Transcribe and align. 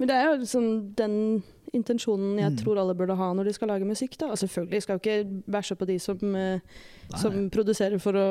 Men 0.00 0.08
det 0.08 0.16
er 0.16 0.28
jo 0.30 0.36
liksom 0.40 0.66
den 0.96 1.16
intensjonen 1.76 2.38
jeg 2.40 2.50
Mm. 2.50 2.56
tror 2.64 2.78
alle 2.80 2.94
burde 2.98 3.14
ha 3.14 3.26
når 3.36 3.44
de 3.46 3.52
skal 3.54 3.68
lage 3.68 3.86
musikk. 3.86 4.16
da. 4.18 4.30
Og 4.32 4.38
selvfølgelig 4.40 4.82
skal 4.82 4.96
jo 4.98 5.02
ikke 5.04 5.42
bæsje 5.52 5.76
på 5.78 5.86
de 5.86 5.98
som, 6.02 6.34
eh, 6.34 6.60
som 7.20 7.36
produserer 7.50 8.00
for 8.00 8.12
å 8.18 8.26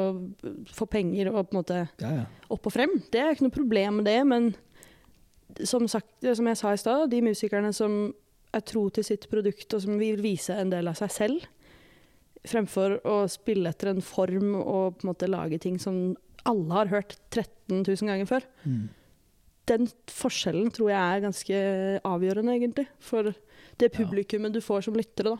få 0.73 0.89
penger 0.89 1.29
og 1.31 1.49
på 1.49 1.53
en 1.55 1.61
måte 1.63 1.77
Ja, 2.01 2.09
ja. 2.17 2.25
opp 2.49 2.65
og 2.65 2.73
frem. 2.73 2.89
Det 3.11 3.21
er 3.21 3.31
ikke 3.35 3.45
noe 3.47 3.55
problem 3.55 3.95
med 4.01 4.05
det, 4.05 4.25
men 4.27 4.55
som, 5.63 5.87
sagt, 5.87 6.09
som 6.35 6.45
jeg 6.47 6.57
sa 6.57 6.73
i 6.73 6.77
stad, 6.77 7.09
de 7.11 7.21
musikerne 7.21 7.71
som 7.73 8.13
er 8.53 8.61
tro 8.61 8.89
til 8.89 9.03
sitt 9.03 9.29
produkt 9.29 9.73
og 9.73 9.81
som 9.81 9.97
vil 9.99 10.17
vise 10.21 10.49
en 10.57 10.69
del 10.71 10.87
av 10.87 10.95
seg 10.95 11.09
selv, 11.11 11.45
fremfor 12.47 12.99
å 13.05 13.27
spille 13.29 13.69
etter 13.69 13.89
en 13.93 14.01
form 14.01 14.55
og 14.55 14.97
på 14.99 15.03
en 15.07 15.13
måte 15.13 15.29
lage 15.29 15.59
ting 15.59 15.77
som 15.79 16.15
alle 16.45 16.71
har 16.73 16.87
hørt 16.87 17.15
13 17.31 17.83
000 17.83 18.07
ganger 18.07 18.25
før. 18.25 18.41
Mm. 18.65 18.89
Den 19.69 19.85
forskjellen 20.09 20.71
tror 20.73 20.89
jeg 20.89 20.97
er 20.97 21.21
ganske 21.27 21.57
avgjørende, 22.09 22.55
egentlig, 22.57 22.87
for 22.99 23.29
det 23.79 23.91
publikummet 23.93 24.55
du 24.55 24.61
får 24.65 24.87
som 24.87 24.95
lyttere. 24.97 25.35
da. 25.35 25.37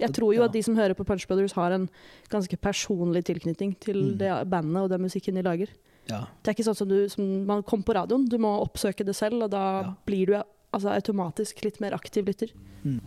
Jeg 0.00 0.12
tror 0.16 0.32
jo 0.34 0.44
at 0.46 0.52
de 0.54 0.62
som 0.64 0.76
hører 0.78 0.94
på 0.96 1.04
Punch 1.04 1.26
Brothers, 1.28 1.52
har 1.58 1.74
en 1.74 1.88
ganske 2.30 2.56
personlig 2.62 3.24
tilknytning 3.28 3.74
til 3.82 3.96
Mm. 4.14 4.18
det 4.18 4.30
bandet 4.50 4.82
og 4.84 4.88
den 4.90 5.02
musikken 5.02 5.34
de 5.34 5.42
lager. 5.42 5.68
ja. 6.08 6.24
Det 6.42 6.48
er 6.50 6.54
ikke 6.54 6.64
sånn 6.70 6.76
som, 6.76 6.88
du, 6.88 7.08
som 7.08 7.46
man 7.46 7.62
kommer 7.62 7.84
på 7.84 7.94
radioen. 7.94 8.28
Du 8.28 8.38
må 8.38 8.54
oppsøke 8.62 9.04
det 9.04 9.14
selv, 9.14 9.42
og 9.42 9.50
da 9.50 9.82
Ja. 9.82 9.94
blir 10.06 10.26
du 10.26 10.42
altså, 10.72 10.88
automatisk 10.94 11.64
litt 11.64 11.80
mer 11.80 11.92
aktiv 11.92 12.24
lytter. 12.24 12.48
Mm. 12.84 13.00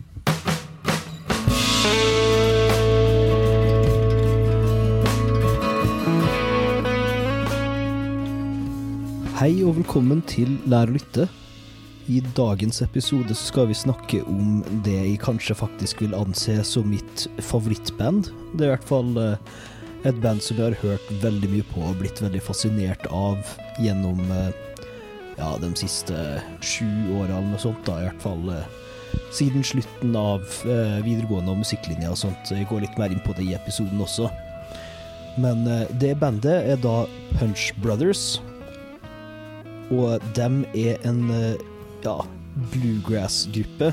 Hei 9.36 9.58
og 9.68 9.74
velkommen 9.76 10.22
til 10.24 10.54
Lær 10.64 10.88
å 10.88 10.94
lytte. 10.94 11.26
I 12.08 12.22
dagens 12.38 12.78
episode 12.80 13.34
skal 13.36 13.66
vi 13.68 13.74
snakke 13.76 14.22
om 14.32 14.62
det 14.86 14.94
jeg 14.94 15.18
kanskje 15.20 15.58
faktisk 15.58 16.00
vil 16.00 16.16
anse 16.16 16.54
som 16.64 16.88
mitt 16.88 17.26
favorittband. 17.44 18.30
Det 18.56 18.64
er 18.64 18.70
i 18.70 18.72
hvert 18.72 18.88
fall 18.88 19.10
eh, 19.20 19.50
et 20.08 20.22
band 20.24 20.40
som 20.40 20.56
jeg 20.56 20.70
har 20.70 20.78
hørt 20.80 21.12
veldig 21.20 21.52
mye 21.52 21.68
på 21.68 21.84
og 21.84 22.00
blitt 22.00 22.24
veldig 22.24 22.40
fascinert 22.48 23.04
av 23.12 23.52
gjennom 23.84 24.24
eh, 24.38 24.80
ja, 25.36 25.52
de 25.60 25.72
siste 25.84 26.16
sju 26.64 26.88
åra 27.18 27.36
eller 27.36 27.52
noe 27.52 27.60
sånt. 27.60 27.84
da, 27.84 28.00
I 28.00 28.08
hvert 28.08 28.24
fall 28.24 28.56
eh, 28.56 28.74
siden 29.36 29.60
slutten 29.60 30.16
av 30.16 30.48
videregående 30.64 31.52
og 31.52 31.60
musikklinja 31.60 32.16
og 32.16 32.22
sånt. 32.24 32.56
Jeg 32.56 32.72
går 32.72 32.86
litt 32.88 32.96
mer 32.96 33.12
inn 33.12 33.24
på 33.28 33.36
det 33.36 33.50
i 33.50 33.56
episoden 33.60 34.00
også. 34.00 34.32
Men 35.36 35.68
det 36.00 36.16
bandet 36.24 36.72
er 36.72 36.80
da 36.80 37.02
Punch 37.36 37.74
Brothers. 37.84 38.38
Og 39.94 40.22
dem 40.34 40.64
er 40.74 40.98
en 41.06 41.30
eh, 41.30 41.54
ja, 42.04 42.18
bluegrass-gruppe. 42.72 43.92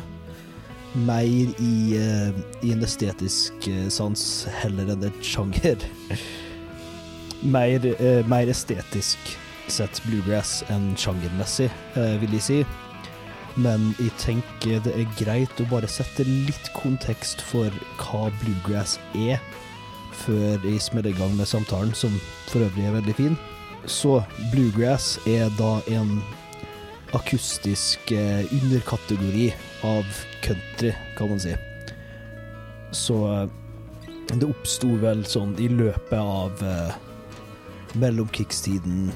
Mer 0.94 1.54
i, 1.62 1.98
eh, 1.98 2.42
i 2.66 2.74
en 2.74 2.86
estetisk 2.86 3.68
eh, 3.70 3.88
sans 3.94 4.26
heller 4.62 4.94
enn 4.94 5.06
et 5.10 5.22
sjanger. 5.26 5.86
mer, 7.56 7.86
mer 8.30 8.50
estetisk 8.50 9.36
sett 9.72 10.02
bluegrass 10.08 10.62
enn 10.74 10.92
sjangermessig, 11.00 11.70
vil 12.22 12.38
jeg 12.38 12.46
si. 12.46 12.60
Men 13.56 13.92
jeg 14.00 14.12
tenker 14.22 14.82
det 14.84 14.96
er 14.98 15.18
greit 15.20 15.62
å 15.62 15.68
bare 15.70 15.90
sette 15.92 16.26
litt 16.26 16.72
kontekst 16.76 17.44
for 17.52 17.74
hva 18.02 18.28
bluegrass 18.42 18.98
er, 19.14 19.42
før 20.24 20.64
jeg 20.66 20.82
smeller 20.82 21.14
i 21.14 21.18
gang 21.18 21.36
med 21.38 21.50
samtalen, 21.50 21.94
som 21.96 22.16
for 22.50 22.66
øvrig 22.66 22.90
er 22.90 22.98
veldig 22.98 23.18
fin. 23.18 23.38
Så 23.86 24.24
bluegrass 24.52 25.18
er 25.28 25.52
da 25.60 25.78
en 25.92 26.18
akustisk 27.14 28.12
eh, 28.12 28.46
underkategori 28.64 29.54
av 29.86 30.06
country, 30.42 30.94
kan 31.18 31.30
man 31.30 31.40
si. 31.40 31.54
Så 32.92 33.18
eh, 33.34 33.50
det 34.34 34.48
oppsto 34.50 34.96
vel 35.04 35.26
sånn 35.30 35.54
i 35.62 35.68
løpet 35.70 36.18
av 36.18 36.64
eh, 36.66 36.96
mellomkrigstiden 38.02 39.12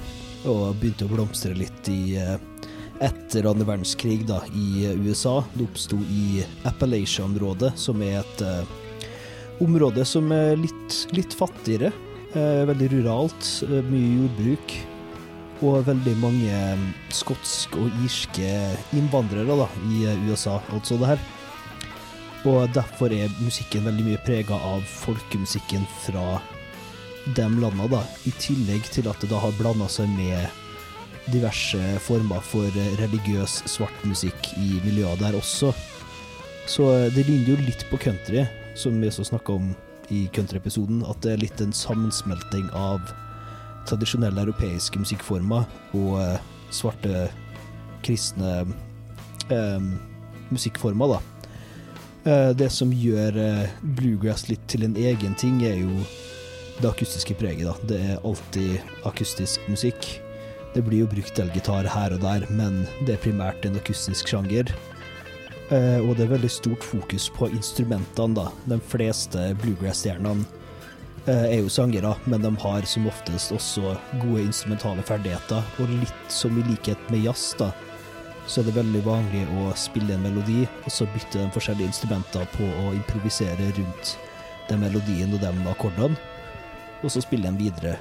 og 0.48 0.78
begynte 0.78 1.08
å 1.08 1.14
blomstre 1.16 1.56
litt 1.58 1.90
i 1.90 2.18
eh, 2.22 2.36
etter 3.04 3.46
andre 3.50 3.68
verdenskrig 3.68 4.26
da, 4.30 4.42
i 4.54 4.88
eh, 4.88 5.00
USA. 5.06 5.40
Det 5.54 5.66
oppsto 5.68 6.00
i 6.12 6.44
Appalachia-området, 6.70 7.74
som 7.80 8.02
er 8.06 8.22
et 8.22 8.44
eh, 8.46 8.76
område 9.64 10.06
som 10.06 10.32
er 10.34 10.58
litt, 10.60 11.02
litt 11.18 11.34
fattigere. 11.34 11.92
Eh, 12.38 12.66
veldig 12.70 12.88
ruralt, 12.92 13.48
eh, 13.66 13.82
mye 13.90 14.10
jordbruk. 14.18 14.74
Og 15.66 15.88
veldig 15.88 16.14
mange 16.22 16.52
eh, 16.54 16.84
skotsk 17.10 17.78
og 17.80 17.96
irske 18.06 18.50
innvandrere 18.94 19.56
da, 19.58 19.66
i 19.90 20.04
eh, 20.06 20.28
USA, 20.28 20.60
altså 20.76 21.00
det 21.02 21.14
her. 21.14 21.24
Og 22.46 22.68
derfor 22.76 23.14
er 23.16 23.34
musikken 23.42 23.88
veldig 23.88 24.06
mye 24.06 24.22
prega 24.28 24.60
av 24.70 24.86
folkemusikken 24.86 25.88
fra 26.04 26.38
de 27.26 27.48
landa, 27.58 27.90
da. 27.96 28.04
I 28.30 28.36
tillegg 28.38 28.86
til 28.94 29.10
at 29.10 29.24
det 29.24 29.32
da 29.32 29.42
har 29.42 29.58
blanda 29.58 29.90
seg 29.90 30.12
med 30.14 30.46
diverse 31.34 31.82
former 32.06 32.44
for 32.46 32.70
religiøs 32.70 33.02
religiøs 33.02 33.58
svartmusikk 33.68 34.54
i 34.62 34.78
miljøet 34.86 35.20
der 35.26 35.36
også. 35.36 35.74
Så 36.70 36.86
det 37.16 37.26
ligner 37.26 37.56
jo 37.56 37.60
litt 37.66 37.84
på 37.90 38.00
country, 38.00 38.46
som 38.78 38.96
vi 39.02 39.10
også 39.10 39.26
snakka 39.32 39.58
om 39.58 39.74
i 40.14 40.26
countryepisoden 40.36 41.04
at 41.08 41.22
det 41.26 41.34
er 41.34 41.42
litt 41.42 41.62
en 41.64 41.74
sammensmelting 41.76 42.70
av 42.78 43.02
tradisjonelle 43.88 44.44
europeiske 44.48 45.00
musikkformer 45.00 45.68
og 45.98 46.14
eh, 46.22 46.38
svarte 46.76 47.28
kristne 48.06 48.60
eh, 49.52 49.90
musikkformer, 50.52 51.18
da. 51.18 51.22
Eh, 52.28 52.50
det 52.60 52.70
som 52.74 52.92
gjør 52.92 53.38
eh, 53.40 53.76
bluegrass 53.98 54.48
litt 54.50 54.64
til 54.72 54.84
en 54.88 54.98
egen 55.00 55.36
ting, 55.40 55.62
er 55.64 55.80
jo 55.80 56.04
det 56.82 56.90
akustiske 56.90 57.38
preget, 57.40 57.68
da. 57.68 57.76
Det 57.90 58.00
er 58.04 58.24
alltid 58.28 59.06
akustisk 59.08 59.64
musikk. 59.72 60.10
Det 60.76 60.84
blir 60.86 61.06
jo 61.06 61.10
brukt 61.10 61.40
elgitar 61.42 61.88
her 61.90 62.14
og 62.14 62.22
der, 62.22 62.46
men 62.54 62.84
det 63.08 63.16
er 63.16 63.24
primært 63.24 63.66
en 63.66 63.80
akustisk 63.80 64.30
sjanger. 64.30 64.74
Eh, 65.68 66.00
og 66.00 66.16
det 66.16 66.28
er 66.28 66.36
veldig 66.38 66.52
stort 66.52 66.86
fokus 66.86 67.28
på 67.36 67.50
instrumentene, 67.52 68.38
da. 68.38 68.48
De 68.72 68.78
fleste 68.80 69.50
bluegrass-stjernene 69.60 70.46
eh, 71.26 71.58
er 71.58 71.58
jo 71.60 71.72
sangere, 71.72 72.14
men 72.26 72.46
de 72.46 72.54
har 72.64 72.88
som 72.88 73.10
oftest 73.12 73.52
også 73.56 73.98
gode 74.22 74.46
instrumentale 74.46 75.04
ferdigheter. 75.08 75.66
Og 75.84 75.92
litt 75.92 76.32
som 76.32 76.56
i 76.56 76.64
likhet 76.70 77.12
med 77.12 77.26
jazz, 77.28 77.50
da, 77.60 77.74
så 78.48 78.62
er 78.62 78.70
det 78.70 78.78
veldig 78.78 79.04
vanlig 79.04 79.44
å 79.60 79.74
spille 79.76 80.16
en 80.16 80.24
melodi, 80.24 80.62
og 80.86 80.94
så 80.94 81.08
bytte 81.12 81.42
de 81.42 81.52
forskjellige 81.52 81.92
instrumenter 81.92 82.48
på 82.56 82.70
å 82.86 82.94
improvisere 82.96 83.74
rundt 83.76 84.16
den 84.70 84.84
melodien 84.84 85.34
og 85.36 85.44
de 85.44 85.52
akkordene, 85.68 86.16
og 87.04 87.12
så 87.12 87.20
spille 87.24 87.44
dem 87.44 87.60
videre. 87.60 87.98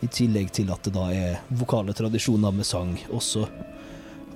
I 0.00 0.08
tillegg 0.08 0.48
til 0.56 0.72
at 0.72 0.88
det 0.88 0.94
da 0.96 1.10
er 1.12 1.42
vokale 1.52 1.92
tradisjoner 1.92 2.54
med 2.56 2.64
sang 2.64 2.94
også. 3.12 3.44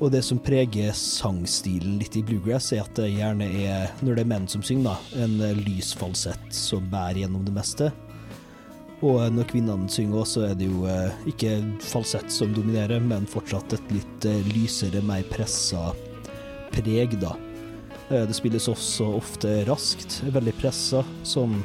Og 0.02 0.10
det 0.10 0.24
som 0.26 0.40
preger 0.42 0.94
sangstilen 0.98 2.00
litt 2.00 2.16
i 2.18 2.24
bluegrass, 2.26 2.72
er 2.74 2.82
at 2.82 2.96
det 2.98 3.12
gjerne 3.12 3.46
er, 3.62 3.92
når 4.02 4.18
det 4.18 4.24
er 4.24 4.32
menn 4.32 4.48
som 4.50 4.64
synger, 4.66 4.90
da, 4.90 5.22
en 5.24 5.36
eh, 5.44 5.60
lys 5.66 5.92
falsett 5.98 6.48
som 6.54 6.88
bærer 6.90 7.22
gjennom 7.24 7.44
det 7.46 7.54
meste. 7.54 7.92
Og 9.04 9.20
når 9.34 9.48
kvinnene 9.50 9.90
synger 9.92 10.22
også, 10.22 10.46
er 10.48 10.58
det 10.58 10.68
jo 10.70 10.86
eh, 10.88 11.24
ikke 11.30 11.58
falsett 11.84 12.32
som 12.32 12.54
dominerer, 12.56 13.02
men 13.04 13.28
fortsatt 13.30 13.76
et 13.76 13.94
litt 13.94 14.28
eh, 14.28 14.52
lysere, 14.54 15.02
mer 15.04 15.22
pressa 15.30 15.92
preg, 16.74 17.18
da. 17.22 17.34
Eh, 18.10 18.24
det 18.28 18.36
spilles 18.36 18.68
også 18.70 19.12
ofte 19.18 19.60
raskt, 19.68 20.22
veldig 20.34 20.56
pressa, 20.58 21.04
som 21.22 21.58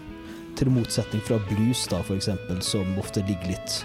til 0.60 0.72
motsetning 0.76 1.24
fra 1.24 1.40
blues, 1.50 1.86
da, 1.92 2.02
eksempel, 2.14 2.60
som 2.66 2.98
ofte 3.00 3.24
ligger 3.26 3.56
litt 3.56 3.84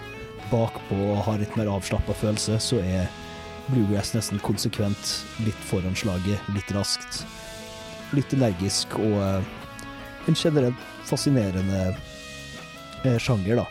bakpå 0.50 0.98
og 1.12 1.22
har 1.28 1.38
litt 1.40 1.54
mer 1.56 1.70
avslappa 1.72 2.16
følelse, 2.18 2.58
så 2.60 2.80
er 2.82 3.06
bluegrass 3.68 4.14
nesten 4.14 4.40
konsekvent 4.44 5.14
litt 5.44 5.60
foran 5.68 5.96
slaget, 5.96 6.40
litt 6.54 6.72
raskt. 6.74 7.22
Litt 8.14 8.32
energisk 8.36 8.96
og 9.00 9.16
eh, 9.22 9.54
en 10.28 10.36
generelt 10.38 10.84
fascinerende 11.08 11.86
eh, 13.04 13.18
sjanger, 13.18 13.62
da. 13.62 13.66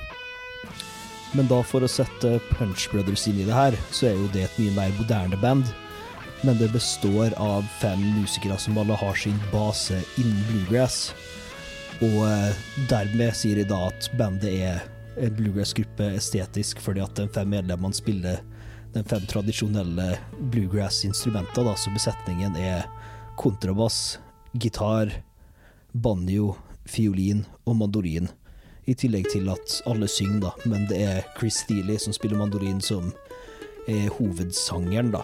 Men 1.34 1.50
da 1.50 1.64
for 1.66 1.82
å 1.82 1.90
sette 1.90 2.36
Punch 2.52 2.90
Brothers 2.92 3.26
inn 3.30 3.40
i 3.42 3.48
det 3.48 3.56
her, 3.56 3.78
så 3.92 4.12
er 4.12 4.20
jo 4.20 4.30
det 4.34 4.46
et 4.46 4.60
mye 4.62 4.76
mer 4.76 4.94
moderne 5.00 5.40
band. 5.42 5.72
Men 6.44 6.60
det 6.60 6.74
består 6.74 7.34
av 7.42 7.66
fem 7.80 8.02
musikere 8.20 8.58
som 8.60 8.78
alle 8.78 8.98
har 9.00 9.18
sin 9.18 9.40
base 9.54 10.02
innen 10.22 10.44
bluegrass. 10.50 11.14
Og 12.04 12.20
eh, 12.28 12.66
dermed 12.90 13.34
sier 13.38 13.62
de 13.62 13.70
da 13.70 13.88
at 13.90 14.10
bandet 14.20 14.52
er 14.52 14.84
en 15.18 15.36
bluegrass-gruppe 15.38 16.12
estetisk, 16.18 16.82
fordi 16.82 17.02
at 17.04 17.16
de 17.18 17.28
fem 17.34 17.50
medlemmene 17.54 17.96
spiller 17.98 18.42
de 18.94 19.04
fem 19.04 19.26
tradisjonelle 19.30 20.18
bluegrass-instrumentene, 20.54 21.74
så 21.78 21.94
besetningen 21.94 22.56
er 22.60 22.86
kontrabass, 23.40 24.20
gitar, 24.54 25.12
banjo, 25.92 26.54
fiolin 26.86 27.46
og 27.66 27.78
mandorin. 27.82 28.30
I 28.86 28.94
tillegg 29.00 29.30
til 29.32 29.48
at 29.50 29.80
alle 29.90 30.10
synger, 30.12 30.50
da, 30.50 30.52
men 30.70 30.86
det 30.90 31.00
er 31.08 31.24
Chris 31.38 31.62
Steely 31.64 31.98
som 32.02 32.14
spiller 32.16 32.38
mandorin, 32.38 32.82
som 32.84 33.14
er 33.88 34.12
hovedsangeren, 34.18 35.14
da. 35.16 35.24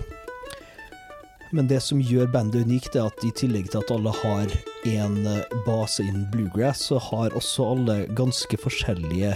Men 1.51 1.68
det 1.68 1.81
som 1.81 2.01
gjør 2.01 2.30
bandet 2.30 2.68
unikt, 2.68 2.95
er 2.95 3.10
at 3.10 3.24
i 3.25 3.31
tillegg 3.33 3.71
til 3.71 3.81
at 3.81 3.92
alle 3.94 4.13
har 4.21 4.51
en 4.89 5.16
eh, 5.27 5.56
base 5.66 6.06
innen 6.06 6.27
bluegrass, 6.33 6.86
så 6.92 7.00
har 7.10 7.33
også 7.38 7.71
alle 7.74 7.95
ganske 8.18 8.60
forskjellige 8.62 9.33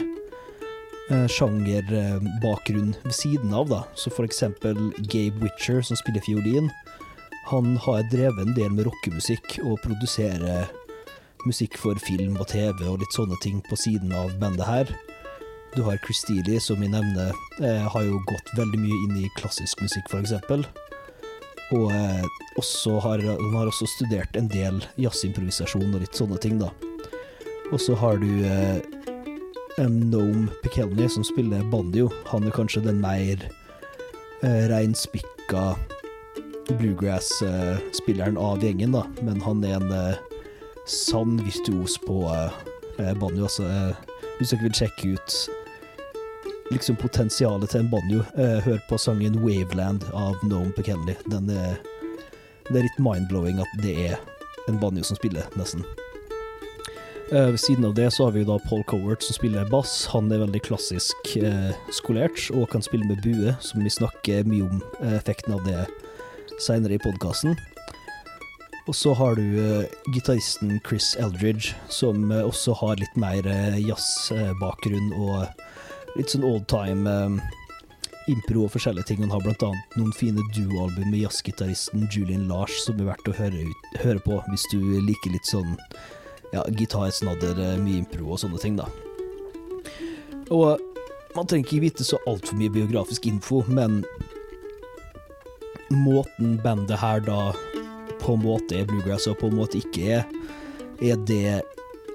sjangerbakgrunn 1.10 2.94
ved 3.04 3.16
siden 3.16 3.52
av, 3.54 3.68
da. 3.70 3.82
Så 4.00 4.12
for 4.14 4.24
eksempel 4.24 4.78
Gabe 5.12 5.44
Witcher, 5.44 5.82
som 5.84 6.00
spiller 6.00 6.24
fiolin, 6.24 6.70
han 7.50 7.76
har 7.84 8.06
drevet 8.12 8.40
en 8.40 8.56
del 8.56 8.72
med 8.72 8.88
rockemusikk 8.88 9.58
og 9.66 9.82
produserer 9.84 10.70
musikk 11.48 11.76
for 11.80 12.00
film 12.00 12.38
og 12.40 12.48
TV 12.54 12.86
og 12.88 13.02
litt 13.02 13.16
sånne 13.16 13.36
ting 13.44 13.60
på 13.68 13.78
siden 13.80 14.14
av 14.16 14.32
bandet 14.40 14.68
her. 14.68 14.94
Du 15.76 15.82
har 15.84 16.00
Chris 16.06 16.22
Steely, 16.22 16.60
som 16.62 16.80
vi 16.80 16.88
nevner, 16.88 17.34
eh, 17.60 17.84
har 17.90 18.04
jo 18.06 18.22
gått 18.30 18.54
veldig 18.56 18.80
mye 18.80 19.00
inn 19.08 19.24
i 19.26 19.30
klassisk 19.40 19.82
musikk, 19.82 20.08
eksempel. 20.14 20.66
Og 21.74 21.92
eh, 21.92 22.26
også 22.62 23.00
har, 23.02 23.24
han 23.26 23.56
har 23.58 23.72
også 23.72 23.90
studert 23.98 24.38
en 24.38 24.48
del 24.48 24.84
jazzimprovisasjon 25.02 25.96
og 25.96 26.04
litt 26.06 26.16
sånne 26.16 26.38
ting, 26.40 26.60
da. 26.62 26.70
Og 27.74 27.82
så 27.82 27.98
har 27.98 28.22
du 28.22 28.30
eh, 28.46 28.80
Nome 29.78 30.48
Pekelny, 30.64 31.10
som 31.10 31.26
spiller 31.26 31.64
banjo. 31.72 32.10
Han 32.30 32.46
er 32.48 32.56
kanskje 32.56 32.84
den 32.86 33.02
mer 33.02 33.42
uh, 34.44 34.64
reinspikka 34.70 35.74
bluegrass-spilleren 36.70 38.38
av 38.38 38.64
gjengen, 38.64 38.94
da. 38.96 39.04
Men 39.26 39.42
han 39.44 39.64
er 39.66 39.80
en 39.80 39.90
uh, 39.92 40.40
sann 40.86 41.40
virtuos 41.44 41.98
på 42.06 42.24
uh, 42.30 43.14
banjo. 43.20 43.48
Altså, 43.48 43.66
eh, 43.66 44.16
hvis 44.38 44.54
dere 44.54 44.68
vil 44.68 44.78
sjekke 44.78 45.14
ut 45.18 45.38
liksom 46.74 46.96
potensialet 46.96 47.70
til 47.70 47.84
en 47.84 47.90
banjo. 47.92 48.24
Eh, 48.38 48.60
hør 48.66 48.80
på 48.90 48.98
sangen 48.98 49.40
'Waveland' 49.40 50.06
av 50.14 50.36
Noam 50.44 50.72
Pekenley. 50.72 51.16
Den 51.30 51.50
er, 51.50 51.78
det 52.70 52.78
er 52.78 52.88
litt 52.88 53.00
mind-blowing 53.00 53.60
at 53.62 53.82
det 53.84 53.98
er 54.08 54.16
en 54.68 54.80
banjo 54.80 55.04
som 55.04 55.20
spiller, 55.20 55.46
nesten. 55.56 55.84
Eh, 57.34 57.50
ved 57.50 57.60
siden 57.60 57.86
av 57.86 57.96
det 57.98 58.12
så 58.14 58.28
har 58.28 58.36
vi 58.36 58.44
da 58.46 58.60
Paul 58.70 58.84
Cowart 58.86 59.24
som 59.26 59.34
spiller 59.34 59.66
bass. 59.72 60.06
Han 60.14 60.30
er 60.30 60.44
veldig 60.44 60.60
klassisk 60.68 61.32
eh, 61.40 61.72
skolert 61.90 62.52
og 62.54 62.68
kan 62.70 62.86
spille 62.86 63.08
med 63.10 63.24
bue, 63.26 63.56
som 63.58 63.82
vi 63.82 63.90
snakker 63.90 64.46
mye 64.46 64.68
om 64.68 64.84
eh, 65.02 65.16
effekten 65.18 65.56
av 65.56 65.66
det 65.66 65.88
seinere 66.62 67.00
i 67.00 67.02
podkasten. 67.02 67.58
Og 68.86 68.94
så 69.00 69.16
har 69.18 69.40
du 69.40 69.58
eh, 69.64 69.90
gitaristen 70.14 70.78
Chris 70.86 71.16
Eldridge, 71.18 71.74
som 71.90 72.30
eh, 72.32 72.46
også 72.46 72.78
har 72.84 73.02
litt 73.02 73.18
mer 73.18 73.50
uh, 73.50 73.82
jazzbakgrunn 73.82 75.14
og 75.18 76.18
litt 76.20 76.30
sånn 76.30 76.46
old 76.46 76.68
time 76.70 77.10
um, 77.10 77.38
impro 78.30 78.68
og 78.68 78.76
forskjellige 78.76 79.10
ting. 79.10 79.24
Han 79.24 79.34
har 79.34 79.48
annet 79.50 79.96
noen 79.98 80.14
fine 80.14 80.44
duoalbum 80.54 81.10
med 81.10 81.24
jazzgitaristen 81.24 82.10
Julian 82.12 82.46
Lars, 82.52 82.76
som 82.86 83.00
er 83.00 83.10
verdt 83.14 83.32
å 83.32 83.38
høre, 83.40 83.72
høre, 84.04 84.22
på 84.22 84.44
hvis 84.52 84.68
du 84.76 84.84
liker 85.08 85.34
litt 85.34 85.50
sånn 85.50 85.80
ja, 86.54 86.64
gitarsnadder, 86.78 87.60
uh, 87.60 87.76
mye 87.82 88.04
impro 88.04 88.34
og 88.34 88.42
sånne 88.44 88.62
ting, 88.62 88.78
da. 88.80 88.88
Og 90.54 90.80
man 91.34 91.50
trenger 91.50 91.66
ikke 91.66 91.84
vite 91.88 92.06
så 92.06 92.20
altfor 92.30 92.58
mye 92.60 92.72
biografisk 92.74 93.26
info, 93.30 93.64
men 93.68 94.04
måten 95.94 96.58
bandet 96.64 97.00
her 97.02 97.22
da 97.26 97.52
på 98.22 98.36
en 98.36 98.44
måte 98.46 98.80
er 98.80 98.88
bluegrass 98.90 99.28
og 99.30 99.40
på 99.42 99.50
en 99.50 99.58
måte 99.60 99.82
ikke 99.82 100.20
er, 100.20 100.28
er 101.04 101.20
det 101.28 101.62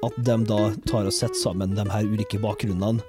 at 0.06 0.18
de 0.24 0.36
da 0.46 0.60
tar 0.88 1.08
og 1.08 1.14
setter 1.14 1.38
sammen 1.38 1.74
de 1.76 1.84
her 1.90 2.06
ulike 2.06 2.40
bakgrunnene 2.42 3.02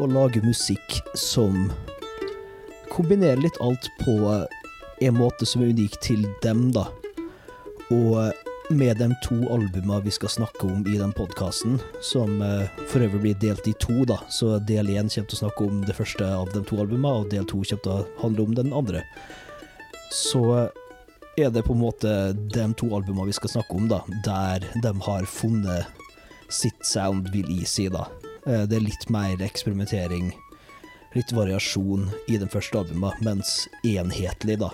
og 0.00 0.14
lager 0.14 0.44
musikk 0.46 1.00
som 1.18 1.68
kombinerer 2.90 3.42
litt 3.42 3.58
alt 3.62 3.90
på 4.00 4.16
en 5.00 5.16
måte 5.16 5.46
som 5.48 5.64
er 5.64 5.74
unik 5.74 5.98
til 6.04 6.24
dem, 6.44 6.68
da. 6.74 6.86
Og 7.90 8.30
med 8.70 8.98
de 8.98 9.14
to 9.22 9.36
albumene 9.50 10.00
vi 10.04 10.12
skal 10.14 10.30
snakke 10.30 10.66
om 10.66 10.84
i 10.86 10.98
den 10.98 11.12
podkasten, 11.12 11.80
som 12.02 12.38
uh, 12.42 12.68
for 12.88 13.02
øvrig 13.02 13.20
blir 13.24 13.38
delt 13.42 13.66
i 13.66 13.74
to, 13.82 14.04
da, 14.06 14.20
så 14.30 14.58
del 14.62 14.92
én 14.92 15.10
kommer 15.10 15.30
til 15.30 15.38
å 15.38 15.40
snakke 15.40 15.66
om 15.66 15.80
det 15.86 15.96
første 15.98 16.26
av 16.26 16.52
de 16.54 16.62
to 16.68 16.78
albumene, 16.78 17.24
og 17.24 17.32
del 17.32 17.48
to 17.50 17.64
kommer 17.64 17.82
til 17.82 17.96
å 17.96 18.04
handle 18.22 18.46
om 18.46 18.54
den 18.58 18.70
andre, 18.76 19.02
så 20.14 20.44
er 21.38 21.50
det 21.50 21.64
på 21.66 21.74
en 21.74 21.82
måte 21.82 22.12
de 22.34 22.68
to 22.78 22.92
albumene 22.94 23.30
vi 23.30 23.38
skal 23.40 23.56
snakke 23.56 23.74
om, 23.80 23.88
da, 23.90 24.04
der 24.26 24.66
de 24.84 24.94
har 25.06 25.26
funnet 25.26 26.06
sitt 26.50 26.86
sound, 26.86 27.30
vil 27.34 27.50
jeg 27.50 27.66
si, 27.70 27.88
da. 27.90 28.06
Eh, 28.46 28.64
det 28.70 28.78
er 28.78 28.86
litt 28.86 29.08
mer 29.10 29.42
eksperimentering, 29.42 30.30
litt 31.16 31.34
variasjon 31.34 32.06
i 32.30 32.38
den 32.38 32.50
første 32.50 32.84
albumet, 32.84 33.18
mens 33.26 33.64
enhetlig, 33.86 34.60
da, 34.62 34.70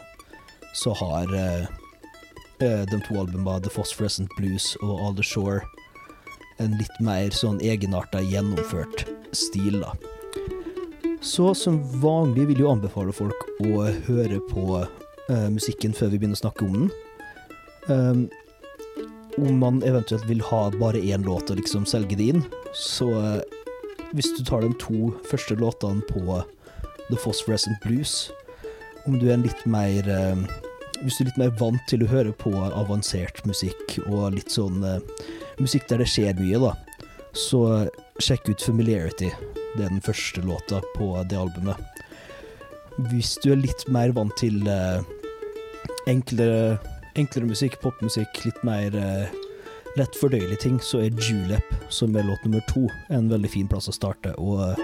så 0.76 0.92
har 1.00 1.32
eh, 1.32 1.64
eh, 1.64 1.82
de 2.60 2.98
to 3.04 3.18
albumene 3.20 3.60
The 3.62 3.72
Phosphorescent 3.72 4.30
Blues 4.38 4.72
og 4.80 4.94
All 4.96 5.16
The 5.18 5.24
Shore 5.26 5.60
en 6.62 6.76
litt 6.80 7.00
mer 7.04 7.34
sånn 7.36 7.58
egenarta, 7.64 8.22
gjennomført 8.24 9.06
stil, 9.36 9.80
da. 9.82 9.92
Så 11.24 11.50
som 11.58 11.80
vanlig 12.00 12.46
vil 12.50 12.62
jeg 12.62 12.70
anbefale 12.70 13.14
folk 13.14 13.46
å 13.64 13.86
høre 14.06 14.40
på 14.50 14.80
uh, 14.80 15.48
musikken 15.52 15.96
før 15.96 16.12
vi 16.12 16.20
begynner 16.20 16.38
å 16.38 16.44
snakke 16.44 16.66
om 16.66 16.76
den. 16.76 16.90
Um, 17.90 18.22
om 19.36 19.58
man 19.60 19.82
eventuelt 19.84 20.24
vil 20.30 20.40
ha 20.48 20.62
bare 20.78 21.02
én 21.02 21.26
låt 21.26 21.50
og 21.52 21.60
liksom 21.60 21.84
selge 21.88 22.16
det 22.16 22.30
inn, 22.32 22.44
så 22.72 23.10
uh, 23.12 23.40
hvis 24.14 24.32
du 24.38 24.44
tar 24.46 24.64
de 24.64 24.72
to 24.80 25.10
første 25.28 25.58
låtene 25.60 26.04
på 26.08 26.40
The 27.10 27.18
Phosphorescent 27.18 27.82
Blues, 27.84 28.30
om 29.06 29.18
du 29.20 29.28
er 29.28 29.36
en 29.36 29.44
litt 29.46 29.66
mer 29.68 30.08
uh, 30.08 30.46
Hvis 31.02 31.18
du 31.18 31.24
er 31.24 31.28
litt 31.28 31.40
mer 31.40 31.52
vant 31.60 31.82
til 31.90 32.04
å 32.04 32.08
høre 32.08 32.32
på 32.40 32.50
avansert 32.56 33.42
musikk 33.48 33.98
og 34.06 34.32
litt 34.36 34.52
sånn 34.54 34.80
uh, 34.80 34.96
musikk 35.60 35.84
der 35.90 36.00
det 36.00 36.08
skjer 36.08 36.38
mye, 36.38 36.60
da, 36.62 36.72
så 37.36 37.60
sjekk 38.22 38.48
ut 38.48 38.64
Familiarity. 38.64 39.28
Det 39.76 39.84
er 39.84 39.92
den 39.92 40.04
første 40.04 40.40
låta 40.46 40.80
på 40.94 41.10
det 41.28 41.36
albumet. 41.36 41.76
Hvis 43.10 43.34
du 43.44 43.50
er 43.52 43.60
litt 43.60 43.84
mer 43.92 44.14
vant 44.16 44.32
til 44.40 44.62
uh, 44.64 45.04
enklere, 46.08 46.78
enklere 47.20 47.50
musikk, 47.50 47.76
popmusikk, 47.84 48.40
litt 48.46 48.62
mer 48.64 48.96
uh, 48.96 49.36
lett 50.00 50.16
fordøyelige 50.16 50.62
ting, 50.64 50.80
så 50.80 51.04
er 51.04 51.20
Julep, 51.20 51.76
som 51.92 52.16
er 52.16 52.24
låt 52.24 52.46
nummer 52.48 52.64
to, 52.72 52.86
en 53.12 53.28
veldig 53.32 53.52
fin 53.52 53.68
plass 53.68 53.90
å 53.92 53.96
starte. 53.96 54.32
Og 54.40 54.80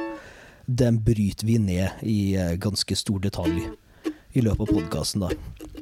den 0.68 1.00
bryter 1.04 1.48
vi 1.48 1.56
ned 1.60 2.04
i 2.04 2.36
ganske 2.60 2.96
stor 2.96 3.20
detalj 3.24 3.64
i 4.32 4.44
løpet 4.44 4.64
av 4.64 4.76
podkasten, 4.76 5.24
da. 5.26 5.81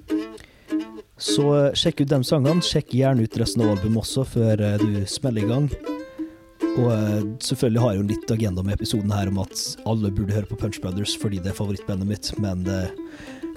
Så 1.20 1.46
sjekk 1.76 2.04
ut 2.04 2.12
de 2.12 2.20
sangene. 2.24 2.64
Sjekk 2.64 2.94
gjerne 2.96 3.26
ut 3.26 3.40
resten 3.40 3.64
av 3.64 3.74
albumet 3.74 4.02
også, 4.02 4.24
før 4.24 4.64
du 4.80 5.02
smeller 5.08 5.44
i 5.44 5.50
gang. 5.50 5.70
Og 6.70 7.42
selvfølgelig 7.42 7.82
har 7.82 7.92
jeg 7.92 8.00
jo 8.00 8.08
litt 8.12 8.32
agenda 8.32 8.62
med 8.64 8.76
episoden 8.78 9.12
her 9.12 9.28
om 9.30 9.40
at 9.42 9.62
alle 9.90 10.12
burde 10.14 10.36
høre 10.36 10.48
på 10.48 10.58
Punch 10.60 10.78
Brothers 10.82 11.16
fordi 11.18 11.40
det 11.42 11.52
er 11.52 11.58
favorittbandet 11.58 12.08
mitt, 12.08 12.30
men 12.40 12.62
det, 12.66 12.84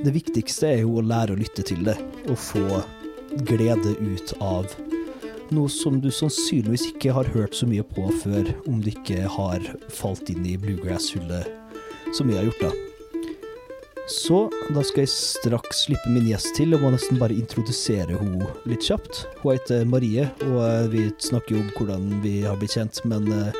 det 0.01 0.15
viktigste 0.15 0.71
er 0.71 0.81
jo 0.81 0.97
å 0.97 1.05
lære 1.05 1.35
å 1.35 1.39
lytte 1.39 1.65
til 1.67 1.83
det, 1.85 1.95
og 2.25 2.39
få 2.41 2.81
glede 3.49 3.93
ut 4.01 4.33
av 4.41 4.71
noe 5.53 5.69
som 5.69 5.99
du 6.01 6.09
sannsynligvis 6.13 6.87
ikke 6.93 7.13
har 7.13 7.29
hørt 7.35 7.53
så 7.57 7.69
mye 7.69 7.85
på 7.85 8.07
før, 8.23 8.49
om 8.65 8.81
du 8.81 8.89
ikke 8.93 9.27
har 9.29 9.67
falt 9.93 10.33
inn 10.33 10.47
i 10.49 10.57
bluegrass-hullet 10.57 12.17
som 12.17 12.29
vi 12.29 12.39
har 12.39 12.49
gjort, 12.49 12.65
da. 12.65 12.92
Så 14.07 14.49
da 14.75 14.81
skal 14.83 15.05
jeg 15.05 15.11
straks 15.13 15.85
slippe 15.85 16.11
min 16.11 16.25
gjest 16.27 16.51
til, 16.57 16.75
og 16.75 16.81
må 16.83 16.91
nesten 16.91 17.19
bare 17.21 17.35
introdusere 17.39 18.17
henne 18.19 18.49
litt 18.67 18.83
kjapt. 18.83 19.23
Hun 19.39 19.55
heter 19.55 19.85
Marie, 19.87 20.25
og 20.49 20.59
eh, 20.65 20.87
vi 20.91 21.05
snakker 21.23 21.55
jo 21.55 21.61
om 21.63 21.69
hvordan 21.77 22.09
vi 22.23 22.41
har 22.43 22.59
blitt 22.59 22.75
kjent, 22.75 22.99
men 23.07 23.29
uh, 23.31 23.55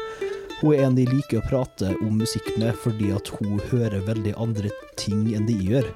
hun 0.60 0.76
er 0.76 0.84
en 0.84 0.98
de 0.98 1.06
liker 1.08 1.40
å 1.40 1.46
prate 1.48 1.94
om 2.04 2.20
musikk 2.20 2.50
med, 2.60 2.76
fordi 2.84 3.14
at 3.16 3.32
hun 3.38 3.56
hører 3.72 4.04
veldig 4.04 4.36
andre 4.36 4.72
ting 5.00 5.30
enn 5.32 5.48
de 5.48 5.56
gjør. 5.64 5.88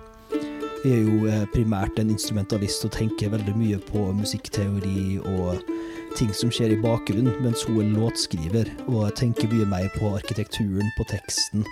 Jeg 0.86 0.94
er 0.96 1.04
jo 1.04 1.27
uh, 1.27 1.44
primært 1.51 2.00
en 2.00 2.13
instrumentalist 2.13 2.88
og 2.88 2.96
tenker 2.96 3.34
veldig 3.36 3.56
mye 3.60 3.82
på 3.89 4.06
musikkteori 4.16 5.20
og 5.27 5.60
ting 6.16 6.32
som 6.32 6.54
skjer 6.56 6.72
i 6.72 6.80
bakgrunnen, 6.80 7.36
mens 7.44 7.66
hun 7.68 7.82
er 7.84 7.92
låtskriver 7.98 8.72
og 8.88 9.12
tenker 9.20 9.51
mye 9.51 9.68
mer 9.75 9.92
på 10.00 10.16
arkitekturen, 10.16 10.88
på 10.96 11.08
teksten 11.12 11.68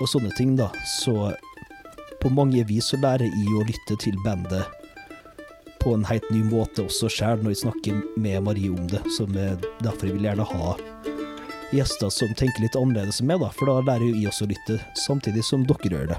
og 0.00 0.10
sånne 0.10 0.30
ting, 0.38 0.54
da. 0.58 0.70
Så 1.02 1.34
på 2.24 2.32
mange 2.32 2.64
vis 2.64 2.88
så 2.88 2.96
lærer 3.02 3.28
jeg 3.28 3.52
å 3.52 3.66
lytte 3.68 3.98
til 4.00 4.16
bandet 4.24 4.64
på 5.82 5.92
en 5.92 6.06
helt 6.08 6.24
ny 6.32 6.40
måte 6.48 6.86
også 6.86 7.10
sjøl, 7.12 7.42
når 7.44 7.52
jeg 7.52 7.60
snakker 7.66 7.98
med 8.16 8.46
Marie 8.46 8.70
om 8.72 8.86
det. 8.88 9.02
Er 9.04 9.58
derfor 9.84 10.08
jeg 10.08 10.16
vil 10.16 10.24
gjerne 10.30 10.46
ha 10.48 10.70
gjester 11.74 12.08
som 12.14 12.32
tenker 12.38 12.64
litt 12.64 12.78
annerledes 12.80 13.20
meg, 13.20 13.42
da, 13.42 13.50
for 13.52 13.68
da 13.68 13.82
lærer 13.84 14.06
jo 14.08 14.16
jeg 14.16 14.30
også 14.30 14.46
å 14.46 14.52
lytte, 14.54 14.78
samtidig 15.04 15.44
som 15.44 15.66
dere 15.68 15.90
gjør 15.92 16.14
det. 16.14 16.18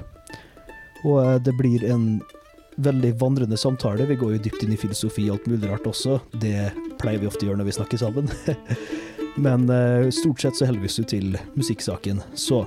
Og 1.02 1.18
eh, 1.24 1.34
det 1.42 1.56
blir 1.58 1.86
en 1.90 2.06
veldig 2.86 3.12
vandrende 3.18 3.58
samtale. 3.58 4.06
Vi 4.06 4.18
går 4.20 4.36
jo 4.36 4.44
dypt 4.46 4.62
inn 4.62 4.76
i 4.76 4.78
filosofi 4.78 5.26
og 5.26 5.40
alt 5.40 5.50
mulig 5.50 5.72
rart 5.72 5.90
også. 5.90 6.20
Det 6.38 6.70
pleier 7.00 7.22
vi 7.22 7.26
ofte 7.26 7.46
å 7.46 7.50
gjøre 7.50 7.62
når 7.64 7.70
vi 7.72 7.76
snakker 7.80 8.02
sammen. 8.04 8.30
Men 9.48 9.66
eh, 9.72 10.06
stort 10.14 10.44
sett 10.44 10.58
så 10.58 10.68
holder 10.68 10.84
vi 10.84 10.92
oss 10.92 11.00
til 11.10 11.38
musikksaken. 11.56 12.22
Så 12.38 12.62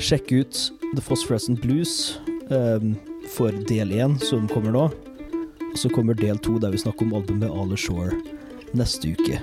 sjekk 0.00 0.32
ut 0.32 0.64
The 0.96 1.02
Phosphorescent 1.02 1.62
Blues 1.62 2.18
um, 2.48 2.94
for 3.28 3.52
del 3.68 3.92
én, 3.92 4.18
som 4.18 4.48
kommer 4.48 4.72
nå. 4.72 4.86
Og 5.72 5.78
så 5.78 5.90
kommer 5.92 6.16
del 6.16 6.38
to, 6.38 6.56
der 6.58 6.72
vi 6.72 6.80
snakker 6.80 7.06
om 7.06 7.14
albumet 7.18 7.52
Ale 7.52 7.76
Shore 7.76 8.16
neste 8.72 9.12
uke. 9.12 9.40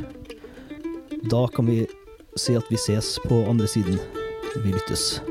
Da 1.29 1.45
kan 1.53 1.69
vi 1.69 1.83
si 2.35 2.57
at 2.57 2.71
vi 2.73 2.79
ses 2.81 3.19
på 3.27 3.43
andre 3.45 3.67
siden. 3.69 4.01
Vi 4.63 4.73
lyttes. 4.73 5.21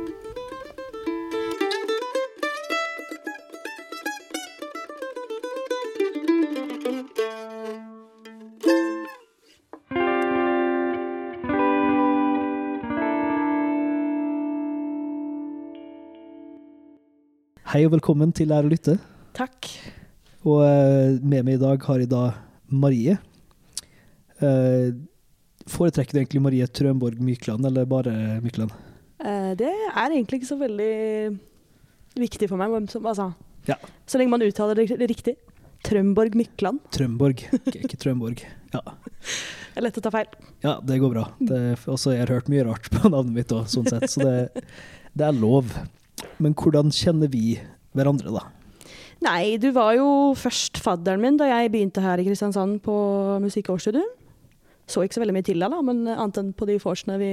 Hei 17.72 17.86
og 17.86 17.94
velkommen 17.94 18.32
til 18.36 18.50
Lær 18.52 18.66
å 18.66 18.68
lytte. 18.68 18.98
Takk. 19.32 19.64
Og 20.44 20.58
eh, 20.66 21.14
med 21.24 21.46
meg 21.46 21.54
i 21.56 21.60
dag 21.62 21.84
har 21.88 22.02
jeg 22.02 22.10
da 22.10 22.24
Marie. 22.68 23.14
Eh, 24.44 24.90
foretrekker 25.72 26.12
du 26.12 26.20
egentlig 26.20 26.42
Marie 26.44 26.66
Trømborg 26.68 27.22
Mykland, 27.24 27.64
eller 27.70 27.88
bare 27.88 28.12
Mykland? 28.44 28.74
Eh, 29.24 29.54
det 29.56 29.70
er 29.72 30.04
egentlig 30.10 30.42
ikke 30.42 30.50
så 30.50 30.58
veldig 30.60 30.90
viktig 32.20 32.50
for 32.50 32.60
meg, 32.60 32.76
altså, 32.76 33.30
Ja. 33.70 33.78
så 34.04 34.20
lenge 34.20 34.34
man 34.34 34.44
uttaler 34.44 34.76
det 34.76 35.08
riktig. 35.08 35.38
Trømborg 35.88 36.36
Mykland. 36.36 36.82
Trømborg, 36.92 37.40
ikke, 37.72 37.96
Trønborg. 37.96 38.44
Ja. 38.74 38.84
Det 38.84 39.80
er 39.80 39.86
lett 39.88 39.96
å 39.96 40.04
ta 40.04 40.12
feil. 40.12 40.28
ja, 40.60 40.76
det 40.84 41.00
går 41.00 41.16
bra. 41.16 41.24
Og 41.88 41.96
så 41.96 42.12
har 42.12 42.20
jeg 42.20 42.34
hørt 42.34 42.52
mye 42.52 42.68
rart 42.68 42.92
på 42.92 43.08
navnet 43.08 43.32
mitt 43.40 43.56
òg, 43.56 43.64
sånn 43.72 43.88
sett, 43.88 44.10
så 44.12 44.28
det, 44.28 44.66
det 45.16 45.30
er 45.30 45.40
lov. 45.40 45.72
Men 46.38 46.56
hvordan 46.56 46.92
kjenner 46.94 47.30
vi 47.32 47.58
hverandre, 47.96 48.32
da? 48.32 48.46
Nei, 49.22 49.56
du 49.62 49.68
var 49.74 49.94
jo 49.94 50.32
først 50.38 50.80
fadderen 50.82 51.22
min 51.22 51.38
da 51.38 51.46
jeg 51.50 51.70
begynte 51.70 52.02
her 52.02 52.18
i 52.18 52.26
Kristiansand 52.26 52.80
på 52.82 52.96
musikkårsstudium. 53.44 54.08
Så 54.90 55.04
ikke 55.04 55.14
så 55.14 55.22
veldig 55.22 55.36
mye 55.36 55.46
til 55.46 55.62
deg, 55.62 55.70
da, 55.70 55.78
men 55.84 56.02
annet 56.10 56.40
enn 56.40 56.50
på 56.58 56.66
de 56.66 56.74
vorsene 56.82 57.14
vi 57.20 57.30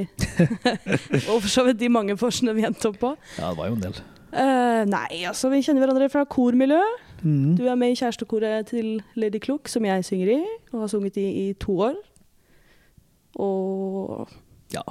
Og 1.32 1.40
for 1.42 1.50
så 1.50 1.66
vidt 1.66 1.80
de 1.82 1.90
mange 1.92 2.14
vorsene 2.20 2.54
vi 2.56 2.66
endte 2.68 2.92
opp 2.92 3.00
på. 3.02 3.14
Ja, 3.40 3.50
det 3.50 3.58
var 3.58 3.72
jo 3.72 3.78
en 3.80 3.86
del. 3.88 4.02
Uh, 4.30 4.84
nei, 4.86 5.24
altså 5.26 5.50
vi 5.50 5.64
kjenner 5.66 5.82
hverandre 5.82 6.12
fra 6.14 6.22
kormiljø. 6.30 6.80
Mm. 7.24 7.58
Du 7.58 7.66
er 7.66 7.80
med 7.80 7.96
i 7.96 7.98
kjærestekoret 8.00 8.70
til 8.70 9.00
Lady 9.20 9.42
Klok, 9.42 9.68
som 9.68 9.88
jeg 9.88 10.06
synger 10.06 10.36
i, 10.38 10.40
og 10.72 10.86
har 10.86 10.92
sunget 10.94 11.18
i 11.18 11.26
i 11.42 11.46
to 11.60 11.80
år. 11.90 11.98
Og 13.42 14.30
Ja, 14.74 14.86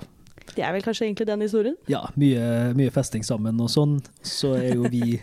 det 0.56 0.64
er 0.64 0.72
vel 0.72 0.82
kanskje 0.82 1.06
egentlig 1.06 1.26
den 1.26 1.40
historien. 1.44 1.76
ja 1.88 2.04
mye, 2.16 2.74
mye 2.78 2.90
festing 2.94 3.22
sammen 3.26 3.60
og 3.60 3.68
sånn. 3.72 3.98
Så 4.22 4.54
er 4.56 4.74
jo 4.74 4.88
vi 4.90 5.20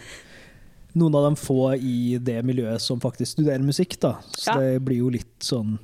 noen 0.95 1.15
av 1.15 1.25
de 1.29 1.35
få 1.41 1.73
i 1.75 2.17
det 2.23 2.37
miljøet 2.47 2.79
som 2.81 2.99
faktisk 3.03 3.33
studerer 3.35 3.59
musikk, 3.65 3.97
da. 3.99 4.13
Så 4.31 4.53
Ja. 4.53 4.59
det 4.59 4.83
blir 4.85 4.97
jo 5.03 5.09
litt 5.09 5.39
sånn 5.43 5.77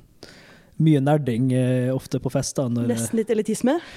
mye 0.82 1.00
nerding 1.04 1.52
eh, 1.52 1.90
ofte 1.94 2.18
på 2.18 2.30
fest. 2.32 2.56
da. 2.56 2.64
Når, 2.68 2.88
Nesten 2.88 3.16
litt 3.20 3.28
elitisme. 3.30 3.78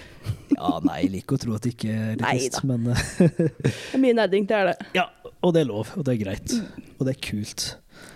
Ja, 0.58 0.80
nei, 0.84 1.02
jeg 1.04 1.12
liker 1.12 1.36
å 1.38 1.40
tro 1.42 1.54
at 1.56 1.62
det 1.66 1.72
ikke 1.76 1.90
er 1.94 2.12
elitist, 2.16 2.64
Neida. 2.64 2.78
men 2.78 2.84
Det 3.64 3.94
er 3.94 4.00
mye 4.02 4.14
nerding, 4.18 4.46
det 4.50 4.56
er 4.58 4.66
det. 4.74 4.76
ja. 4.98 5.08
Og 5.46 5.54
det 5.54 5.62
er 5.62 5.68
lov, 5.70 5.92
og 5.96 6.04
det 6.08 6.14
er 6.16 6.22
greit. 6.24 6.54
Og 6.98 7.06
det 7.06 7.12
er 7.16 7.20
kult. 7.22 7.66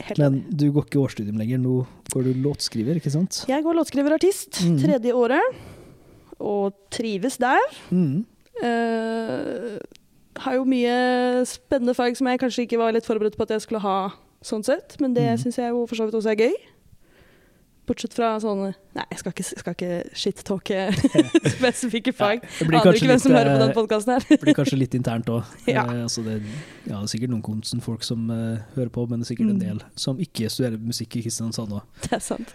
Helt 0.07 0.17
Men 0.17 0.39
du 0.50 0.71
går 0.74 0.88
ikke 0.88 1.01
årsstudium 1.03 1.38
lenger, 1.38 1.59
nå 1.62 1.86
går 2.09 2.24
du 2.25 2.33
låtskriver, 2.41 2.98
ikke 2.98 3.12
sant? 3.13 3.43
Jeg 3.48 3.62
går 3.63 3.75
låtskriver-artist, 3.77 4.63
Mhm. 4.65 4.79
tredje 4.81 5.13
året, 5.13 5.59
og 6.39 6.74
trives 6.91 7.38
der. 7.41 7.60
Mm. 7.89 8.25
Uh, 8.63 9.77
har 10.39 10.55
jo 10.55 10.65
mye 10.67 10.96
spennende 11.48 11.96
fag 11.96 12.17
som 12.17 12.27
jeg 12.27 12.39
kanskje 12.39 12.65
ikke 12.65 12.79
var 12.79 12.96
litt 12.96 13.08
forberedt 13.08 13.38
på 13.38 13.48
at 13.48 13.55
jeg 13.55 13.65
skulle 13.65 13.84
ha, 13.84 14.12
sånn 14.46 14.63
sett. 14.63 14.96
Men 15.03 15.15
det 15.15 15.27
mm. 15.27 15.41
syns 15.43 15.60
jeg 15.60 15.74
jo 15.75 15.86
for 15.88 16.00
så 16.00 16.08
vidt 16.08 16.19
også 16.19 16.34
er 16.34 16.43
gøy. 16.48 16.60
Bortsett 17.89 18.13
fra 18.13 18.27
sånne 18.41 18.69
Nei, 18.93 19.03
jeg 19.13 19.19
skal 19.22 19.34
ikke, 19.34 19.43
skal 19.48 19.75
ikke 19.75 19.89
shit-talke 20.17 20.79
spesifikke 21.55 22.12
fag. 22.13 22.41
Det 22.60 22.67
blir 22.67 22.79
Aner 22.79 22.98
ikke 22.98 23.10
hvem 23.10 23.22
som 23.22 23.34
hører 23.34 23.50
på 23.50 23.55
eh, 23.55 23.62
den 23.63 23.74
podkasten 23.77 24.12
her. 24.15 24.25
Det 24.29 24.38
blir 24.43 24.55
kanskje 24.58 24.77
litt 24.81 24.98
internt 24.98 25.29
òg. 25.34 25.48
Ja. 25.69 25.84
altså 26.03 26.24
det, 26.25 26.36
ja, 26.86 26.96
det 26.96 26.98
er 27.00 27.10
sikkert 27.12 27.34
noen 27.34 27.43
Konsen-folk 27.46 28.05
som 28.05 28.27
eh, 28.34 28.62
hører 28.75 28.91
på, 28.93 29.05
men 29.10 29.22
det 29.22 29.27
er 29.27 29.31
sikkert 29.34 29.50
en 29.50 29.58
Mm. 29.60 29.63
del 29.65 29.79
som 30.00 30.19
ikke 30.22 30.50
studerer 30.53 30.77
musikk 30.79 31.17
i 31.19 31.24
Kristiansand 31.25 31.74
òg. 31.75 31.81
Det 32.05 32.13
er 32.17 32.22
sant. 32.24 32.53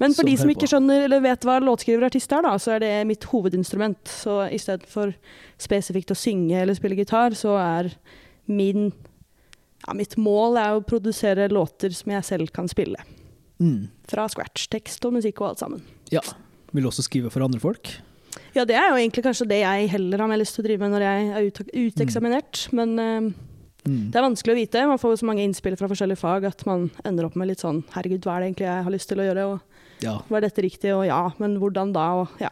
Men 0.00 0.12
for 0.12 0.22
Som 0.22 0.28
de 0.30 0.36
som 0.42 0.52
ikke 0.52 0.68
skjønner 0.70 1.06
eller 1.08 1.24
vet 1.24 1.46
hva 1.48 1.56
låtskriver 1.64 2.04
og 2.04 2.10
artist 2.12 2.32
er, 2.36 2.44
da, 2.46 2.52
så 2.60 2.76
er 2.76 2.84
det 2.84 2.92
mitt 3.08 3.24
hovedinstrument. 3.32 4.02
Så 4.12 4.36
i 4.52 4.60
stedet 4.60 4.86
for 4.90 5.12
spesifikt 5.60 6.12
å 6.12 6.18
synge 6.18 6.60
eller 6.62 6.76
spille 6.78 6.98
gitar, 7.00 7.34
så 7.38 7.56
er 7.60 7.90
min 8.46 8.90
ja, 9.84 9.92
Mitt 9.96 10.14
mål 10.16 10.56
er 10.60 10.76
å 10.78 10.84
produsere 10.84 11.48
låter 11.52 11.92
som 11.92 12.12
jeg 12.14 12.24
selv 12.24 12.52
kan 12.56 12.68
spille. 12.70 13.00
Mm. 13.62 13.88
Fra 14.10 14.26
scratch. 14.28 14.66
Tekst 14.72 15.04
og 15.06 15.14
musikk 15.14 15.40
og 15.40 15.52
alt 15.52 15.62
sammen. 15.62 15.82
Ja. 16.10 16.20
Vil 16.74 16.82
du 16.82 16.88
også 16.90 17.04
skrive 17.06 17.30
for 17.30 17.44
andre 17.46 17.60
folk? 17.62 17.90
Ja, 18.54 18.64
det 18.66 18.74
er 18.74 18.88
jo 18.90 18.96
egentlig 18.98 19.22
kanskje 19.24 19.46
det 19.50 19.60
jeg 19.62 19.88
heller 19.92 20.18
har 20.18 20.28
mer 20.30 20.38
lyst 20.40 20.56
til 20.56 20.64
å 20.64 20.66
drive 20.66 20.80
med 20.82 20.94
når 20.96 21.04
jeg 21.06 21.28
er 21.28 21.48
uteksaminert. 21.50 21.94
uteksaminert. 21.94 22.72
Men 22.72 22.98
uh, 22.98 23.32
Mm. 23.84 24.08
det 24.10 24.16
er 24.16 24.24
vanskelig 24.24 24.52
å 24.54 24.56
vite. 24.56 24.82
Man 24.88 24.96
får 24.96 25.18
så 25.20 25.26
mange 25.28 25.42
innspill 25.44 25.74
fra 25.76 25.84
forskjellige 25.90 26.16
fag 26.16 26.46
at 26.48 26.62
man 26.64 26.86
ender 27.04 27.26
opp 27.26 27.34
med 27.36 27.50
litt 27.50 27.60
sånn 27.60 27.82
Herregud, 27.92 28.24
hva 28.24 28.38
er 28.38 28.40
det 28.40 28.46
egentlig 28.48 28.64
jeg 28.64 28.84
har 28.86 28.94
lyst 28.94 29.08
til 29.10 29.20
å 29.20 29.26
gjøre? 29.28 29.42
Og 29.52 29.60
Ja. 30.00 30.14
var 30.30 30.40
dette 30.40 30.62
riktig? 30.64 30.88
Og 30.96 31.04
ja, 31.04 31.18
men 31.38 31.58
hvordan 31.60 31.92
da? 31.92 32.06
Og 32.22 32.28
ja. 32.40 32.48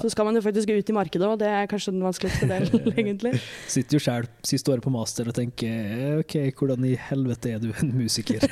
Så 0.00 0.08
skal 0.10 0.26
man 0.26 0.34
jo 0.34 0.40
faktisk 0.42 0.70
ut 0.74 0.88
i 0.90 0.94
markedet, 0.96 1.26
og 1.28 1.38
det 1.38 1.46
er 1.46 1.68
kanskje 1.70 1.92
den 1.94 2.02
vanskeligste 2.02 2.48
delen, 2.50 2.88
egentlig. 2.98 3.30
Sitter 3.70 3.94
jo 3.94 4.02
sjøl 4.02 4.26
siste 4.42 4.72
året 4.74 4.82
på 4.82 4.90
master 4.90 5.28
og 5.30 5.36
tenker 5.36 6.18
OK, 6.24 6.34
hvordan 6.58 6.82
i 6.88 6.96
helvete 6.98 7.52
er 7.54 7.60
du 7.62 7.68
en 7.78 7.92
musiker? 7.94 8.42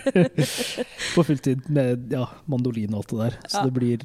på 1.16 1.24
fulltid 1.26 1.64
med 1.72 2.12
ja, 2.14 2.28
mandolin 2.50 2.94
og 2.94 3.02
alt 3.02 3.14
det 3.14 3.22
der. 3.24 3.38
Så 3.48 3.58
Ja. 3.58 3.64
det 3.66 3.74
blir 3.80 4.04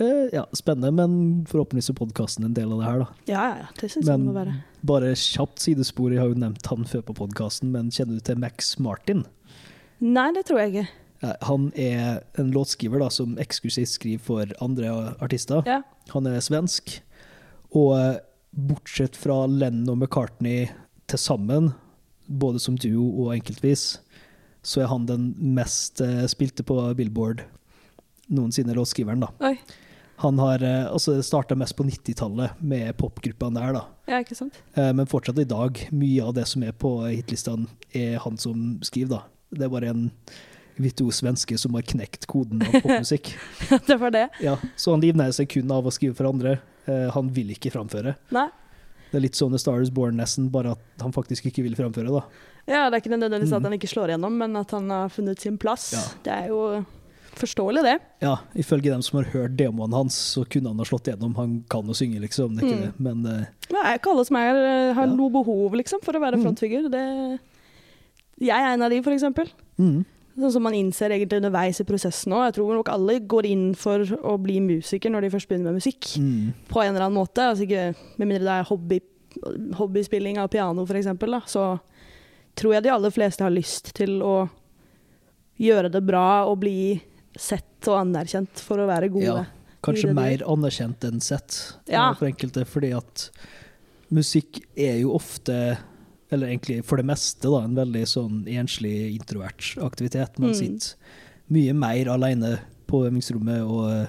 eh, 0.00 0.30
ja, 0.32 0.46
spennende, 0.56 0.92
men 0.96 1.18
forhåpentligvis 1.50 1.90
er 1.92 1.98
podkasten 2.00 2.48
en 2.48 2.56
del 2.56 2.72
av 2.72 2.80
det 2.80 2.88
her, 2.88 3.04
da. 3.04 3.08
Ja, 3.28 3.44
ja. 3.60 3.68
Det 3.76 3.90
syns 3.92 4.06
jeg 4.06 4.14
det 4.16 4.24
må 4.24 4.32
være. 4.38 4.56
bare 4.88 5.12
kjapt 5.20 5.60
sidespor, 5.60 6.14
jeg 6.16 6.22
har 6.24 6.32
jo 6.32 6.40
nevnt 6.40 6.64
han 6.72 6.88
før 6.88 7.04
på 7.10 7.18
podkasten, 7.20 7.74
men 7.76 7.92
kjenner 7.92 8.16
du 8.16 8.24
til 8.24 8.40
Max 8.40 8.78
Martin? 8.80 9.26
Nei, 10.00 10.30
det 10.32 10.46
tror 10.48 10.62
jeg 10.64 10.72
ikke. 10.72 10.88
Eh, 11.22 11.34
Han 11.48 11.72
er 11.76 12.22
en 12.38 12.50
låtskriver 12.54 13.00
da, 13.02 13.10
som 13.12 13.36
eksklusivt 13.40 13.92
skriver 13.94 14.24
for 14.24 14.52
andre 14.64 15.14
artister. 15.20 15.62
Ja. 15.68 15.82
Han 16.14 16.26
er 16.26 16.40
svensk, 16.44 17.00
og 17.76 17.92
eh, 17.98 18.16
bortsett 18.50 19.16
fra 19.18 19.44
Lennon 19.46 19.92
og 19.94 20.00
McCartney 20.00 20.70
til 21.10 21.18
sammen, 21.20 21.72
både 22.26 22.60
som 22.62 22.76
duo 22.78 23.26
og 23.26 23.34
enkeltvis, 23.36 23.98
så 24.62 24.82
er 24.82 24.90
han 24.90 25.06
den 25.08 25.30
mest 25.56 26.00
eh, 26.04 26.24
spilte 26.30 26.64
på 26.66 26.78
Billboard 26.98 27.44
noensinne 28.30 28.74
låtskriveren. 28.76 29.24
da. 29.24 29.30
Oi. 29.42 29.56
Han 30.20 30.36
har 30.38 30.60
altså 30.60 31.14
starta 31.24 31.56
mest 31.56 31.72
på 31.78 31.82
90-tallet 31.88 32.58
med 32.60 32.92
popgruppene 33.00 33.56
der, 33.56 33.72
da. 33.72 33.80
Ja, 34.10 34.18
ikke 34.20 34.36
sant? 34.36 34.58
Men 34.76 35.08
fortsatt 35.08 35.38
i 35.40 35.46
dag, 35.48 35.80
mye 35.96 36.26
av 36.26 36.34
det 36.36 36.44
som 36.46 36.60
er 36.62 36.74
på 36.76 36.90
hitlistene, 37.06 37.64
er 37.96 38.18
han 38.20 38.36
som 38.38 38.74
skriver, 38.84 39.14
da. 39.14 39.22
Det 39.56 39.64
er 39.64 39.72
bare 39.72 39.94
en 39.94 40.02
virtuos 40.80 41.20
svenske 41.22 41.58
som 41.58 41.74
har 41.74 41.82
knekt 41.82 42.26
koden 42.30 42.62
av 42.64 42.72
popmusikk. 42.80 43.34
det 43.88 43.96
var 44.00 44.10
det. 44.14 44.28
Ja, 44.40 44.56
så 44.76 44.92
han 44.96 45.00
livnærer 45.04 45.32
seg 45.36 45.48
kun 45.52 45.70
av 45.70 45.84
å 45.86 45.92
skrive 45.94 46.16
for 46.18 46.28
andre. 46.30 46.58
Eh, 46.86 47.08
han 47.14 47.28
vil 47.36 47.50
ikke 47.54 47.70
framføre. 47.74 48.16
Nei. 48.32 48.48
Det 49.10 49.18
er 49.18 49.24
litt 49.26 49.34
sånn 49.38 49.50
The 49.50 49.58
Star 49.58 49.80
Is 49.82 49.90
Born 49.90 50.16
nesten, 50.20 50.48
bare 50.54 50.72
at 50.76 51.02
han 51.02 51.12
faktisk 51.12 51.48
ikke 51.50 51.64
vil 51.66 51.74
framføre, 51.74 52.12
da. 52.14 52.22
Ja, 52.70 52.84
det 52.88 52.94
er 52.94 53.02
ikke 53.02 53.12
nødvendigvis 53.16 53.52
at 53.52 53.58
Mhm. 53.62 53.64
han 53.70 53.78
ikke 53.78 53.88
slår 53.90 54.08
igjennom, 54.12 54.36
men 54.38 54.56
at 54.56 54.70
han 54.70 54.88
har 54.90 55.08
funnet 55.10 55.40
sin 55.40 55.56
plass. 55.58 55.92
Ja. 55.92 56.02
Det 56.22 56.32
er 56.32 56.48
jo 56.52 56.84
forståelig, 57.40 57.82
det. 57.82 57.96
Ja, 58.22 58.36
ifølge 58.54 58.90
dem 58.92 59.02
som 59.02 59.18
har 59.22 59.30
hørt 59.32 59.56
demoen 59.56 59.92
hans, 59.94 60.14
så 60.14 60.44
kunne 60.48 60.68
han 60.70 60.78
ha 60.78 60.84
slått 60.84 61.08
igjennom. 61.10 61.34
Han 61.36 61.64
kan 61.70 61.82
å 61.90 61.94
synge, 61.96 62.20
liksom, 62.22 62.54
det 62.54 62.62
er 62.62 62.68
ikke 62.68 62.78
Mm. 62.78 62.86
det. 62.86 63.00
Men 63.00 63.26
eh, 63.26 63.46
Det 63.68 63.76
er 63.82 63.98
ikke 63.98 64.10
alle 64.12 64.24
som 64.26 64.36
er, 64.36 64.54
eh, 64.56 64.92
har 64.94 65.06
Ja. 65.06 65.14
noe 65.14 65.30
behov 65.30 65.72
liksom, 65.74 66.02
for 66.02 66.12
å 66.12 66.20
være 66.20 66.36
Mhm. 66.38 66.42
frontfigur. 66.44 66.90
Det... 66.90 67.40
Jeg 68.40 68.56
er 68.56 68.72
en 68.74 68.82
av 68.82 68.90
de, 68.90 69.02
for 69.02 69.12
eksempel. 69.12 69.50
mm, 69.78 70.04
Sånn 70.38 70.52
som 70.54 70.62
man 70.62 70.74
innser 70.78 71.10
egentlig 71.10 71.40
underveis 71.40 71.80
i 71.82 71.84
prosessen 71.84 72.32
òg. 72.32 72.44
Jeg 72.48 72.54
tror 72.60 72.74
nok 72.78 72.88
alle 72.92 73.18
går 73.28 73.46
inn 73.50 73.74
for 73.74 74.04
å 74.22 74.36
bli 74.40 74.60
musiker 74.62 75.10
når 75.10 75.26
de 75.26 75.30
først 75.34 75.48
begynner 75.50 75.72
med 75.72 75.80
musikk. 75.82 76.06
mm, 76.20 76.52
På 76.70 76.80
en 76.84 76.94
eller 76.94 77.06
annen 77.08 77.18
måte. 77.18 77.42
Altså 77.50 77.66
ikke, 77.66 77.94
med 78.16 78.28
mindre 78.30 78.46
det 78.46 78.54
er 78.60 78.68
hobby, 78.70 79.00
hobbyspilling 79.80 80.38
av 80.38 80.48
piano, 80.48 80.84
f.eks., 80.86 81.10
så 81.52 81.64
tror 82.56 82.74
jeg 82.74 82.82
de 82.86 82.92
aller 82.94 83.10
fleste 83.14 83.42
har 83.44 83.50
lyst 83.54 83.92
til 83.98 84.20
å 84.22 84.48
gjøre 85.60 85.90
det 85.92 86.02
bra 86.06 86.46
og 86.48 86.60
bli 86.62 87.00
sett 87.36 87.86
og 87.90 87.98
anerkjent 88.00 88.62
for 88.64 88.80
å 88.82 88.88
være 88.88 89.10
gode. 89.12 89.24
ja, 89.26 89.44
kanskje 89.84 90.14
mer 90.16 90.42
anerkjent 90.48 91.04
enn 91.04 91.20
sett 91.20 91.74
eh, 91.86 91.94
Ja. 91.94 92.12
for 92.14 92.26
enkelte, 92.30 92.64
fordi 92.66 92.94
at 92.96 93.30
musikk 94.10 94.62
er 94.76 94.98
jo 95.02 95.12
ofte 95.14 95.78
eller 96.30 96.46
egentlig 96.48 96.84
for 96.84 96.96
det 97.00 97.06
meste, 97.06 97.42
da, 97.50 97.62
en 97.64 97.74
veldig 97.74 98.02
sånn 98.06 98.44
enslig, 98.48 99.14
introvert 99.18 99.76
aktivitet. 99.82 100.38
Man 100.38 100.50
Mm. 100.50 100.54
sitter 100.54 100.94
mye 101.50 101.72
mer 101.74 102.06
alene 102.08 102.60
på 102.86 103.04
øvingsrommet 103.08 103.62
og 103.66 103.90
eh, 103.90 104.06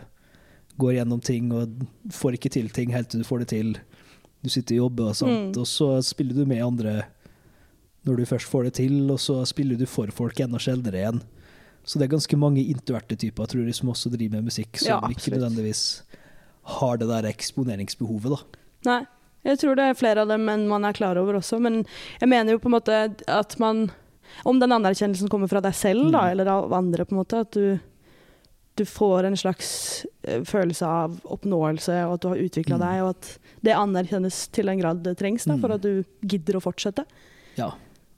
går 0.78 0.94
gjennom 1.00 1.22
ting 1.22 1.51
og 1.54 1.70
får 2.12 2.34
ikke 2.38 2.51
til 2.51 2.70
ting 2.70 2.92
helt 2.92 3.10
til 3.10 3.22
du 3.22 3.25
får 3.28 3.40
det 3.40 3.48
til. 3.48 3.74
Du 4.44 4.50
sitter 4.50 4.75
og 4.75 4.90
jobber 4.90 5.10
og 5.10 5.16
sånt, 5.16 5.56
Mm. 5.56 5.62
og 5.62 5.66
så 5.68 6.01
spiller 6.04 6.34
du 6.36 6.46
med 6.46 6.62
andre 6.62 7.04
når 8.06 8.18
du 8.18 8.25
først 8.25 8.50
får 8.50 8.63
det 8.63 8.74
til, 8.74 9.12
og 9.12 9.20
så 9.20 9.46
spiller 9.46 9.78
du 9.78 9.86
for 9.86 10.08
folk 10.08 10.40
enda 10.40 10.58
sjeldnere 10.58 10.98
igjen. 10.98 11.22
Så 11.86 11.98
det 12.00 12.04
er 12.10 12.16
ganske 12.18 12.38
mange 12.38 12.63
introverte 12.66 13.16
typer 13.18 13.46
tror 13.48 13.66
jeg, 13.66 13.75
som 13.75 13.90
også 13.90 14.10
driver 14.12 14.32
med 14.42 14.46
musikk, 14.46 14.78
som 14.78 14.88
Ja, 14.88 15.00
ikke 15.10 15.32
nødvendigvis 15.38 16.01
har 16.63 16.98
det 16.98 17.08
der 17.08 17.24
eksponeringsbehovet, 17.30 18.30
da. 18.30 18.60
Nei. 18.86 19.06
Jeg 19.44 19.58
tror 19.58 19.76
det 19.76 19.84
er 19.90 19.94
flere 19.98 20.22
av 20.22 20.28
dem 20.30 20.48
enn 20.50 20.68
man 20.70 20.84
er 20.86 20.94
klar 20.94 21.18
over 21.18 21.40
også, 21.40 21.60
men 21.60 21.86
jeg 22.22 22.30
mener 22.30 22.54
jo 22.54 22.60
på 22.60 22.70
en 22.70 22.76
måte 22.80 23.16
at 23.28 23.58
man 23.60 23.90
Om 24.48 24.60
den 24.62 24.72
anerkjennelsen 24.72 25.28
kommer 25.28 25.50
fra 25.52 25.60
deg 25.60 25.74
selv, 25.76 26.10
da, 26.14 26.22
Mm. 26.22 26.32
eller 26.32 26.48
av 26.48 26.72
andre, 26.74 27.04
på 27.04 27.12
en 27.12 27.18
måte, 27.20 27.42
at 27.42 27.52
du, 27.52 27.80
du 28.78 28.86
får 28.86 29.26
en 29.28 29.36
slags 29.36 30.06
eh, 30.24 30.40
følelse 30.48 30.88
av 30.88 31.18
oppnåelse, 31.26 31.98
og 32.08 32.14
at 32.14 32.22
du 32.22 32.28
har 32.30 32.38
utvikla 32.38 32.78
Mm. 32.78 32.80
deg, 32.80 33.02
og 33.04 33.10
at 33.10 33.40
det 33.62 33.76
anerkjennes 33.76 34.48
til 34.56 34.70
en 34.70 34.80
grad 34.80 35.04
det 35.04 35.18
trengs 35.20 35.44
da, 35.46 35.58
Mm. 35.58 35.60
for 35.62 35.72
at 35.74 35.82
du 35.82 36.06
gidder 36.26 36.56
å 36.56 36.62
fortsette. 36.64 37.04
Ja. 37.58 37.72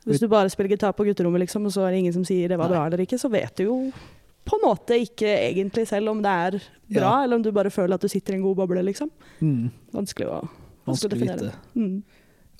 Hvis 0.05 0.19
du 0.19 0.27
bare 0.27 0.49
spiller 0.51 0.69
gitar 0.77 0.93
på 0.93 1.03
gutterommet, 1.03 1.39
liksom, 1.47 1.65
og 1.65 1.71
så 1.71 1.87
er 1.87 1.91
det 1.91 1.99
ingen 2.05 2.13
som 2.13 2.23
sier 2.23 2.47
det 2.47 2.59
var 2.59 2.69
bra 2.69 2.85
eller 2.85 2.99
ikke, 2.99 3.17
så 3.17 3.31
vet 3.31 3.55
du 3.55 3.63
jo 3.63 3.91
på 4.45 4.53
en 4.61 4.69
måte 4.69 4.93
ikke 4.93 5.25
egentlig 5.25 5.87
selv 5.87 6.09
om 6.09 6.21
det 6.21 6.29
er 6.29 6.51
bra, 6.93 7.09
Ja. 7.17 7.23
eller 7.23 7.37
om 7.37 7.41
du 7.41 7.51
bare 7.51 7.71
føler 7.71 7.95
at 7.95 8.01
du 8.01 8.07
sitter 8.07 8.33
i 8.33 8.35
en 8.35 8.43
god 8.43 8.57
boble, 8.57 8.83
liksom. 8.85 9.09
Mm. 9.41 9.71
Vanskelig 9.91 10.27
å, 10.29 10.47
Vanskelig 10.85 11.17
å 11.17 11.23
vite. 11.23 11.53
Mm. 11.75 12.03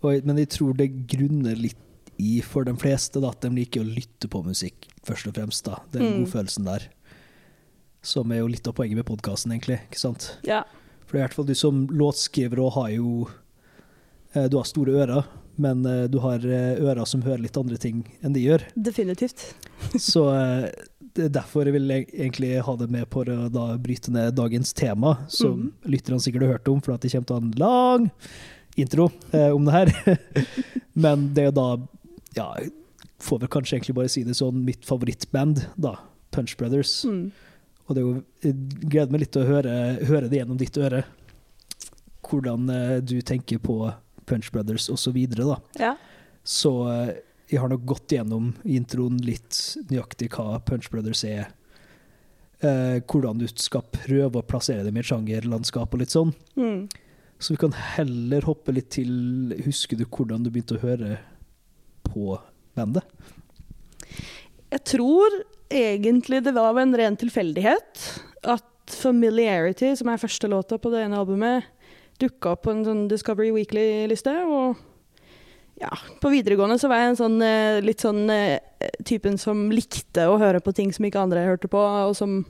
Og, 0.03 0.25
men 0.27 0.37
jeg 0.43 0.49
tror 0.49 0.73
det 0.77 0.89
grunner 1.07 1.55
litt 1.59 1.79
i 2.21 2.37
for 2.45 2.63
de 2.67 2.73
fleste 2.77 3.19
da, 3.23 3.31
at 3.33 3.41
de 3.41 3.49
liker 3.55 3.81
å 3.81 3.87
lytte 3.89 4.29
på 4.29 4.43
musikk, 4.45 4.87
først 5.07 5.27
og 5.31 5.33
fremst. 5.37 5.63
da. 5.65 5.79
Den 5.91 6.03
Mm. 6.03 6.17
godfølelsen 6.25 6.65
der. 6.65 6.89
Som 8.03 8.31
er 8.31 8.39
jo 8.43 8.47
litt 8.51 8.67
av 8.67 8.73
poenget 8.75 8.95
med 8.99 9.05
podkasten, 9.07 9.51
egentlig. 9.55 9.79
ikke 9.89 9.99
sant? 9.99 10.37
Ja. 10.43 10.63
For 11.07 11.17
i 11.17 11.21
hvert 11.21 11.33
fall 11.33 11.45
du 11.45 11.53
som 11.55 11.87
låtskriver 11.87 12.59
og 12.59 12.73
har 12.73 12.89
jo 12.91 13.29
eh, 14.35 14.47
Du 14.49 14.57
har 14.57 14.65
store 14.65 14.91
ører, 15.05 15.25
men 15.57 15.85
eh, 15.85 16.07
du 16.07 16.19
har 16.19 16.39
eh, 16.43 16.79
ører 16.81 17.05
som 17.07 17.21
hører 17.21 17.41
litt 17.45 17.57
andre 17.57 17.77
ting 17.77 18.03
enn 18.23 18.33
de 18.33 18.41
gjør. 18.47 18.63
Definitivt. 18.75 19.53
Så 19.97 20.23
det 21.13 21.27
er 21.27 21.33
derfor 21.35 21.67
jeg 21.67 21.75
vil 21.75 21.91
jeg 21.93 22.07
egentlig 22.09 22.51
ha 22.65 22.75
det 22.79 22.89
med 22.91 23.05
på 23.13 23.21
å 23.29 23.47
da 23.53 23.65
bryte 23.81 24.11
ned 24.13 24.35
dagens 24.37 24.73
tema, 24.77 25.15
som 25.29 25.69
lytterne 25.85 26.21
sikkert 26.23 26.47
har 26.47 26.55
hørt 26.57 26.71
om, 26.71 26.81
for 26.81 26.95
at 26.95 27.05
det 27.05 27.13
kommer 27.13 27.29
til 27.29 27.35
å 27.35 27.39
ha 27.39 27.45
en 27.45 27.57
lang 27.61 28.07
intro 28.81 29.09
eh, 29.31 29.51
om 29.53 29.67
det 29.67 29.75
her. 29.75 29.93
Men 31.05 31.29
det 31.37 31.49
er 31.49 31.55
da 31.55 31.67
Ja, 32.33 32.47
får 33.21 33.43
vel 33.43 33.51
kanskje 33.53 33.77
egentlig 33.77 33.97
bare 33.99 34.09
si 34.09 34.23
det 34.25 34.35
sånn, 34.39 34.63
mitt 34.65 34.85
favorittband, 34.87 35.67
da. 35.77 35.99
Punch 36.33 36.55
Brothers. 36.57 37.03
Mm. 37.05 37.27
Og 37.85 37.93
det 37.93 38.01
er 38.01 38.07
jo, 38.07 38.13
jeg 38.41 38.87
gleder 38.87 39.13
meg 39.13 39.21
litt 39.21 39.33
til 39.35 39.43
å 39.43 39.51
høre, 39.51 39.75
høre 40.09 40.31
det 40.31 40.39
gjennom 40.39 40.57
ditt 40.57 40.79
øre. 40.81 41.03
Hvordan 42.25 42.71
eh, 42.73 42.95
du 43.05 43.19
tenker 43.21 43.61
på 43.61 43.77
Punch 44.25 44.49
Brothers 44.55 44.89
og 44.89 44.97
så 44.97 45.13
videre, 45.13 45.45
da. 45.45 45.59
Ja. 45.77 45.93
Så 46.43 46.73
eh, 46.89 47.13
jeg 47.53 47.61
har 47.61 47.69
nok 47.69 47.83
gått 47.85 48.15
gjennom 48.15 48.53
introen 48.65 49.19
litt 49.21 49.59
nøyaktig 49.91 50.31
hva 50.33 50.57
Punch 50.65 50.89
Brothers 50.89 51.21
er. 51.27 51.51
Eh, 52.63 52.97
hvordan 53.05 53.41
du 53.41 53.45
skal 53.51 53.83
prøve 53.93 54.39
å 54.39 54.47
plassere 54.47 54.85
dem 54.87 54.97
i 54.97 55.03
et 55.03 55.09
sjangerlandskap 55.09 55.93
og 55.93 56.01
litt 56.01 56.13
sånn. 56.15 56.31
Mm. 56.57 56.87
Så 57.37 57.53
vi 57.53 57.59
kan 57.61 57.75
heller 57.75 58.45
hoppe 58.47 58.73
litt 58.73 58.93
til 58.95 59.53
Husker 59.65 59.99
du 59.99 60.05
hvordan 60.07 60.45
du 60.45 60.49
begynte 60.49 60.77
å 60.77 60.83
høre 60.83 61.17
på 62.07 62.37
bandet? 62.77 63.05
Jeg 64.73 64.81
tror 64.89 65.35
egentlig 65.73 66.41
det 66.45 66.55
var 66.55 66.79
en 66.79 66.95
ren 66.97 67.19
tilfeldighet 67.19 68.07
at 68.43 68.69
'Familiarity', 68.87 69.95
som 69.95 70.09
er 70.09 70.19
første 70.19 70.47
låta 70.49 70.77
på 70.77 70.91
det 70.91 71.05
ene 71.05 71.19
albumet, 71.19 71.63
dukka 72.19 72.55
opp 72.55 72.63
på 72.65 72.73
en 72.73 72.83
sånn 72.85 73.05
Discovery 73.07 73.51
Weekly-liste. 73.51 74.33
Og 74.43 74.79
ja, 75.83 75.91
på 76.21 76.31
videregående 76.31 76.79
så 76.79 76.89
var 76.91 77.01
jeg 77.01 77.13
en 77.13 77.19
sånn 77.19 77.37
eh, 77.43 77.83
litt 77.83 78.03
sånn 78.03 78.25
eh, 78.31 78.57
typen 79.07 79.37
som 79.41 79.65
likte 79.73 80.27
å 80.29 80.39
høre 80.41 80.61
på 80.63 80.73
ting 80.75 80.93
som 80.95 81.05
ikke 81.07 81.21
andre 81.21 81.43
hørte 81.47 81.69
på, 81.71 81.79
og 81.79 82.15
som 82.17 82.41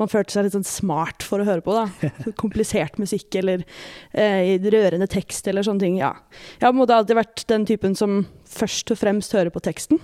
man 0.00 0.10
følte 0.10 0.34
seg 0.34 0.46
litt 0.46 0.56
sånn 0.56 0.66
smart 0.66 1.22
for 1.22 1.42
å 1.42 1.46
høre 1.46 1.62
på. 1.64 1.74
da. 1.76 2.10
Komplisert 2.42 2.98
musikk 2.98 3.36
eller 3.38 3.62
eh, 4.10 4.56
rørende 4.58 5.08
tekst 5.10 5.46
eller 5.50 5.66
sånne 5.66 5.84
ting. 5.84 6.00
ja. 6.00 6.14
Jeg 6.56 6.66
har 6.66 6.72
på 6.72 6.78
en 6.78 6.82
måte 6.82 6.96
alltid 6.96 7.20
vært 7.20 7.46
den 7.52 7.68
typen 7.68 7.94
som 7.98 8.24
først 8.50 8.90
og 8.94 9.00
fremst 9.00 9.36
hører 9.36 9.54
på 9.54 9.62
teksten. 9.64 10.02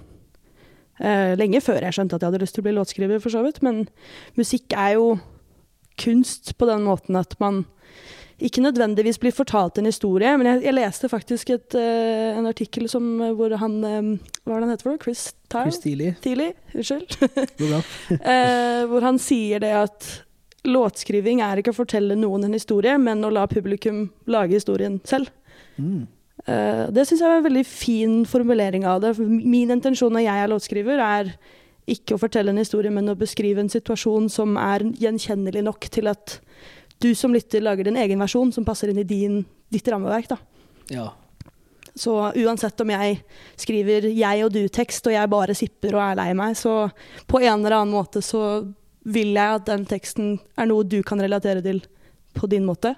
Eh, 1.00 1.32
lenge 1.40 1.62
før 1.64 1.82
jeg 1.82 1.96
skjønte 1.96 2.16
at 2.16 2.22
jeg 2.22 2.32
hadde 2.32 2.42
lyst 2.44 2.58
til 2.58 2.62
å 2.62 2.68
bli 2.68 2.76
låtskriver, 2.76 3.22
for 3.24 3.34
så 3.34 3.42
vidt. 3.46 3.62
Men 3.66 3.86
musikk 4.38 4.76
er 4.76 4.98
jo 4.98 5.14
kunst 6.00 6.54
på 6.60 6.68
den 6.70 6.86
måten 6.86 7.18
at 7.18 7.34
man 7.42 7.64
ikke 8.40 8.62
nødvendigvis 8.64 9.18
blir 9.20 9.34
fortalt 9.36 9.78
en 9.78 9.88
historie, 9.88 10.30
men 10.38 10.48
jeg, 10.48 10.62
jeg 10.64 10.76
leste 10.76 11.10
faktisk 11.12 11.52
et, 11.54 11.76
uh, 11.76 12.38
en 12.38 12.48
artikkel 12.48 12.88
som, 12.88 13.06
eh, 13.20 13.34
hvor 13.36 13.52
han 13.60 13.76
eh, 13.84 14.08
Hva 14.44 14.56
er 14.56 14.62
det 14.62 14.66
han 14.66 14.72
heter 14.72 14.86
for 14.86 14.94
noe? 14.94 15.02
Chris 15.02 15.24
Tile? 15.50 15.64
Chris? 15.66 15.80
Tidlig, 16.24 16.48
unnskyld. 16.74 17.16
uh, 18.24 18.80
hvor 18.90 19.04
han 19.04 19.20
sier 19.20 19.62
det 19.62 19.74
at 19.76 20.08
låtskriving 20.68 21.40
er 21.44 21.60
ikke 21.60 21.74
å 21.74 21.80
fortelle 21.80 22.16
noen 22.18 22.48
en 22.48 22.56
historie, 22.56 22.96
men 23.00 23.24
å 23.24 23.32
la 23.32 23.46
publikum 23.50 24.06
lage 24.30 24.58
historien 24.58 24.98
selv. 25.08 25.32
Mm. 25.76 26.08
Uh, 26.46 26.88
det 26.92 27.06
syns 27.08 27.20
jeg 27.20 27.28
var 27.28 27.40
en 27.40 27.48
veldig 27.48 27.66
fin 27.68 28.20
formulering 28.28 28.86
av 28.88 29.02
det. 29.04 29.14
Min 29.20 29.72
intensjon 29.72 30.12
når 30.16 30.26
jeg 30.26 30.44
er 30.44 30.52
låtskriver, 30.52 31.04
er 31.04 31.34
ikke 31.90 32.16
å 32.16 32.22
fortelle 32.22 32.52
en 32.52 32.60
historie, 32.60 32.92
men 32.92 33.10
å 33.10 33.18
beskrive 33.18 33.62
en 33.62 33.72
situasjon 33.72 34.28
som 34.32 34.56
er 34.60 34.84
gjenkjennelig 35.00 35.64
nok 35.66 35.88
til 35.92 36.10
at 36.12 36.38
du 37.00 37.10
som 37.16 37.34
lytter 37.34 37.64
lager 37.64 37.88
din 37.88 37.98
egen 38.00 38.20
versjon 38.20 38.52
som 38.52 38.66
passer 38.66 38.92
inn 38.92 39.00
i 39.00 39.08
din, 39.08 39.42
ditt 39.72 39.88
rammeverk. 39.88 40.28
Da. 40.30 40.38
Ja. 40.92 41.08
Så 41.94 42.14
uansett 42.36 42.80
om 42.80 42.90
jeg 42.90 43.22
skriver 43.56 44.06
'jeg 44.08 44.44
og 44.44 44.52
du'-tekst, 44.52 45.06
og 45.06 45.12
jeg 45.12 45.30
bare 45.30 45.54
sipper 45.54 45.94
og 45.94 46.02
er 46.02 46.16
lei 46.16 46.32
meg, 46.34 46.56
så 46.56 46.90
på 47.26 47.40
en 47.40 47.64
eller 47.64 47.80
annen 47.80 47.94
måte 47.94 48.22
så 48.22 48.66
vil 49.04 49.34
jeg 49.34 49.54
at 49.54 49.66
den 49.66 49.86
teksten 49.86 50.38
er 50.58 50.66
noe 50.66 50.84
du 50.84 51.02
kan 51.02 51.20
relatere 51.20 51.62
til 51.62 51.80
på 52.34 52.48
din 52.48 52.64
måte. 52.64 52.94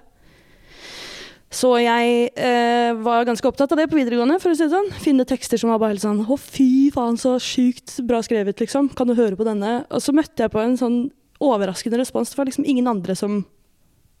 Så 1.53 1.69
jeg 1.77 2.31
eh, 2.33 2.93
var 3.05 3.27
ganske 3.27 3.45
opptatt 3.45 3.71
av 3.71 3.77
det 3.77 3.89
på 3.91 3.97
videregående. 3.99 4.39
for 4.41 4.51
å 4.51 4.57
si 4.57 4.65
det 4.65 4.73
sånn. 4.73 4.89
Finne 5.03 5.25
tekster 5.25 5.57
som 5.61 5.69
var 5.69 5.79
bare 5.79 5.93
helt 5.93 6.01
sånn 6.01 6.25
Å, 6.25 6.37
fy 6.39 6.89
faen, 6.93 7.17
så 7.19 7.37
sjukt 7.37 7.99
bra 8.07 8.23
skrevet, 8.25 8.57
liksom. 8.59 8.89
Kan 8.97 9.07
du 9.07 9.13
høre 9.13 9.37
på 9.37 9.45
denne? 9.45 9.85
Og 9.93 10.01
så 10.01 10.15
møtte 10.17 10.47
jeg 10.47 10.53
på 10.53 10.59
en 10.63 10.77
sånn 10.79 10.97
overraskende 11.43 11.99
respons. 12.01 12.31
Det 12.31 12.39
var 12.39 12.49
liksom 12.49 12.65
ingen 12.65 12.89
andre 12.89 13.15
som 13.15 13.43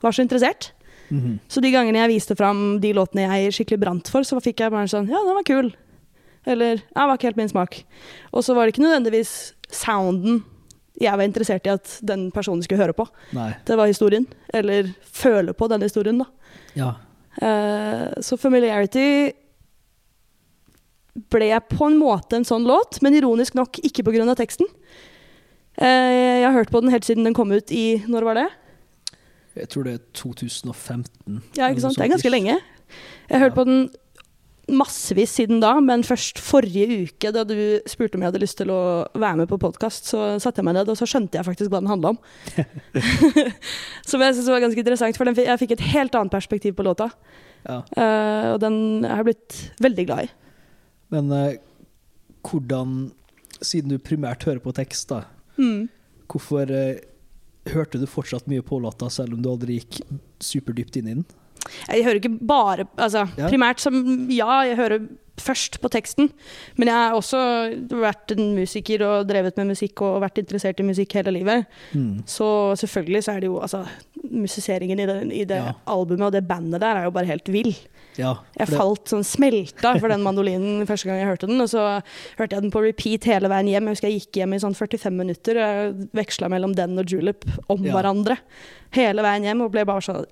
var 0.03 0.15
så 0.15 0.25
interessert. 0.25 0.71
Mhm. 1.09 1.39
Så 1.47 1.61
de 1.61 1.71
gangene 1.73 1.99
jeg 2.03 2.13
viste 2.15 2.35
fram 2.35 2.79
de 2.83 2.93
låtene 2.95 3.27
jeg 3.27 3.53
skikkelig 3.57 3.81
brant 3.81 4.09
for, 4.11 4.25
så 4.27 4.39
fikk 4.43 4.63
jeg 4.63 4.73
bare 4.73 4.89
sånn 4.91 5.09
Ja, 5.11 5.19
den 5.23 5.37
var 5.37 5.47
kul. 5.47 5.73
Eller 6.45 6.81
Ja, 6.95 7.07
var 7.07 7.17
ikke 7.17 7.31
helt 7.31 7.39
min 7.39 7.51
smak. 7.51 7.83
Og 8.33 8.43
så 8.43 8.55
var 8.55 8.65
det 8.65 8.75
ikke 8.75 8.85
nødvendigvis 8.87 9.53
sounden 9.71 10.43
jeg 11.01 11.17
var 11.17 11.25
interessert 11.25 11.65
i 11.65 11.73
at 11.73 11.95
den 12.05 12.27
personen 12.33 12.61
skulle 12.63 12.83
høre 12.83 12.93
på. 12.93 13.05
Nei. 13.33 13.49
Det 13.65 13.77
var 13.77 13.89
historien. 13.89 14.27
Eller 14.53 14.91
føle 15.01 15.55
på 15.57 15.67
den 15.71 15.81
historien, 15.85 16.21
da. 16.21 16.27
Ja. 16.77 16.91
Uh, 17.41 18.21
så 18.21 18.37
'Familiarity' 18.37 19.33
ble 21.29 21.49
på 21.69 21.87
en 21.89 21.97
måte 21.97 22.37
en 22.37 22.45
sånn 22.45 22.65
låt, 22.65 23.01
men 23.01 23.15
ironisk 23.17 23.55
nok 23.55 23.79
ikke 23.83 24.03
pga. 24.05 24.35
teksten. 24.35 24.67
Uh, 25.81 25.85
jeg 25.85 26.45
har 26.45 26.53
hørt 26.53 26.71
på 26.71 26.81
den 26.81 26.91
helt 26.91 27.05
siden 27.05 27.23
den 27.23 27.33
kom 27.33 27.51
ut 27.51 27.71
i 27.71 28.03
Når 28.07 28.23
var 28.23 28.35
det? 28.35 28.49
Jeg 29.55 29.69
tror 29.69 29.83
det 29.85 29.93
er 29.97 30.05
2015. 30.17 31.41
Ja, 31.57 31.67
ikke 31.69 31.83
sant? 31.83 31.97
Det 31.97 32.05
er 32.07 32.13
ganske 32.15 32.31
lenge. 32.33 32.55
Jeg 33.29 33.35
har 33.37 33.45
hørt 33.47 33.57
på 33.57 33.65
den 33.67 33.83
massevis 34.71 35.33
siden 35.35 35.59
da, 35.59 35.73
men 35.83 36.05
først 36.07 36.39
forrige 36.39 36.85
uke, 37.03 37.31
da 37.35 37.43
du 37.43 37.55
spurte 37.89 38.15
om 38.15 38.23
jeg 38.23 38.31
hadde 38.31 38.41
lyst 38.41 38.57
til 38.61 38.71
å 38.71 39.03
være 39.11 39.41
med 39.41 39.49
på 39.51 39.59
podkast, 39.59 40.07
så 40.07 40.21
satte 40.39 40.61
jeg 40.61 40.67
meg 40.69 40.77
ned, 40.77 40.89
og 40.89 40.95
så 40.97 41.07
skjønte 41.09 41.35
jeg 41.35 41.45
faktisk 41.45 41.73
hva 41.73 41.81
den 41.83 41.91
handla 41.91 42.13
om. 42.13 42.19
Som 44.09 44.23
jeg 44.23 44.37
syns 44.37 44.47
var 44.51 44.63
ganske 44.63 44.79
interessant, 44.79 45.19
for 45.19 45.27
jeg 45.43 45.59
fikk 45.61 45.75
et 45.75 45.85
helt 45.93 46.15
annet 46.15 46.33
perspektiv 46.33 46.77
på 46.77 46.85
låta. 46.87 47.09
Ja. 47.67 47.81
Uh, 47.95 48.47
og 48.53 48.61
den 48.63 48.77
har 49.07 49.21
jeg 49.21 49.29
blitt 49.31 49.59
veldig 49.83 50.05
glad 50.09 50.25
i. 50.27 50.31
Men 51.13 51.29
uh, 51.31 51.51
hvordan 52.47 53.11
Siden 53.63 53.93
du 53.93 53.99
primært 54.01 54.43
hører 54.43 54.59
på 54.59 54.73
tekst, 54.75 55.07
da, 55.13 55.21
Mm. 55.55 55.85
hvorfor 56.27 56.71
eh, 56.73 56.97
hørte 57.71 57.99
du 58.01 58.05
fortsatt 58.09 58.47
mye 58.51 58.61
på 58.65 58.79
låta, 58.83 59.09
selv 59.09 59.33
om 59.37 59.41
du 59.41 59.49
aldri 59.49 59.79
gikk 59.79 60.01
superdypt 60.43 60.97
inn 60.99 61.07
i 61.07 61.13
den? 61.19 61.25
Jeg 61.87 62.03
hører 62.03 62.19
ikke 62.19 62.37
bare 62.43 62.85
altså, 62.99 63.27
Ja. 63.37 63.47
Primært 63.47 63.79
som 63.79 64.27
Ja, 64.29 64.63
jeg 64.67 64.75
hører 64.77 65.05
først 65.39 65.79
på 65.81 65.89
teksten, 65.89 66.27
men 66.77 66.87
jeg 66.91 66.93
har 66.93 67.15
også 67.17 67.39
vært 67.89 68.31
en 68.35 68.51
musiker 68.53 69.01
og 69.01 69.27
drevet 69.27 69.55
med 69.57 69.71
musikk 69.71 70.01
og 70.05 70.19
vært 70.21 70.37
interessert 70.43 70.79
i 70.79 70.83
musikk 70.85 71.15
hele 71.17 71.31
livet. 71.33 71.65
Mm. 71.95 72.19
Så 72.29 72.45
selvfølgelig 72.77 73.23
så 73.23 73.31
er 73.37 73.39
det 73.41 73.47
jo 73.49 73.59
altså 73.59 73.85
Musiseringen 74.33 74.99
i 74.99 75.05
det, 75.05 75.17
i 75.33 75.43
det 75.45 75.57
Ja. 75.57 75.73
albumet 75.87 76.27
og 76.27 76.31
det 76.31 76.47
bandet 76.47 76.79
der 76.81 76.95
er 76.95 77.03
jo 77.03 77.11
bare 77.11 77.25
helt 77.25 77.49
vill. 77.51 77.73
Ja, 78.17 78.35
Jeg 78.59 78.67
falt 78.69 79.09
sånn 79.09 79.23
smelta 79.25 79.95
for 79.99 80.07
den 80.11 80.21
mandolinen 80.21 80.85
første 80.85 81.07
gang 81.09 81.17
jeg 81.21 81.29
hørte 81.31 81.47
den. 81.49 81.61
Og 81.63 81.69
så 81.71 81.85
hørte 82.37 82.53
jeg 82.57 82.61
den 82.61 82.71
på 82.73 82.83
repeat 82.85 83.23
hele 83.25 83.49
veien 83.49 83.71
hjem. 83.71 83.87
Jeg 83.89 83.95
husker 83.97 84.09
jeg 84.11 84.19
gikk 84.21 84.39
hjem 84.43 84.53
i 84.53 84.59
sånn 84.61 84.75
45 84.77 85.17
minutter. 85.17 85.57
og 85.63 86.03
veksla 86.13 86.49
mellom 86.53 86.75
den 86.77 86.97
og 86.99 87.05
Julep 87.09 87.45
om 87.69 87.83
Ja. 87.83 87.93
hverandre 87.95 88.37
hele 88.91 89.21
veien 89.25 89.43
hjem 89.43 89.61
og 89.65 89.71
ble 89.71 89.85
bare 89.85 90.01
sånn 90.01 90.25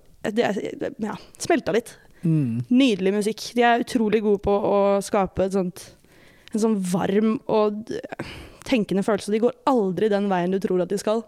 Ja, 1.01 1.15
smelta 1.41 1.73
litt. 1.73 1.95
Mm. 2.23 2.65
Nydelig 2.69 3.13
musikk. 3.15 3.53
De 3.55 3.63
er 3.65 3.81
utrolig 3.81 4.21
gode 4.21 4.41
på 4.45 4.53
å 4.53 5.01
skape 5.01 5.49
sånt, 5.51 5.95
en 6.53 6.59
sånn 6.59 6.77
varm 6.77 7.39
og 7.49 7.89
tenkende 8.63 9.01
følelse. 9.03 9.31
De 9.33 9.39
går 9.41 9.55
aldri 9.65 10.09
den 10.09 10.29
veien 10.29 10.51
du 10.53 10.59
tror 10.59 10.83
at 10.83 10.89
de 10.89 10.99
skal. 11.01 11.23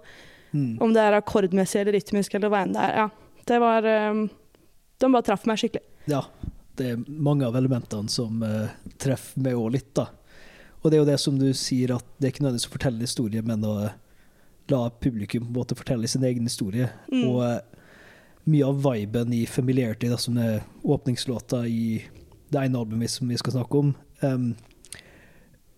Mm. 0.53 0.77
Om 0.79 0.93
det 0.93 1.01
er 1.01 1.17
akkordmessig 1.19 1.81
eller 1.81 1.93
rytmisk 1.97 2.35
eller 2.37 2.49
hva 2.53 2.61
enn 2.61 2.73
det 2.75 2.83
er. 2.85 2.93
Ja, 3.01 3.09
det 3.49 3.59
var 3.59 3.81
um, 4.11 4.29
De 4.99 5.09
bare 5.11 5.25
traff 5.25 5.47
meg 5.49 5.57
skikkelig. 5.57 5.81
Ja, 6.09 6.25
det 6.79 6.89
er 6.89 7.03
mange 7.07 7.47
av 7.47 7.55
elementene 7.57 8.11
som 8.11 8.41
uh, 8.43 8.71
treffer 9.01 9.43
meg 9.45 9.59
òg 9.59 9.75
litt, 9.77 9.91
da. 9.95 10.09
Og 10.81 10.89
det 10.89 10.97
er 10.97 11.03
jo 11.03 11.11
det 11.11 11.19
som 11.21 11.37
du 11.39 11.47
sier, 11.55 11.93
at 11.95 12.07
det 12.17 12.27
er 12.27 12.33
ikke 12.33 12.43
nødvendigvis 12.43 12.67
å 12.71 12.73
fortelle 12.73 12.99
en 12.99 13.07
historie, 13.07 13.43
men 13.45 13.63
å 13.67 13.75
la 14.71 14.81
publikum 15.03 15.45
på 15.45 15.51
en 15.51 15.59
måte 15.61 15.77
fortelle 15.79 16.09
sin 16.11 16.25
egen 16.27 16.47
historie. 16.47 16.89
Mm. 17.11 17.23
Og 17.29 17.39
uh, 17.45 17.83
mye 18.49 18.67
av 18.67 18.81
viben 18.83 19.33
i 19.35 19.45
Familiarity, 19.47 20.11
da, 20.11 20.19
som 20.19 20.37
er 20.41 20.63
åpningslåta 20.83 21.63
i 21.69 22.03
det 22.53 22.65
ene 22.65 22.81
albumet 22.81 23.11
som 23.11 23.31
vi 23.31 23.39
skal 23.39 23.55
snakke 23.55 23.79
om, 23.79 23.93
um, 24.21 24.49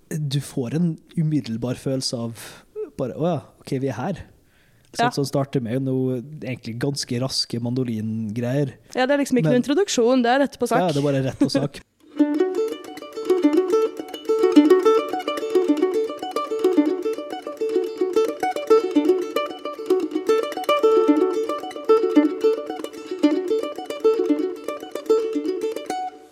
du 0.10 0.40
får 0.42 0.78
en 0.78 0.94
umiddelbar 1.18 1.80
følelse 1.82 2.18
av 2.28 2.48
bare 2.96 3.18
Å 3.20 3.28
ja, 3.28 3.40
OK, 3.60 3.72
vi 3.84 3.90
er 3.92 3.98
her. 3.98 4.20
Ja. 5.00 5.10
Som 5.12 5.26
starter 5.28 5.62
med 5.62 5.84
noe 5.84 6.22
egentlig 6.42 6.78
ganske 6.80 7.20
raske 7.22 7.60
mandolingreier. 7.60 8.74
Ja, 8.96 9.06
Det 9.06 9.12
er 9.12 9.18
liksom 9.24 9.38
ikke 9.38 9.50
Men- 9.50 9.62
noe 9.62 9.64
introduksjon, 9.64 10.24
det 10.24 10.32
er 10.32 10.40
rett 10.46 10.60
på 10.60 10.68
sak. 10.68 10.80
Ja, 10.80 10.88
det 10.88 10.98
er 10.98 11.08
bare 11.08 11.24
rett 11.24 11.40
på 11.40 11.50
sak. 11.52 11.82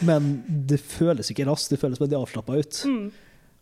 Men 0.04 0.42
det 0.68 0.82
føles 0.84 1.30
ikke 1.32 1.46
raskt, 1.48 1.72
det 1.72 1.80
føles 1.82 2.02
veldig 2.02 2.18
avslappa 2.20 2.58
ut. 2.60 2.82
Mm. 2.90 3.06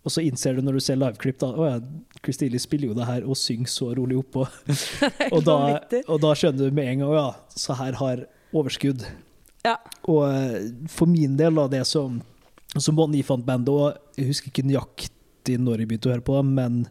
Og 0.01 0.13
så 0.13 0.23
innser 0.25 0.57
du 0.57 0.63
når 0.65 0.79
du 0.79 0.83
ser 0.83 0.97
liveklipp, 0.97 1.37
da 1.43 1.51
Å 1.53 1.67
ja, 1.67 1.75
Christine 2.21 2.59
spiller 2.61 2.91
jo 2.91 2.97
det 2.97 3.07
her 3.07 3.25
og 3.25 3.37
synger 3.39 3.71
så 3.71 3.89
rolig 3.97 4.19
oppå. 4.19 4.45
og, 5.33 5.41
da, 5.47 5.57
og 6.05 6.21
da 6.21 6.33
skjønner 6.37 6.69
du 6.69 6.77
med 6.77 6.91
en 6.91 7.03
gang 7.03 7.15
ja, 7.17 7.27
så 7.57 7.77
her 7.79 7.97
har 7.97 8.25
overskudd. 8.53 9.05
Ja. 9.65 9.77
Og 10.09 10.23
eh, 10.29 10.69
for 10.89 11.09
min 11.09 11.37
del, 11.37 11.57
da, 11.57 11.67
det 11.69 11.85
som 11.89 12.21
Som 12.79 12.95
Bon 12.97 13.13
fant 13.27 13.45
bandet 13.45 13.69
og 13.69 14.17
Jeg 14.17 14.31
husker 14.31 14.49
ikke 14.49 14.65
nøyaktig 14.65 15.57
når 15.61 15.83
jeg 15.83 15.89
begynte 15.89 16.09
å 16.09 16.13
høre 16.15 16.25
på 16.25 16.37
dem, 16.37 16.53
men 16.57 16.81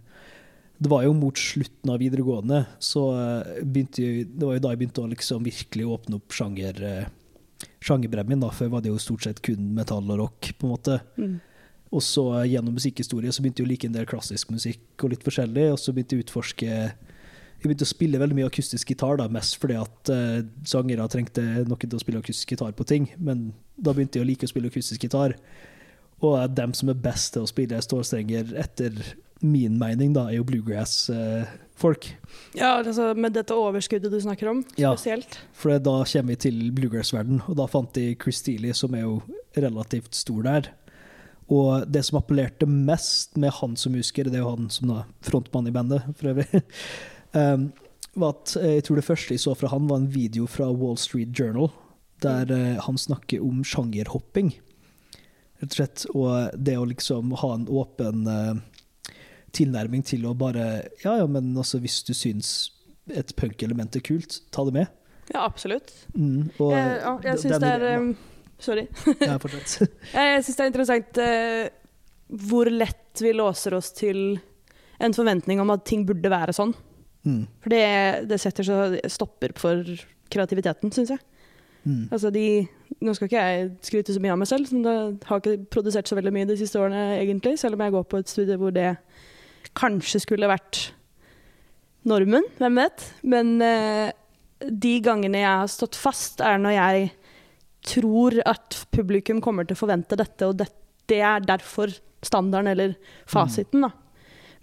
det 0.81 0.89
var 0.89 1.05
jo 1.05 1.13
mot 1.13 1.37
slutten 1.37 1.91
av 1.93 2.01
videregående, 2.01 2.63
så 2.81 3.03
eh, 3.13 3.61
begynte 3.63 4.01
jeg, 4.01 4.29
det 4.33 4.47
var 4.47 4.57
jo 4.57 4.63
da 4.65 4.71
jeg 4.73 4.81
begynte 4.81 5.03
å 5.05 5.11
liksom 5.11 5.45
virkelig 5.45 5.87
åpne 5.93 6.17
opp 6.17 6.33
sjanger, 6.33 6.81
eh, 6.89 7.67
sjangerbremmen 7.85 8.41
min. 8.41 8.55
Før 8.57 8.73
var 8.73 8.83
det 8.83 8.91
jo 8.91 9.03
stort 9.03 9.27
sett 9.27 9.43
kun 9.45 9.75
metall 9.77 10.09
og 10.09 10.23
rock, 10.23 10.51
på 10.57 10.67
en 10.67 10.73
måte. 10.73 10.97
Mm. 11.21 11.37
Og 11.91 12.03
så 12.07 12.25
eh, 12.39 12.53
gjennom 12.53 12.77
musikkhistorie 12.79 13.33
så 13.35 13.43
begynte 13.43 13.65
jeg 13.65 13.69
å 13.69 13.71
like 13.73 13.89
en 13.89 13.97
del 13.97 14.09
klassisk 14.11 14.53
musikk 14.55 15.05
og 15.05 15.15
litt 15.15 15.25
forskjellig, 15.27 15.71
og 15.75 15.81
så 15.83 15.95
begynte 15.95 16.17
jeg 16.17 16.23
å 16.23 16.27
utforske 16.29 16.69
Jeg 16.71 17.69
begynte 17.69 17.85
å 17.85 17.91
spille 17.91 18.21
veldig 18.23 18.37
mye 18.39 18.49
akustisk 18.49 18.89
gitar, 18.89 19.19
da, 19.21 19.27
mest 19.29 19.59
fordi 19.61 19.75
at 19.77 20.11
uh, 20.15 20.39
sangere 20.65 21.05
trengte 21.13 21.43
noen 21.69 21.83
til 21.83 21.99
å 21.99 22.01
spille 22.01 22.23
akustisk 22.23 22.55
gitar 22.55 22.73
på 22.73 22.87
ting, 22.89 23.11
men 23.21 23.51
da 23.77 23.93
begynte 23.93 24.17
jeg 24.17 24.25
å 24.25 24.29
like 24.31 24.49
å 24.49 24.53
spille 24.53 24.71
akustisk 24.73 25.05
gitar. 25.05 25.35
Og 26.23 26.39
uh, 26.39 26.47
dem 26.49 26.73
som 26.73 26.89
er 26.89 27.03
best 27.05 27.35
til 27.35 27.45
å 27.45 27.51
spille 27.51 27.83
stålstrenger, 27.85 28.55
etter 28.63 28.97
min 29.45 29.77
mening, 29.81 30.15
da, 30.17 30.31
er 30.31 30.39
jo 30.39 30.47
bluegrass-folk. 30.49 32.09
Ja, 32.57 32.79
altså 32.79 33.11
med 33.17 33.37
dette 33.37 33.57
overskuddet 33.57 34.13
du 34.13 34.19
snakker 34.21 34.55
om, 34.55 34.65
Ja. 34.81 34.95
spesielt. 34.97 35.37
For 35.53 35.77
da 35.77 35.99
kommer 36.05 36.33
vi 36.33 36.41
til 36.49 36.73
bluegrass-verden, 36.77 37.43
og 37.49 37.61
da 37.61 37.69
fant 37.69 37.93
de 37.97 38.15
Chris 38.21 38.41
Steele, 38.41 38.73
som 38.73 38.95
er 38.97 39.05
jo 39.05 39.21
relativt 39.57 40.15
stor 40.15 40.43
der. 40.49 40.73
Og 41.51 41.87
det 41.91 42.05
som 42.07 42.21
appellerte 42.21 42.69
mest 42.71 43.37
med 43.41 43.53
han 43.59 43.77
som 43.79 43.95
musiker, 43.97 44.29
det 44.31 44.39
er 44.39 44.45
jo 44.45 44.55
han 44.55 44.71
som 44.71 44.93
da 44.93 45.05
frontmann 45.27 45.67
i 45.67 45.75
bandet, 45.75 46.07
for 46.19 46.31
øvrig, 46.33 46.63
um, 47.39 47.71
var 48.15 48.37
at 48.37 48.57
eh, 48.61 48.77
jeg 48.79 48.87
tror 48.87 49.01
det 49.01 49.07
første 49.07 49.35
jeg 49.35 49.43
så 49.43 49.55
fra 49.59 49.71
han, 49.73 49.89
var 49.91 50.03
en 50.03 50.11
video 50.15 50.47
fra 50.51 50.71
Wall 50.71 50.99
Street 50.99 51.35
Journal, 51.35 51.71
der 52.23 52.51
uh, 52.55 52.83
han 52.87 52.99
snakker 53.01 53.43
om 53.43 53.65
sjangerhopping, 53.67 54.53
rett 55.61 55.71
og 55.71 55.79
slett. 55.79 56.07
Og 56.15 56.55
det 56.55 56.79
å 56.79 56.87
liksom 56.89 57.35
ha 57.43 57.53
en 57.57 57.67
åpen 57.67 58.27
uh, 58.31 58.55
tilnærming 59.57 60.07
til 60.07 60.29
å 60.29 60.37
bare 60.39 60.87
Ja, 61.03 61.17
ja, 61.19 61.27
men 61.27 61.51
altså, 61.57 61.83
hvis 61.83 62.03
du 62.07 62.15
syns 62.15 62.71
et 63.11 63.35
punkelement 63.35 63.97
er 63.97 64.05
kult, 64.07 64.39
ta 64.55 64.63
det 64.69 64.77
med. 64.77 64.99
Ja, 65.33 65.45
absolutt. 65.47 65.91
Mm, 66.15 66.51
og 66.59 66.75
jeg, 66.75 66.99
ja, 67.01 67.15
jeg 67.25 67.43
syns 67.43 67.63
det 67.63 67.71
er 67.75 67.83
ideen, 67.83 68.13
um, 68.13 68.40
Sorry. 68.61 68.87
Ja, 69.21 69.39
fortsett. 69.41 69.97
Jeg, 70.15 70.45
syns 70.45 70.57
det 70.59 70.65
er 70.65 70.71
interessant 70.71 71.21
uh, 71.25 71.65
hvor 72.51 72.71
lett 72.71 73.25
vi 73.25 73.33
låser 73.35 73.75
oss 73.79 73.91
til 73.97 74.39
en 75.01 75.17
forventning 75.17 75.61
om 75.63 75.73
at 75.73 75.85
ting 75.89 76.05
burde 76.09 76.31
være 76.31 76.55
sånn. 76.55 76.75
Mm, 77.27 77.43
For 77.61 77.73
det, 77.73 77.85
det 78.31 78.39
setter 78.41 78.67
så 78.67 78.79
stopper 79.13 79.53
for 79.59 79.85
kreativiteten, 80.33 80.93
syns 80.95 81.15
jeg. 81.17 81.25
mm, 81.85 82.05
Altså 82.13 82.31
de, 82.33 82.45
nå 83.01 83.15
skal 83.17 83.29
ikke 83.29 83.43
jeg 83.49 83.67
skryte 83.89 84.15
så 84.15 84.23
mye 84.23 84.37
av 84.37 84.41
meg 84.41 84.49
selv, 84.49 84.69
som 84.71 84.85
har 84.87 85.43
ikke 85.43 85.57
produsert 85.73 86.09
så 86.09 86.17
veldig 86.19 86.33
mye 86.37 86.49
de 86.49 86.57
siste 86.61 86.81
årene, 86.81 87.19
egentlig, 87.19 87.57
selv 87.61 87.77
om 87.77 87.85
jeg 87.85 87.97
går 87.97 88.07
på 88.13 88.21
et 88.21 88.33
studie 88.33 88.61
hvor 88.61 88.73
det 88.77 88.95
kanskje 89.77 90.23
skulle 90.23 90.49
vært 90.51 90.91
normen, 92.09 92.47
hvem 92.61 92.81
vet. 92.81 93.07
Men 93.35 93.57
uh, 93.65 94.09
de 94.61 94.95
gangene 95.05 95.43
jeg 95.43 95.51
har 95.65 95.73
stått 95.73 95.99
fast, 95.99 96.41
er 96.45 96.61
når 96.61 96.77
jeg 96.77 97.11
tror 97.87 98.37
at 98.49 98.77
publikum 98.93 99.41
kommer 99.45 99.67
til 99.67 99.77
å 99.77 99.83
forvente 99.83 100.19
dette, 100.19 100.47
og 100.49 100.59
det, 100.61 100.69
det 101.11 101.21
er 101.25 101.45
derfor 101.47 101.93
standarden 102.25 102.73
eller 102.75 102.95
fasiten. 103.29 103.87
da. 103.87 103.93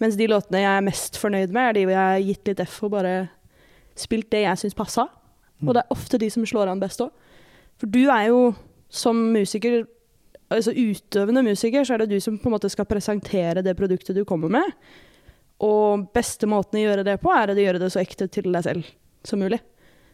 Mens 0.01 0.17
de 0.17 0.27
låtene 0.29 0.61
jeg 0.61 0.77
er 0.77 0.85
mest 0.85 1.17
fornøyd 1.17 1.53
med, 1.53 1.69
er 1.69 1.77
de 1.77 1.85
hvor 1.87 1.95
jeg 1.95 2.13
har 2.13 2.25
gitt 2.27 2.51
litt 2.51 2.63
F 2.67 2.79
og 2.85 2.93
bare 2.93 3.15
spilt 3.97 4.29
det 4.33 4.43
jeg 4.43 4.61
syns 4.61 4.77
passa. 4.77 5.07
Og 5.65 5.73
det 5.73 5.81
er 5.81 5.93
ofte 5.93 6.19
de 6.21 6.29
som 6.29 6.45
slår 6.45 6.69
an 6.69 6.81
best 6.81 7.01
òg. 7.01 7.09
For 7.81 7.89
du 7.89 8.03
er 8.05 8.27
jo 8.29 8.41
som 8.93 9.17
musiker, 9.33 9.85
altså 10.53 10.73
utøvende 10.73 11.43
musiker, 11.45 11.85
så 11.85 11.95
er 11.95 12.03
det 12.03 12.11
du 12.13 12.21
som 12.23 12.37
på 12.37 12.49
en 12.49 12.55
måte 12.55 12.69
skal 12.71 12.87
presentere 12.89 13.65
det 13.65 13.75
produktet 13.77 14.15
du 14.15 14.23
kommer 14.25 14.53
med. 14.53 14.75
Og 15.65 16.05
beste 16.13 16.49
måten 16.49 16.77
å 16.77 16.85
gjøre 16.85 17.05
det 17.07 17.17
på, 17.23 17.33
er 17.33 17.49
å 17.49 17.57
gjøre 17.57 17.81
det 17.81 17.89
så 17.93 18.03
ekte 18.03 18.29
til 18.29 18.51
deg 18.53 18.67
selv 18.67 18.93
som 19.25 19.41
mulig. 19.41 19.59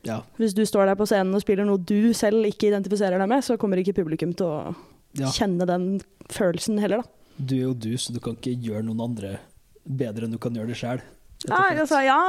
Ja. 0.08 0.20
Hvis 0.39 0.56
du 0.58 0.63
står 0.68 0.89
der 0.89 0.98
på 1.00 1.08
scenen 1.08 1.34
og 1.38 1.44
spiller 1.44 1.68
noe 1.68 1.80
du 1.80 2.12
selv 2.18 2.44
ikke 2.50 2.70
identifiserer 2.72 3.22
deg 3.22 3.30
med, 3.32 3.44
så 3.46 3.56
kommer 3.60 3.80
ikke 3.80 3.96
publikum 4.02 4.34
til 4.36 4.50
å 4.50 4.76
ja. 5.20 5.30
kjenne 5.32 5.68
den 5.70 5.88
følelsen 6.34 6.82
heller, 6.84 7.04
da. 7.04 7.20
Du 7.38 7.56
er 7.56 7.63
jo 7.63 7.74
du, 7.74 7.92
så 7.98 8.13
du 8.13 8.20
kan 8.22 8.36
ikke 8.38 8.54
gjøre 8.62 8.84
noen 8.86 9.02
andre 9.08 9.38
bedre 9.84 10.28
enn 10.28 10.36
du 10.36 10.39
kan 10.42 10.54
gjøre 10.56 10.70
det 10.74 10.78
sjæl. 10.80 11.02
Altså, 11.50 12.00
ja, 12.06 12.20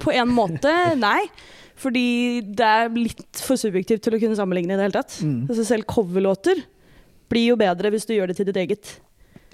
på 0.00 0.14
en 0.14 0.30
måte, 0.34 0.72
nei. 1.06 1.20
Fordi 1.78 2.06
det 2.54 2.66
er 2.66 2.92
litt 2.94 3.42
for 3.42 3.58
subjektivt 3.58 4.04
til 4.06 4.14
å 4.16 4.20
kunne 4.22 4.38
sammenligne 4.38 4.74
i 4.74 4.78
det 4.78 4.86
hele 4.86 4.96
tatt. 5.00 5.18
Mm. 5.26 5.48
Altså, 5.50 5.66
selv 5.66 5.86
coverlåter 5.90 6.62
blir 7.32 7.50
jo 7.50 7.58
bedre 7.58 7.90
hvis 7.90 8.06
du 8.06 8.14
gjør 8.14 8.30
det 8.30 8.38
til 8.38 8.48
ditt 8.50 8.60
eget. 8.62 8.94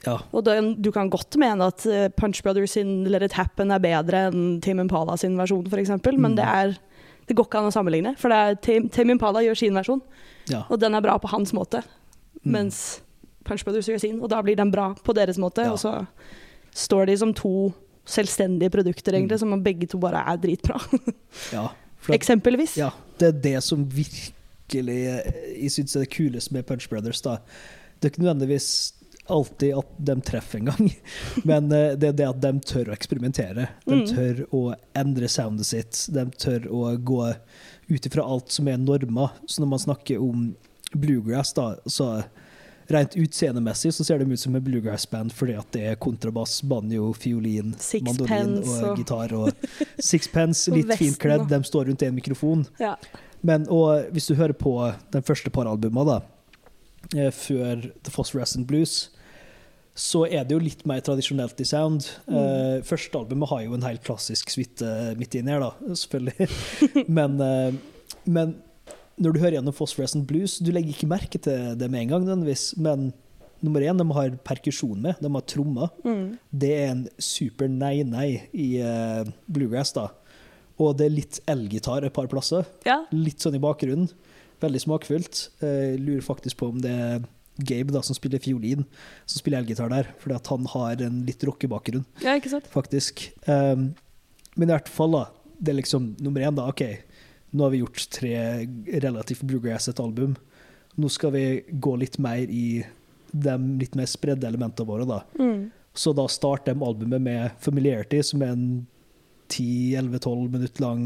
Ja. 0.04 0.18
Og 0.32 0.44
den, 0.46 0.74
du 0.80 0.88
kan 0.92 1.10
godt 1.12 1.36
mene 1.40 1.66
at 1.68 1.84
eh, 1.88 2.06
Punch 2.16 2.40
Brothers 2.44 2.72
sin 2.76 3.02
Let 3.08 3.24
It 3.26 3.34
Happen 3.36 3.72
er 3.74 3.82
bedre 3.84 4.26
enn 4.30 4.60
Tim 4.64 4.80
Impala 4.80 5.16
sin 5.20 5.36
versjon, 5.40 5.66
f.eks., 5.68 5.92
Mm. 6.00 6.20
men 6.24 6.36
det, 6.38 6.46
er, 6.46 6.76
det 7.30 7.36
går 7.38 7.46
ikke 7.46 7.60
an 7.62 7.68
å 7.68 7.74
sammenligne. 7.74 8.16
For 8.18 8.32
Tame 8.90 9.14
Impala 9.14 9.44
gjør 9.46 9.58
sin 9.60 9.76
versjon, 9.78 10.00
ja. 10.50 10.64
og 10.66 10.80
den 10.82 10.98
er 10.98 11.04
bra 11.04 11.14
på 11.22 11.30
hans 11.30 11.52
måte. 11.54 11.84
Mm. 12.42 12.50
Mens 12.56 12.80
Punch 13.46 13.62
Brothers 13.64 13.86
gjør 13.88 14.00
sin, 14.02 14.18
og 14.18 14.32
da 14.32 14.40
blir 14.42 14.58
den 14.58 14.72
bra 14.74 14.88
på 14.98 15.14
deres 15.14 15.38
måte. 15.38 15.62
Ja. 15.68 15.76
Og 15.76 15.78
så 15.78 15.92
står 16.74 17.06
de 17.12 17.16
som 17.22 17.34
to 17.36 17.70
selvstendige 18.10 18.72
produkter, 18.74 19.14
egentlig, 19.14 19.38
Mm. 19.38 19.44
som 19.44 19.62
begge 19.62 19.86
to 19.86 19.98
bare 20.02 20.24
er 20.26 20.36
dritbra. 20.42 20.80
ja. 21.56 21.68
At, 22.08 22.14
Eksempelvis. 22.16 22.74
ja, 22.80 22.90
det 23.20 23.28
er 23.28 23.40
det 23.44 23.58
som 23.62 23.84
virkelig 23.84 24.96
eh, 25.06 25.32
jeg 25.60 25.70
syns 25.74 25.94
er 25.96 26.06
det 26.06 26.10
kuleste 26.14 26.54
med 26.56 26.66
Punch 26.66 26.88
Brothers. 26.90 27.20
da. 27.20 27.36
Det 28.00 28.08
er 28.08 28.14
ikke 28.14 28.24
nødvendigvis 28.24 28.68
alltid 29.30 29.74
at 29.78 29.90
de 30.10 30.14
treffer 30.26 30.58
en 30.60 30.70
gang, 30.70 30.90
men 31.48 31.70
eh, 31.72 31.94
det 31.96 32.08
er 32.10 32.18
det 32.20 32.28
at 32.28 32.40
de 32.42 32.52
tør 32.66 32.90
å 32.90 32.96
eksperimentere. 32.96 33.68
De 33.86 34.00
Mm. 34.00 34.06
tør 34.10 34.42
å 34.56 34.62
endre 34.96 35.28
soundet 35.28 35.66
sitt. 35.70 36.02
De 36.14 36.24
tør 36.40 36.66
å 36.70 36.96
gå 36.98 37.22
ut 37.90 38.06
ifra 38.06 38.22
alt 38.26 38.50
som 38.54 38.68
er 38.70 38.76
normer. 38.78 39.30
Så 39.46 39.62
når 39.62 39.68
man 39.72 39.82
snakker 39.82 40.20
om 40.22 40.50
bluegrass, 40.94 41.52
da, 41.56 41.76
så 41.86 42.22
rent 42.90 43.14
utseendemessig 43.14 43.92
så 43.94 44.02
ser 44.04 44.18
de 44.18 44.26
ut 44.32 44.40
som 44.42 44.54
en 44.58 44.62
bluegrass-band 44.66 45.30
fordi 45.30 45.54
at 45.58 45.68
det 45.76 45.82
er 45.92 45.98
kontrabass, 46.02 46.56
banjo, 46.66 47.12
fiolin, 47.14 47.76
Sixpence 47.78 48.18
mandolin 48.18 48.56
og, 48.64 48.72
og- 48.88 48.98
gitar 48.98 49.34
og 49.38 49.52
sixpence, 50.02 50.66
litt 50.74 50.90
fint 50.98 51.18
kledd. 51.22 51.46
De 51.52 51.60
står 51.66 51.86
rundt 51.90 52.02
en 52.02 52.16
mikrofon. 52.18 52.64
Ja. 52.82 52.96
Men 53.46 53.68
og 53.70 54.10
hvis 54.12 54.26
du 54.28 54.34
hører 54.34 54.52
på 54.58 54.74
den 55.14 55.22
første 55.22 55.52
par 55.54 55.70
albumene, 55.70 56.18
da, 56.18 56.20
eh, 57.16 57.30
før 57.30 57.86
The 58.02 58.10
Phosphorescent 58.12 58.66
Blues, 58.68 59.08
så 60.00 60.24
er 60.24 60.46
det 60.48 60.56
jo 60.56 60.62
litt 60.62 60.82
mer 60.88 61.02
tradisjonelt 61.04 61.58
i 61.60 61.66
sound. 61.68 62.08
Eh, 62.30 62.80
første 62.86 63.18
albumet 63.18 63.50
har 63.50 63.64
jo 63.66 63.76
en 63.76 63.84
helt 63.84 64.04
klassisk 64.06 64.52
suite 64.52 64.86
midt 65.20 65.36
inni 65.36 65.52
her, 65.52 65.64
da, 65.66 65.94
selvfølgelig. 66.02 66.48
men, 67.18 67.36
uh, 67.40 68.14
men 68.24 68.54
når 69.20 69.34
du 69.34 69.40
hører 69.42 69.58
gjennom 69.58 69.76
Phosphorescent 69.76 70.24
Blues, 70.28 70.56
du 70.64 70.70
legger 70.72 70.94
ikke 70.94 71.10
merke 71.10 71.40
til 71.42 71.74
det 71.76 71.90
med 71.92 72.06
en 72.06 72.14
gang, 72.14 72.24
nødvendigvis, 72.24 72.70
men 72.80 73.10
nummer 73.60 73.84
én, 73.84 74.00
de 74.00 74.06
har 74.16 74.38
perkusjon 74.46 75.02
med, 75.04 75.20
de 75.20 75.32
har 75.34 75.44
trommer. 75.52 75.92
Mm. 76.06 76.24
Det 76.62 76.72
er 76.78 76.94
en 76.94 77.04
super 77.20 77.68
nei-nei 77.68 78.30
i 78.56 78.70
uh, 78.80 79.28
bluegrass, 79.52 79.92
da. 79.98 80.08
Og 80.80 80.96
det 80.96 81.10
er 81.10 81.16
litt 81.18 81.42
elgitar 81.50 82.06
et 82.08 82.16
par 82.16 82.30
plasser. 82.32 82.64
Ja. 82.88 83.02
Litt 83.12 83.44
sånn 83.44 83.58
i 83.58 83.60
bakgrunnen. 83.60 84.08
Veldig 84.60 84.80
smakfullt. 84.80 85.42
Eh, 85.64 85.96
lurer 86.00 86.24
faktisk 86.24 86.60
på 86.60 86.70
om 86.72 86.80
det 86.80 86.92
er 86.92 87.20
Gabe 87.66 87.94
da, 87.94 88.02
som 88.06 88.16
spiller 88.16 88.42
fiolin, 88.42 88.86
som 89.24 89.40
spiller 89.42 89.62
elgitar 89.62 89.90
der. 89.92 90.10
Fordi 90.22 90.36
at 90.36 90.52
han 90.52 90.68
har 90.72 91.04
en 91.06 91.22
litt 91.26 91.44
rockebakgrunn, 91.46 92.06
ja, 92.24 92.36
ikke 92.38 92.52
sant? 92.52 92.70
faktisk. 92.72 93.28
Um, 93.46 93.90
men 94.56 94.68
i 94.68 94.74
hvert 94.74 94.90
fall, 94.90 95.16
da. 95.16 95.24
Det 95.60 95.74
er 95.74 95.80
liksom 95.80 96.14
nummer 96.24 96.44
én, 96.44 96.56
da. 96.56 96.68
OK, 96.72 96.84
nå 97.52 97.66
har 97.66 97.74
vi 97.74 97.82
gjort 97.82 98.06
tre 98.14 98.36
relativt 99.04 99.44
bluegrass 99.48 99.90
et 99.90 100.00
album. 100.02 100.36
Nå 101.00 101.10
skal 101.12 101.34
vi 101.34 101.44
gå 101.70 101.96
litt 102.00 102.18
mer 102.22 102.48
i 102.48 102.82
de 103.30 103.52
litt 103.78 103.94
mer 103.98 104.08
spredde 104.10 104.48
elementene 104.48 104.88
våre, 104.88 105.06
da. 105.06 105.20
Mm. 105.38 105.68
Så 105.94 106.12
da 106.16 106.26
starter 106.30 106.74
de 106.74 106.86
albumet 106.86 107.22
med 107.22 107.60
Familiarity, 107.62 108.22
som 108.26 108.42
er 108.42 108.54
en 108.54 108.64
10-11-12 109.50 110.48
minutter 110.50 110.84
lang 110.84 111.04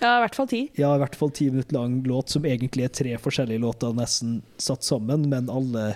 Ja, 0.00 0.16
i 0.18 0.22
hvert 0.26 0.36
fall 0.36 0.48
ti. 0.50 0.60
ja, 0.76 0.92
i 0.94 1.00
hvert 1.00 1.16
fall 1.16 1.32
ti 1.34 1.48
minutter 1.50 1.78
lang 1.78 1.98
låt, 2.04 2.28
som 2.34 2.44
egentlig 2.44 2.84
er 2.84 2.94
tre 2.94 3.16
forskjellige 3.20 3.62
låter 3.62 3.94
nesten 3.96 4.40
satt 4.60 4.84
sammen, 4.84 5.28
men 5.32 5.50
alle 5.52 5.94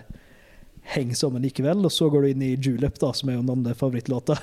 henger 0.95 1.15
sammen 1.15 1.43
likevel. 1.45 1.85
Og 1.85 1.93
så 1.93 2.09
går 2.11 2.23
du 2.23 2.31
inn 2.31 2.45
i 2.45 2.55
Julep, 2.57 2.99
da, 3.01 3.13
som 3.17 3.29
er 3.31 3.39
jo 3.39 3.43
den 3.45 3.57
andre 3.59 3.75
favorittlåta. 3.79 4.39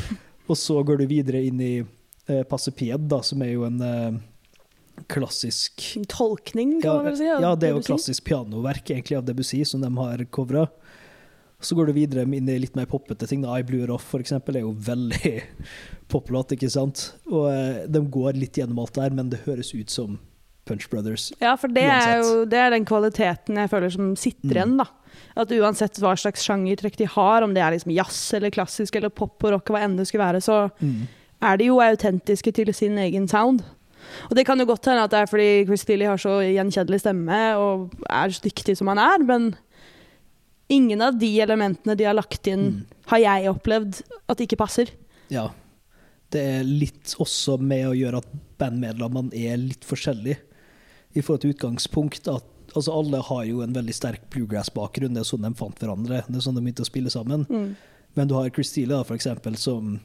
og 0.50 0.58
så 0.58 0.82
går 0.82 1.02
du 1.02 1.06
videre 1.10 1.42
inn 1.48 1.62
i 1.64 1.74
eh, 1.80 2.42
Passepied, 2.48 3.08
da, 3.10 3.22
som 3.24 3.42
er 3.44 3.54
jo 3.54 3.64
en 3.68 3.80
eh, 3.84 4.18
klassisk 5.06 5.84
tolkning, 6.10 6.78
kan 6.82 6.90
ja, 6.90 6.96
man 6.96 7.10
vel 7.10 7.18
si. 7.18 7.28
ja, 7.28 7.52
det 7.54 7.68
er 7.68 7.76
jo 7.76 7.84
klassisk 7.86 8.24
pianoverk 8.28 8.90
egentlig 8.90 9.18
av 9.18 9.26
Debussy, 9.28 9.62
som 9.64 9.84
de 9.84 9.92
har 10.00 10.24
covra. 10.34 10.66
Så 11.60 11.74
går 11.74 11.88
du 11.90 11.92
videre 11.96 12.22
inn 12.22 12.46
i 12.48 12.54
litt 12.62 12.76
mer 12.78 12.86
poppete 12.86 13.26
ting. 13.26 13.42
I 13.42 13.64
Blue 13.66 13.82
It 13.82 13.90
Off 13.90 14.04
for 14.12 14.22
eksempel, 14.22 14.56
er 14.56 14.62
jo 14.62 14.70
veldig 14.86 15.32
poplåt, 16.12 16.52
ikke 16.54 16.70
sant? 16.70 17.08
Og 17.32 17.48
eh, 17.50 17.80
de 17.90 18.02
går 18.14 18.38
litt 18.38 18.60
gjennom 18.60 18.78
alt 18.84 18.94
der, 18.94 19.10
men 19.16 19.32
det 19.32 19.40
høres 19.46 19.72
ut 19.74 19.90
som 19.90 20.18
Punch 20.68 20.86
Brothers. 20.92 21.30
Ja, 21.42 21.56
for 21.58 21.72
det 21.72 21.82
er 21.88 22.18
jo 22.20 22.44
det 22.46 22.58
er 22.60 22.70
den 22.76 22.84
kvaliteten 22.86 23.56
jeg 23.58 23.70
føler 23.72 23.90
som 23.94 24.12
sitter 24.20 24.48
Mm. 24.52 24.54
igjen, 24.54 24.76
da. 24.78 24.86
At 25.40 25.50
uansett 25.56 25.98
hva 25.98 26.12
slags 26.20 26.44
sjangertrekk 26.46 26.98
de 27.00 27.06
har, 27.10 27.42
om 27.42 27.54
det 27.56 27.62
er 27.64 27.72
liksom 27.74 27.90
jazz 27.96 28.20
eller 28.36 28.52
klassisk 28.54 28.94
eller 29.00 29.10
pop 29.10 29.42
og 29.48 29.54
rock, 29.56 29.72
hva 29.72 29.80
enn 29.82 29.96
det 29.98 30.06
skulle 30.06 30.26
være, 30.28 30.42
så 30.44 30.68
Mm. 30.78 31.08
er 31.42 31.56
de 31.58 31.64
jo 31.72 31.80
autentiske 31.82 32.52
til 32.54 32.70
sin 32.74 32.98
egen 32.98 33.26
sound. 33.26 33.64
Og 34.30 34.36
det 34.36 34.44
kan 34.46 34.58
jo 34.60 34.64
godt 34.68 34.84
hende 34.86 35.02
at 35.08 35.10
det 35.10 35.18
er 35.24 35.26
fordi 35.32 35.64
Chris 35.66 35.80
Steele 35.82 36.06
har 36.06 36.16
så 36.20 36.38
gjenkjedelig 36.44 37.00
stemme 37.02 37.40
og 37.58 37.90
er 38.08 38.28
så 38.30 38.44
dyktig 38.46 38.76
som 38.78 38.86
han 38.92 38.98
er, 39.02 39.24
men 39.26 39.56
ingen 40.68 41.02
av 41.02 41.18
de 41.18 41.30
elementene 41.40 41.96
de 41.96 42.04
har 42.04 42.14
lagt 42.14 42.46
inn, 42.46 42.64
Mm. 42.68 42.84
har 43.06 43.18
jeg 43.18 43.48
opplevd 43.50 44.02
at 44.28 44.38
ikke 44.38 44.58
passer. 44.60 44.90
Ja. 45.30 45.50
Det 46.30 46.40
er 46.40 46.64
litt 46.64 47.14
også 47.18 47.58
med 47.60 47.86
å 47.88 47.96
gjøre 47.96 48.18
at 48.18 48.28
bandmedlemmene 48.58 49.32
er 49.32 49.56
litt 49.56 49.84
forskjellige 49.84 50.36
i 51.16 51.20
forhold 51.22 51.40
til 51.40 51.54
utgangspunkt. 51.54 52.28
At, 52.28 52.44
altså 52.74 52.92
alle 52.92 53.22
har 53.22 53.44
jo 53.48 53.62
en 53.62 53.72
veldig 53.72 53.94
sterk 53.94 54.28
bluegrass-bakgrunn, 54.30 55.14
det 55.14 55.22
er 55.24 55.30
sånn 55.30 55.46
de 55.46 55.54
fant 55.56 55.78
hverandre. 55.78 56.24
Det 56.28 56.36
er 56.36 56.44
sånn 56.44 56.54
de 56.54 56.60
begynte 56.60 56.84
å 56.84 56.90
spille 56.90 57.10
sammen. 57.10 57.46
Mm. 57.48 57.76
Men 58.14 58.28
du 58.28 58.34
har 58.34 58.50
Chris 58.50 58.68
Steele, 58.72 59.02
for 59.04 59.16
eksempel, 59.16 59.56
som 59.56 60.00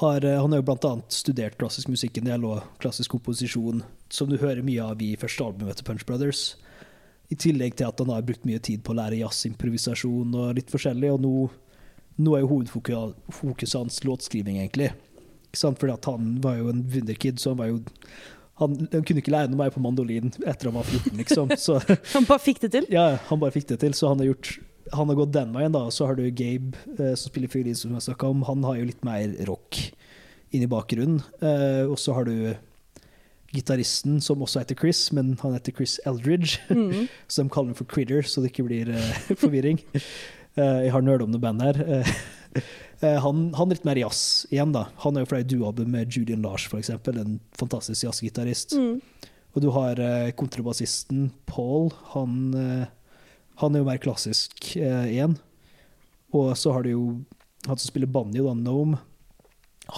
har 0.00 0.24
eh, 0.24 0.40
Han 0.40 0.52
har 0.52 0.62
jo 0.62 0.78
annet 0.88 1.12
studert 1.12 1.58
klassisk 1.58 1.88
musikk 1.88 2.16
en 2.18 2.24
del, 2.24 2.44
og 2.44 2.62
klassisk 2.80 3.10
komposisjon, 3.10 3.82
som 4.08 4.28
du 4.30 4.38
hører 4.38 4.62
mye 4.64 4.80
av 4.80 5.02
i 5.02 5.16
første 5.16 5.44
albumet 5.44 5.76
til 5.76 5.84
Punch 5.84 6.06
Brothers. 6.06 6.56
I 7.32 7.38
tillegg 7.40 7.78
til 7.78 7.88
at 7.88 8.02
han 8.02 8.12
har 8.12 8.24
brukt 8.28 8.44
mye 8.48 8.60
tid 8.60 8.82
på 8.84 8.92
å 8.92 8.98
lære 8.98 9.22
jazzimprovisasjon 9.22 10.34
og 10.36 10.58
litt 10.58 10.72
forskjellig. 10.72 11.14
Og 11.14 11.22
nå, 11.24 11.32
nå 12.20 12.36
er 12.36 12.44
jo 12.44 12.50
hovedfokuset 12.50 13.78
hans 13.78 14.02
låtskriving, 14.04 14.58
egentlig. 14.60 14.90
Ikke 15.48 15.62
sant? 15.62 15.80
Fordi 15.80 15.96
han 16.10 16.34
var 16.44 16.60
jo 16.60 16.70
en 16.72 16.84
wunderkid, 16.92 17.40
så 17.40 17.54
han 17.54 17.62
var 17.62 17.72
jo 17.72 17.80
han, 18.60 18.76
han 18.92 19.02
kunne 19.08 19.22
ikke 19.22 19.32
lære 19.32 19.50
noe 19.50 19.58
mer 19.62 19.72
på 19.74 19.80
mandolin 19.82 20.28
etter 20.44 20.68
han 20.68 20.76
var 20.76 20.84
14, 20.86 21.16
liksom. 21.18 21.54
Så 21.64 21.78
Han 22.12 22.28
bare 22.28 22.42
fikk 22.44 22.60
det 22.62 22.70
til. 22.74 22.86
ja, 22.92 23.16
han 23.30 23.40
bare 23.40 23.54
fikk 23.54 23.70
det 23.72 23.80
til, 23.82 23.96
så 23.96 24.12
han 24.12 24.20
har 24.22 24.28
gjort 24.28 24.52
han 24.92 25.08
har 25.08 25.16
gått 25.16 25.32
den 25.32 25.54
veien, 25.54 25.72
da. 25.72 25.86
Og 25.88 25.94
så 25.94 26.04
har 26.08 26.18
du 26.18 26.26
Gabe, 26.36 26.76
eh, 26.98 27.14
som 27.16 27.30
spiller 27.30 27.48
fiolin, 27.48 27.76
som 27.78 27.94
jeg 27.96 28.04
snakka 28.10 28.28
om. 28.28 28.42
Han 28.44 28.64
har 28.66 28.76
jo 28.76 28.88
litt 28.90 29.04
mer 29.06 29.30
rock 29.48 29.78
inn 30.52 30.66
i 30.66 30.68
bakgrunnen. 30.68 31.22
Eh, 31.40 31.86
og 31.88 31.96
så 32.02 32.12
har 32.16 32.28
du 32.28 32.52
gitaristen, 33.52 34.20
som 34.24 34.42
også 34.44 34.62
heter 34.62 34.78
Chris, 34.78 35.10
men 35.12 35.34
han 35.42 35.56
heter 35.56 35.74
Chris 35.76 35.98
Eldridge. 36.08 36.60
Mm. 36.70 37.08
Så 37.28 37.42
de 37.42 37.52
kaller 37.52 37.72
ham 37.72 37.78
for 37.78 37.88
Critter, 37.88 38.22
så 38.24 38.42
det 38.42 38.52
ikke 38.52 38.66
blir 38.68 38.92
uh, 38.92 39.18
forvirring. 39.42 39.80
Uh, 40.56 40.84
jeg 40.84 40.92
har 40.94 41.04
nerda 41.04 41.26
om 41.26 41.34
det 41.34 41.42
bandet 41.42 41.82
her. 41.82 42.08
Eh, 43.02 43.18
han, 43.18 43.38
han 43.58 43.66
er 43.66 43.74
litt 43.74 43.86
mer 43.88 43.98
jazz 43.98 44.44
igjen, 44.52 44.70
da. 44.70 44.84
Han 45.02 45.16
er 45.16 45.24
jo 45.24 45.28
fra 45.32 45.40
et 45.42 45.48
duoalbum 45.50 45.88
med 45.90 46.12
Julian 46.14 46.44
Lars, 46.44 46.68
eksempel, 46.76 47.16
en 47.18 47.40
fantastisk 47.58 48.04
jazzgitarist. 48.04 48.76
Mm. 48.78 49.32
Og 49.56 49.64
du 49.64 49.66
har 49.74 49.98
kontrabassisten 50.38 51.24
Paul. 51.50 51.90
Han, 52.12 52.52
han 53.58 53.74
er 53.74 53.82
jo 53.82 53.88
mer 53.88 53.98
klassisk 54.04 54.70
igjen. 54.76 55.34
Og 56.30 56.54
så 56.60 56.76
har 56.76 56.86
du 56.86 56.92
jo 56.92 57.02
han 57.66 57.78
som 57.78 57.88
spiller 57.88 58.06
banjo, 58.06 58.46
da, 58.46 58.54
Nome. 58.54 59.00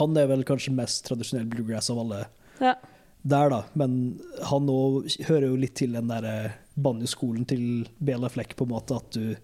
Han 0.00 0.16
er 0.16 0.28
vel 0.32 0.46
kanskje 0.48 0.72
mest 0.72 1.04
tradisjonell 1.04 1.46
bluegrass 1.48 1.92
av 1.92 2.00
alle 2.06 2.24
Ja. 2.62 2.78
Der, 3.24 3.48
da. 3.50 3.62
Men 3.74 3.94
han 4.50 4.66
òg 4.68 5.06
hører 5.28 5.48
jo 5.48 5.56
litt 5.60 5.74
til 5.80 5.94
den 5.96 6.10
der 6.12 6.24
eh, 6.28 6.50
banjoskolen 6.76 7.46
til 7.48 7.86
Bela 8.04 8.28
Fleck, 8.28 8.54
på 8.58 8.66
en 8.66 8.72
måte, 8.74 8.98
at 9.00 9.16
du, 9.16 9.34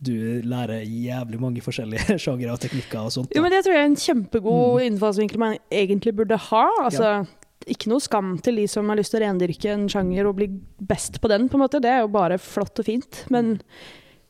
du 0.00 0.14
lærer 0.48 0.80
jævlig 0.86 1.40
mange 1.42 1.60
forskjellige 1.64 2.16
sjangere 2.24 2.54
og 2.54 2.62
teknikker 2.62 3.02
og 3.04 3.12
sånt. 3.12 3.34
Jo, 3.36 3.42
men 3.44 3.52
Det 3.52 3.64
tror 3.66 3.76
jeg 3.76 3.82
er 3.84 3.90
en 3.90 4.00
kjempegod 4.06 4.80
Mm. 4.80 4.86
innfallsvinkel 4.88 5.38
man 5.42 5.58
egentlig 5.70 6.14
burde 6.16 6.38
ha. 6.48 6.64
Altså, 6.86 7.26
Ikke 7.68 7.90
noe 7.92 8.00
skam 8.00 8.38
til 8.40 8.56
de 8.56 8.64
som 8.72 8.88
har 8.88 8.96
lyst 8.96 9.12
til 9.12 9.20
å 9.20 9.26
rendyrke 9.26 9.68
en 9.74 9.84
sjanger 9.92 10.26
og 10.30 10.38
bli 10.40 10.46
best 10.80 11.20
på 11.20 11.28
den. 11.28 11.48
på 11.52 11.58
en 11.58 11.64
måte. 11.66 11.80
Det 11.84 11.90
er 11.92 12.00
jo 12.00 12.08
bare 12.14 12.38
flott 12.40 12.78
og 12.80 12.86
fint. 12.88 13.24
Men 13.30 13.58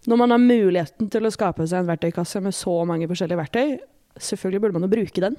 når 0.08 0.16
man 0.18 0.30
har 0.34 0.42
muligheten 0.42 1.08
til 1.12 1.22
å 1.28 1.30
skape 1.30 1.62
seg 1.68 1.84
en 1.84 1.92
verktøykasse 1.92 2.40
med 2.42 2.56
så 2.56 2.74
mange 2.88 3.06
forskjellige 3.06 3.38
verktøy, 3.38 3.78
selvfølgelig 4.18 4.60
burde 4.64 4.74
man 4.80 4.88
jo 4.88 4.92
bruke 4.96 5.20
den. 5.22 5.36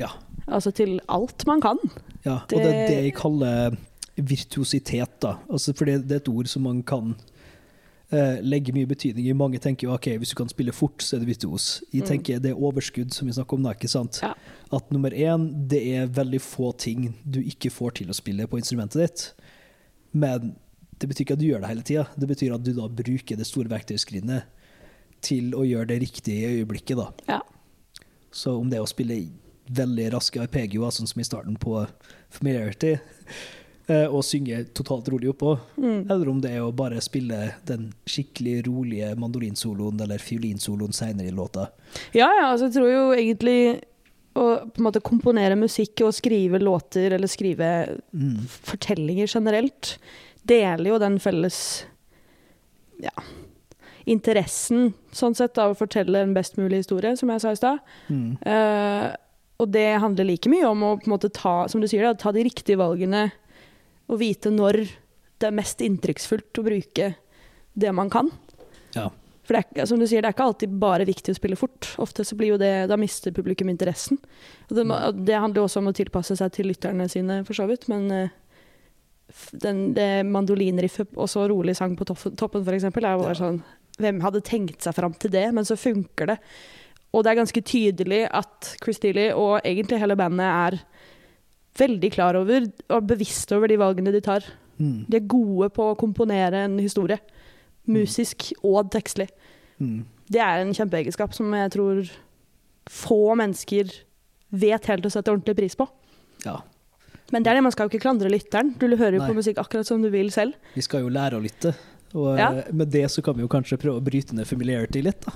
Ja. 0.00 0.08
Altså 0.48 0.70
til 0.74 0.98
alt 1.08 1.46
man 1.46 1.60
kan. 1.60 1.78
Ja, 2.24 2.38
og 2.42 2.48
det 2.50 2.64
er 2.66 2.86
Det- 2.88 3.04
jeg 3.04 3.14
kaller 3.14 3.76
virtuositet, 4.16 5.20
da. 5.22 5.36
Altså, 5.50 5.72
for 5.76 5.84
det, 5.84 6.02
det 6.08 6.12
er 6.12 6.16
et 6.22 6.28
ord 6.28 6.46
som 6.50 6.62
man 6.62 6.82
kan 6.82 7.14
eh, 8.10 8.38
legge 8.40 8.72
mye 8.72 8.86
betydning 8.88 9.26
i. 9.28 9.32
Mange 9.36 9.58
tenker 9.60 9.86
jo 9.86 9.92
ok, 9.94 10.06
hvis 10.18 10.30
du 10.30 10.34
kan 10.40 10.48
spille 10.48 10.72
fort, 10.72 11.02
så 11.04 11.16
er 11.16 11.20
det 11.20 11.28
virtuos. 11.28 11.82
Jeg 11.92 12.02
Mm. 12.02 12.08
tenker 12.08 12.38
det 12.40 12.50
er 12.50 12.54
overskudd 12.56 13.12
som 13.12 13.26
vi 13.28 13.32
snakker 13.34 13.54
om 13.58 13.62
da, 13.62 13.70
ikke 13.74 13.88
sant? 13.88 14.20
Ja. 14.22 14.32
At 14.72 14.90
nummer 14.90 15.10
én, 15.10 15.68
det 15.68 15.82
er 15.94 16.06
veldig 16.06 16.40
få 16.40 16.72
ting 16.78 17.14
du 17.30 17.40
ikke 17.40 17.70
får 17.70 17.90
til 17.94 18.06
å 18.08 18.14
spille 18.14 18.46
på 18.46 18.56
instrumentet 18.58 18.94
ditt. 19.08 19.32
Men 20.14 20.56
det 20.98 21.08
betyr 21.10 21.20
ikke 21.26 21.32
at 21.32 21.38
du 21.38 21.44
gjør 21.46 21.60
det 21.60 21.68
hele 21.68 21.82
tida. 21.82 22.06
Det 22.18 22.28
betyr 22.28 22.54
at 22.54 22.62
du 22.64 22.72
da 22.72 22.88
bruker 22.88 23.36
det 23.36 23.46
store 23.46 23.68
verktøyskrinet 23.68 24.42
til 25.20 25.52
å 25.52 25.62
gjøre 25.68 25.86
det 25.88 26.00
riktige 26.00 26.48
i 26.48 26.64
øyeblikket, 26.64 26.96
da. 26.96 27.10
Ja. 27.28 27.40
Så 28.32 28.58
om 28.58 28.70
det 28.70 28.78
er 28.78 28.82
å 28.82 28.88
spille 28.88 29.28
veldig 29.70 30.12
raske 30.14 30.40
arpegioer, 30.42 30.90
sånn 30.94 31.08
som 31.10 31.20
i 31.20 31.24
starten 31.26 31.56
på 31.60 31.86
Familiarity, 32.30 32.94
eh, 33.88 34.06
og 34.08 34.22
synge 34.24 34.62
totalt 34.76 35.08
rolig 35.12 35.30
oppå, 35.32 35.56
Mm. 35.78 36.10
eller 36.10 36.28
om 36.28 36.40
det 36.40 36.50
er 36.56 36.60
å 36.64 36.72
bare 36.74 37.00
spille 37.00 37.54
den 37.68 37.92
skikkelig 38.06 38.66
rolige 38.66 39.14
mandolinsoloen 39.16 40.00
eller 40.04 40.18
fiolinsoloen 40.18 40.92
seinere 40.92 41.28
i 41.28 41.34
låta. 41.36 41.68
Ja, 42.14 42.28
ja, 42.36 42.48
altså 42.52 42.66
jeg 42.68 42.74
tror 42.78 42.90
jo 42.92 43.04
egentlig 43.16 43.60
å 44.38 44.44
på 44.70 44.78
en 44.78 44.84
måte 44.86 45.00
komponere 45.02 45.56
musikk 45.58 46.00
og 46.06 46.12
skrive 46.14 46.60
låter 46.62 47.10
eller 47.16 47.26
skrive 47.26 47.98
Mm. 48.14 48.44
fortellinger 48.46 49.26
generelt, 49.26 49.98
deler 50.46 50.90
jo 50.92 50.98
den 50.98 51.18
felles 51.18 51.84
ja, 53.02 53.10
interessen 54.06 54.92
sånn 55.14 55.34
sett 55.36 55.58
av 55.60 55.72
å 55.74 55.78
fortelle 55.78 56.22
en 56.22 56.34
best 56.36 56.56
mulig 56.58 56.82
historie, 56.84 57.16
som 57.18 57.30
jeg 57.30 57.40
sa 57.42 57.52
i 57.52 57.58
stad. 57.58 57.78
Mm. 58.08 58.36
Eh, 58.42 59.08
og 59.58 59.70
det 59.74 59.88
handler 60.02 60.28
like 60.28 60.50
mye 60.50 60.66
om 60.68 60.84
å 60.86 60.96
på 61.00 61.08
en 61.08 61.14
måte 61.16 61.30
ta, 61.34 61.60
som 61.70 61.82
du 61.82 61.88
sier, 61.90 62.06
da, 62.06 62.14
ta 62.14 62.30
de 62.34 62.44
riktige 62.46 62.78
valgene 62.78 63.28
og 64.08 64.20
vite 64.20 64.52
når 64.54 64.84
det 65.38 65.48
er 65.48 65.56
mest 65.56 65.82
inntrykksfullt 65.84 66.60
å 66.60 66.66
bruke 66.66 67.08
det 67.78 67.94
man 67.94 68.10
kan. 68.10 68.30
Ja. 68.94 69.08
For 69.48 69.56
det 69.56 69.62
er, 69.80 69.88
som 69.88 70.00
du 70.00 70.04
sier, 70.06 70.22
det 70.22 70.30
er 70.30 70.36
ikke 70.36 70.46
alltid 70.50 70.74
bare 70.80 71.06
viktig 71.08 71.32
å 71.32 71.38
spille 71.38 71.56
fort. 71.58 71.90
Ofte 72.02 72.26
så 72.26 72.36
blir 72.36 72.52
jo 72.52 72.60
det, 72.60 72.72
da 72.90 72.98
mister 73.00 73.32
publikum 73.34 73.70
interessen. 73.72 74.20
Og 74.68 74.76
det, 74.76 74.84
det 75.24 75.38
handler 75.40 75.64
også 75.64 75.80
om 75.80 75.88
å 75.88 75.94
tilpasse 75.96 76.36
seg 76.36 76.52
til 76.54 76.68
lytterne 76.68 77.06
sine, 77.10 77.40
for 77.48 77.56
så 77.56 77.64
vidt. 77.70 77.86
Men 77.88 78.10
eh, 78.12 78.34
den, 79.64 79.86
det 79.96 80.26
mandolinriffet 80.28 81.16
og 81.16 81.30
så 81.32 81.46
rolig 81.48 81.78
sang 81.78 81.96
på 81.96 82.06
toppen, 82.08 82.36
toppen 82.38 82.66
for 82.66 82.76
eksempel, 82.76 83.08
er 83.08 83.16
jo 83.16 83.26
bare 83.26 83.40
sånn 83.40 83.62
Hvem 83.98 84.20
hadde 84.22 84.44
tenkt 84.46 84.84
seg 84.84 84.94
fram 84.94 85.16
til 85.18 85.32
det? 85.34 85.48
Men 85.50 85.66
så 85.66 85.74
funker 85.74 86.28
det. 86.30 86.36
Og 87.14 87.24
det 87.24 87.30
er 87.32 87.38
ganske 87.40 87.62
tydelig 87.64 88.22
at 88.36 88.74
Chris 88.82 88.98
Dealey 89.00 89.30
og 89.32 89.60
egentlig 89.64 89.98
hele 90.02 90.16
bandet 90.18 90.44
er 90.48 90.78
veldig 91.78 92.10
klar 92.12 92.36
over 92.36 92.66
og 92.90 93.06
bevisst 93.08 93.52
over 93.54 93.70
de 93.70 93.78
valgene 93.80 94.12
de 94.12 94.20
tar. 94.24 94.44
Mm. 94.78 95.06
De 95.08 95.16
er 95.16 95.28
gode 95.30 95.70
på 95.74 95.90
å 95.92 95.96
komponere 95.98 96.64
en 96.66 96.76
historie. 96.82 97.18
Musisk 97.88 98.50
og 98.66 98.90
tekstlig. 98.92 99.28
Mm. 99.80 100.02
Det 100.28 100.40
er 100.44 100.60
en 100.60 100.74
kjempeegenskap 100.76 101.32
som 101.36 101.54
jeg 101.56 101.72
tror 101.72 102.02
få 102.88 103.20
mennesker 103.38 103.92
vet 104.50 104.88
helt 104.90 105.06
å 105.06 105.12
sette 105.12 105.32
ordentlig 105.32 105.56
pris 105.56 105.76
på. 105.78 105.86
Ja. 106.44 106.58
Men 107.32 107.44
det 107.44 107.50
er 107.52 107.58
det, 107.58 107.64
man 107.66 107.72
skal 107.74 107.86
jo 107.88 107.92
ikke 107.92 108.04
klandre 108.06 108.30
lytteren. 108.32 108.74
Du 108.80 108.86
hører 108.88 109.18
jo 109.18 109.22
Nei. 109.22 109.28
på 109.30 109.36
musikk 109.36 109.58
akkurat 109.60 109.88
som 109.88 110.00
du 110.04 110.08
vil 110.12 110.30
selv. 110.32 110.56
Vi 110.76 110.84
skal 110.84 111.04
jo 111.04 111.12
lære 111.12 111.36
å 111.40 111.44
lytte. 111.44 111.74
Og 112.16 112.38
Ja. 112.38 112.52
eh, 112.52 112.72
med 112.72 112.88
det 112.90 113.04
så 113.12 113.22
kan 113.22 113.36
vi 113.36 113.42
jo 113.44 113.48
kanskje 113.48 113.76
prøve 113.76 114.00
å 114.00 114.04
bryte 114.04 114.32
ned 114.34 114.46
familiarity 114.48 115.02
litt, 115.02 115.20
da. 115.20 115.32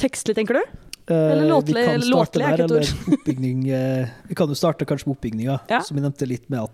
Tekstlig, 0.00 0.34
tenker 0.36 0.54
du? 0.54 0.62
Eh, 1.06 1.16
Eller 1.32 1.48
låtlig- 1.48 1.76
vi 1.76 1.84
kan 1.86 2.00
låtlig 2.10 2.44
er 2.44 2.54
ikke 2.54 2.64
et 2.64 2.72
ord. 2.72 3.28
eh, 3.74 4.08
Vi 4.28 4.34
kan 4.34 4.48
jo 4.48 4.54
starte 4.54 4.86
kanskje 4.88 5.06
med 5.06 5.16
oppbygninga, 5.18 5.60
Ja. 5.68 5.80
som 5.82 5.96
vi 5.96 6.02
nevnte 6.02 6.26
litt 6.28 6.48
med 6.50 6.60
at 6.60 6.70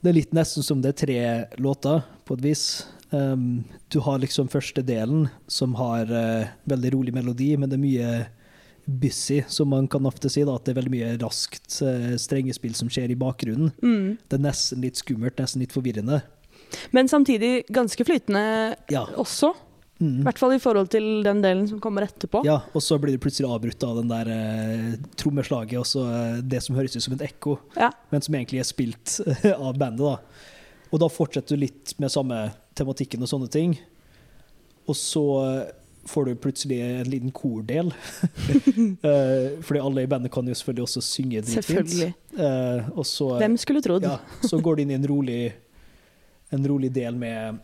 det 0.00 0.10
er 0.10 0.14
litt 0.14 0.32
nesten 0.32 0.62
som 0.62 0.80
det 0.80 0.94
er 0.94 1.06
tre 1.06 1.20
låter, 1.58 2.02
på 2.24 2.34
et 2.38 2.40
vis. 2.44 2.86
Um, 3.10 3.64
du 3.90 3.98
har 4.00 4.18
liksom 4.18 4.48
første 4.48 4.82
delen, 4.84 5.28
som 5.48 5.74
har 5.74 6.04
uh, 6.06 6.46
veldig 6.68 6.92
rolig 6.94 7.14
melodi, 7.14 7.56
men 7.58 7.68
det 7.68 7.78
er 7.78 7.82
mye 7.82 8.26
busy, 8.86 9.42
som 9.48 9.68
man 9.68 9.88
kan 9.88 10.06
ofte 10.06 10.30
si. 10.30 10.44
da, 10.44 10.54
At 10.54 10.64
det 10.64 10.76
er 10.76 10.80
veldig 10.82 10.92
mye 10.92 11.18
raskt 11.18 11.80
uh, 11.82 12.14
strengespill 12.16 12.74
som 12.78 12.88
skjer 12.88 13.10
i 13.10 13.18
bakgrunnen. 13.18 13.72
Mm. 13.82 14.18
Det 14.28 14.38
er 14.38 14.44
nesten 14.44 14.80
litt 14.84 15.00
skummelt, 15.00 15.36
nesten 15.40 15.60
litt 15.64 15.72
forvirrende. 15.74 16.22
Men 16.92 17.08
samtidig 17.08 17.64
ganske 17.72 18.04
flytende 18.06 18.76
Ja. 18.92 19.06
også. 19.16 19.54
I 20.00 20.04
Mm. 20.04 20.22
hvert 20.22 20.38
fall 20.38 20.52
i 20.54 20.58
forhold 20.62 20.88
til 20.92 21.22
den 21.26 21.40
delen 21.42 21.64
som 21.66 21.80
kommer 21.82 22.04
etterpå. 22.06 22.44
Ja, 22.46 22.60
og 22.72 22.80
så 22.82 22.98
blir 23.02 23.16
det 23.16 23.20
plutselig 23.20 23.48
avbrutt 23.50 23.82
av 23.82 23.96
den 23.98 24.06
der 24.12 24.28
eh, 24.30 24.92
trommeslaget 25.18 25.78
og 25.80 25.86
så 25.90 26.04
eh, 26.06 26.36
det 26.42 26.60
som 26.62 26.76
høres 26.76 26.94
ut 26.94 27.02
som 27.02 27.14
et 27.16 27.24
ekko, 27.26 27.56
Ja. 27.76 27.90
men 28.12 28.22
som 28.22 28.34
egentlig 28.38 28.60
er 28.60 28.68
spilt 28.68 29.16
av 29.58 29.74
bandet. 29.76 29.98
da. 30.06 30.18
Og 30.92 31.00
da 31.02 31.08
fortsetter 31.10 31.56
du 31.58 31.64
litt 31.66 31.94
med 31.98 32.10
samme 32.14 32.52
tematikken 32.78 33.20
og 33.22 33.28
sånne 33.28 33.50
ting. 33.50 33.74
Og 34.86 34.94
så 34.94 35.24
eh, 35.66 35.72
får 36.08 36.24
du 36.30 36.34
plutselig 36.36 36.78
en 36.80 37.10
liten 37.10 37.32
kordel. 37.34 37.90
Eh, 39.02 39.58
fordi 39.62 39.80
alle 39.82 40.02
i 40.02 40.06
bandet 40.10 40.30
kan 40.32 40.46
jo 40.46 40.54
selvfølgelig 40.54 40.84
også 40.86 41.02
synge 41.04 41.42
dritfint. 41.42 42.14
Eh, 42.38 42.88
og 42.94 43.04
så, 43.06 43.32
Hvem 43.40 43.56
skulle 43.58 43.82
trodd? 43.82 44.02
ja, 44.06 44.18
så 44.46 44.60
går 44.62 44.76
det 44.78 44.82
inn 44.86 44.90
i 44.94 44.96
en 44.98 45.06
rolig, 45.10 45.52
en 46.54 46.64
rolig 46.70 46.90
del 46.94 47.14
med 47.18 47.58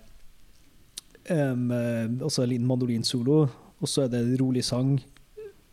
um, 1.31 1.71
eh, 1.71 2.09
også 2.25 2.43
en 2.45 2.51
liten 2.53 2.67
mandolinsolo, 2.69 3.43
og 3.81 3.89
så 3.91 4.05
er 4.05 4.09
det 4.13 4.21
en 4.25 4.37
rolig 4.41 4.65
sang. 4.65 4.97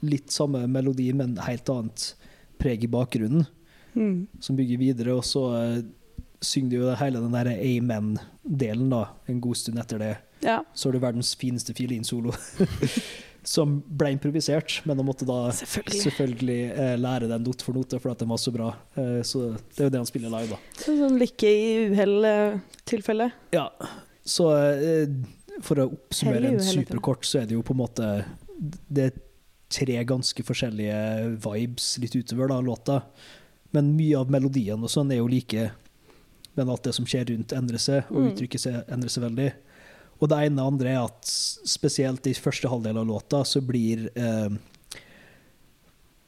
Litt 0.02 0.32
samme 0.34 0.64
melodi, 0.72 1.12
men 1.14 1.36
helt 1.46 1.70
annet 1.70 2.14
preg 2.62 2.84
i 2.84 2.92
bakgrunnen, 2.92 3.48
Mm. 3.94 4.28
som 4.40 4.56
bygger 4.56 4.78
videre. 4.80 5.12
Og 5.18 5.24
så 5.28 5.42
uh, 5.52 5.82
synger 6.42 6.70
du 6.72 6.76
jo 6.78 6.94
hele 6.96 7.20
den 7.20 7.34
der 7.36 7.50
amen-delen 7.60 8.88
da, 8.90 9.02
en 9.28 9.42
god 9.44 9.58
stund 9.60 9.82
etter 9.84 10.00
det. 10.00 10.14
Ja, 10.42 10.62
Så 10.74 10.88
har 10.88 10.94
du 10.96 11.00
verdens 11.04 11.36
fineste 11.36 11.74
fiolinsolo, 11.76 12.32
som 13.44 13.76
ble 13.86 14.14
improvisert, 14.16 14.80
men 14.88 14.98
de 14.98 15.04
måtte 15.06 15.26
da 15.28 15.52
selvfølgelig. 15.54 16.02
selvfølgelig 16.06 16.58
eh, 16.72 16.96
lære 17.02 17.28
den 17.30 17.44
not 17.46 17.62
for 17.62 17.74
note, 17.78 18.00
for 18.00 18.12
at 18.14 18.20
den 18.24 18.30
var 18.32 18.40
så 18.42 18.54
bra. 18.56 18.72
Eh, 18.96 19.20
så 19.28 19.52
det 19.76 19.84
er 19.84 19.90
jo 19.90 19.94
det 19.94 20.02
han 20.02 20.10
spiller 20.10 20.34
live, 20.34 20.56
da. 20.56 20.82
Så 20.82 20.96
sånn 20.98 21.20
lykke 21.22 21.52
i 21.52 21.68
uhell-tilfelle. 21.92 23.32
Ja, 23.54 23.68
så 24.26 24.50
eh, 24.56 25.06
for 25.62 25.82
å 25.82 25.90
oppsummere 25.94 26.52
en 26.54 26.60
superkort, 26.64 27.26
så 27.26 27.42
er 27.42 27.46
det 27.50 27.56
jo 27.58 27.64
på 27.66 27.74
en 27.76 27.82
måte 27.84 28.08
Det 28.92 29.04
er 29.10 29.20
tre 29.72 30.04
ganske 30.04 30.44
forskjellige 30.44 31.38
vibes 31.42 31.98
litt 32.04 32.16
utover 32.16 32.50
da, 32.52 32.60
låta. 32.62 32.98
Men 33.72 33.94
mye 33.96 34.20
av 34.20 34.30
melodiene 34.30 34.84
og 34.84 34.92
sånn 34.92 35.12
er 35.14 35.22
jo 35.22 35.30
like, 35.32 35.70
men 36.60 36.70
alt 36.70 36.84
det 36.84 36.94
som 36.94 37.06
skjer 37.08 37.30
rundt, 37.32 37.54
endrer 37.56 37.80
seg, 37.80 38.04
og 38.12 38.18
Mm. 38.20 38.28
uttrykket 38.34 38.60
seg 38.60 38.90
endrer 38.92 39.10
seg 39.10 39.24
veldig. 39.24 39.54
Og 40.22 40.30
det 40.30 40.38
ene 40.46 40.62
og 40.62 40.74
andre 40.74 40.90
er 40.92 41.06
at 41.06 41.24
spesielt 41.26 42.28
i 42.28 42.34
første 42.34 42.70
halvdel 42.70 43.00
av 43.00 43.08
låta 43.08 43.40
så 43.48 43.62
blir 43.66 44.10
eh, 44.14 44.50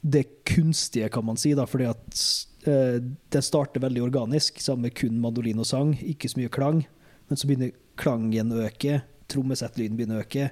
det 0.02 0.24
kunstige, 0.44 1.08
kan 1.12 1.24
man 1.24 1.36
si, 1.36 1.54
da, 1.56 1.64
fordi 1.68 1.86
at 1.88 2.18
eh, 2.66 2.98
det 3.30 3.44
starter 3.44 3.80
veldig 3.84 4.02
organisk, 4.04 4.58
sammen 4.60 4.88
med 4.88 4.94
kun 4.98 5.20
mandolin 5.20 5.60
og 5.62 5.68
sang, 5.68 5.94
ikke 6.00 6.28
så 6.28 6.40
mye 6.40 6.52
klang. 6.52 6.82
Men 7.28 7.40
så 7.40 7.48
begynner 7.48 7.72
klangen 8.00 8.52
å 8.52 8.64
øke, 8.66 9.02
trommesettlyden 9.30 9.98
begynner 9.98 10.20
å 10.20 10.24
øke. 10.24 10.50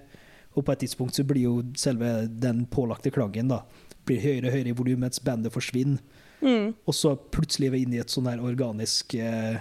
Og 0.53 0.67
på 0.67 0.75
et 0.75 0.83
tidspunkt 0.85 1.17
så 1.17 1.25
blir 1.27 1.47
jo 1.47 1.55
selve 1.81 2.27
den 2.29 2.67
pålagte 2.71 3.13
klangen 3.15 3.49
da, 3.53 3.63
blir 4.07 4.21
høyere 4.21 4.51
og 4.51 4.57
høyere 4.57 4.73
i 4.73 4.77
volum 4.77 5.05
mens 5.07 5.23
bandet 5.25 5.55
forsvinner. 5.55 6.03
Mm. 6.43 6.73
Og 6.89 6.97
så 6.97 7.15
plutselig 7.33 7.69
er 7.69 7.75
vi 7.77 7.85
inne 7.87 8.01
i 8.01 8.03
et 8.03 8.13
sånn 8.13 8.27
her 8.27 8.43
organisk 8.43 9.15
eh, 9.15 9.61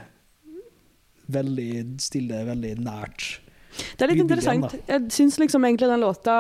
Veldig 1.32 2.02
stille, 2.02 2.42
veldig 2.44 2.72
nært. 2.84 3.38
Det 3.72 4.04
er 4.04 4.10
litt 4.12 4.20
interessant. 4.20 4.66
interessant. 4.66 4.90
Jeg 4.90 5.14
syns 5.16 5.38
liksom 5.40 5.64
egentlig 5.64 5.88
den 5.88 6.02
låta 6.04 6.34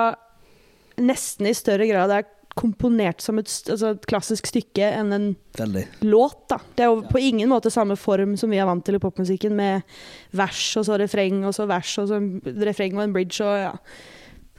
nesten 0.99 1.47
i 1.47 1.53
større 1.55 1.87
grad 1.87 2.11
er 2.11 2.25
komponert 2.59 3.21
som 3.23 3.37
et, 3.39 3.47
altså 3.71 3.93
et 3.95 4.05
klassisk 4.09 4.47
stykke 4.49 4.87
enn 4.99 5.13
en 5.15 5.27
Veldig. 5.57 5.83
låt. 6.03 6.41
da. 6.51 6.57
Det 6.75 6.83
er 6.85 6.89
jo 6.91 7.01
på 7.09 7.21
ingen 7.21 7.49
måte 7.49 7.71
samme 7.71 7.95
form 7.99 8.35
som 8.37 8.51
vi 8.51 8.59
er 8.61 8.67
vant 8.69 8.83
til 8.85 8.97
i 8.97 9.01
popmusikken, 9.03 9.55
med 9.55 9.81
vers 10.35 10.63
og 10.77 10.85
så 10.89 10.97
refreng 10.99 11.45
og 11.47 11.55
så 11.55 11.65
vers 11.69 11.93
og 12.01 12.09
så 12.11 12.19
en 12.19 12.41
refreng 12.67 12.97
og 12.99 13.05
en 13.05 13.13
bridge 13.15 13.39
og 13.45 13.55
ja. 13.67 13.75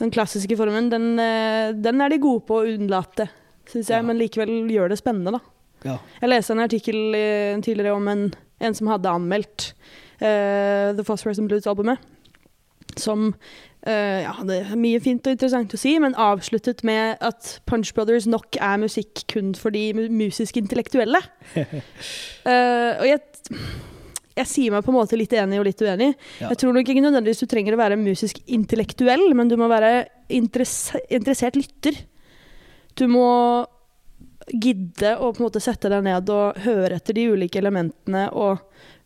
Den 0.01 0.11
klassiske 0.11 0.57
formen, 0.59 0.89
den, 0.91 1.19
eh, 1.21 1.71
den 1.79 2.01
er 2.01 2.09
de 2.11 2.17
gode 2.19 2.41
på 2.49 2.57
å 2.59 2.65
unnlate, 2.67 3.29
syns 3.71 3.91
jeg, 3.93 4.01
Ja. 4.01 4.03
men 4.03 4.19
likevel 4.19 4.49
gjør 4.73 4.89
det 4.91 4.99
spennende, 4.99 5.37
da. 5.37 5.41
Ja. 5.85 5.99
Jeg 6.23 6.31
leste 6.33 6.53
en 6.57 6.63
artikkel 6.65 7.15
eh, 7.15 7.61
tidligere 7.63 7.95
om 7.95 8.09
en, 8.09 8.25
en 8.61 8.75
som 8.75 8.89
hadde 8.91 9.13
anmeldt 9.13 9.75
uh, 10.23 10.91
The 10.97 11.05
Phosphorus 11.05 11.39
and 11.39 11.49
Blues-albumet. 11.51 11.99
Som 13.01 13.33
Uh, 13.83 14.23
ja, 14.23 14.33
Det 14.47 14.57
er 14.63 14.79
mye 14.79 14.99
fint 15.03 15.27
og 15.27 15.35
interessant 15.35 15.73
å 15.75 15.79
si, 15.81 15.97
men 15.99 16.15
avsluttet 16.15 16.85
med 16.87 17.19
at 17.19 17.57
Punch 17.67 17.91
Brothers 17.97 18.29
nok 18.31 18.55
er 18.63 18.79
musikk 18.79 19.25
kun 19.33 19.57
for 19.59 19.75
de 19.75 19.89
musisk 20.07 20.61
intellektuelle. 20.61 21.19
uh, 21.59 22.93
og 23.01 23.09
jeg, 23.09 23.19
jeg 24.39 24.47
sier 24.53 24.77
meg 24.77 24.87
på 24.87 24.95
en 24.95 24.99
måte 25.01 25.19
litt 25.19 25.35
enig 25.35 25.59
og 25.59 25.67
litt 25.67 25.83
uenig. 25.83 26.13
Ja. 26.39 26.53
Jeg 26.53 26.63
tror 26.63 26.79
nok 26.79 26.95
ikke 26.95 27.03
nødvendigvis 27.03 27.43
du 27.43 27.51
trenger 27.51 27.75
å 27.75 27.83
være 27.83 27.99
musisk 27.99 28.39
intellektuell, 28.47 29.27
men 29.35 29.51
du 29.51 29.59
må 29.59 29.67
være 29.73 29.93
interesse, 30.31 31.03
interessert 31.11 31.59
lytter. 31.59 31.99
Du 32.95 33.09
må 33.11 33.27
gidde 34.47 35.17
å 35.19 35.33
på 35.33 35.43
en 35.43 35.49
måte 35.49 35.63
sette 35.63 35.91
deg 35.91 36.07
ned 36.07 36.31
og 36.31 36.63
høre 36.63 37.01
etter 37.01 37.19
de 37.19 37.29
ulike 37.35 37.59
elementene 37.59 38.29
og 38.31 38.63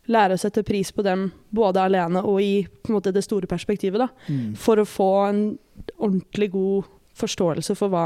lære 0.07 0.33
å 0.37 0.39
sette 0.39 0.63
pris 0.65 0.91
på 0.95 1.03
dem 1.03 1.31
både 1.53 1.81
alene 1.83 2.21
og 2.23 2.39
i 2.41 2.67
måte 2.89 3.11
det 3.13 3.23
store 3.25 3.47
perspektivet, 3.47 3.97
da, 3.99 4.07
Mm. 4.29 4.55
for 4.57 4.77
å 4.77 4.85
få 4.87 5.29
en 5.29 5.41
ordentlig 5.99 6.51
god 6.51 6.85
forståelse 7.17 7.75
for 7.75 7.89
hva, 7.89 8.05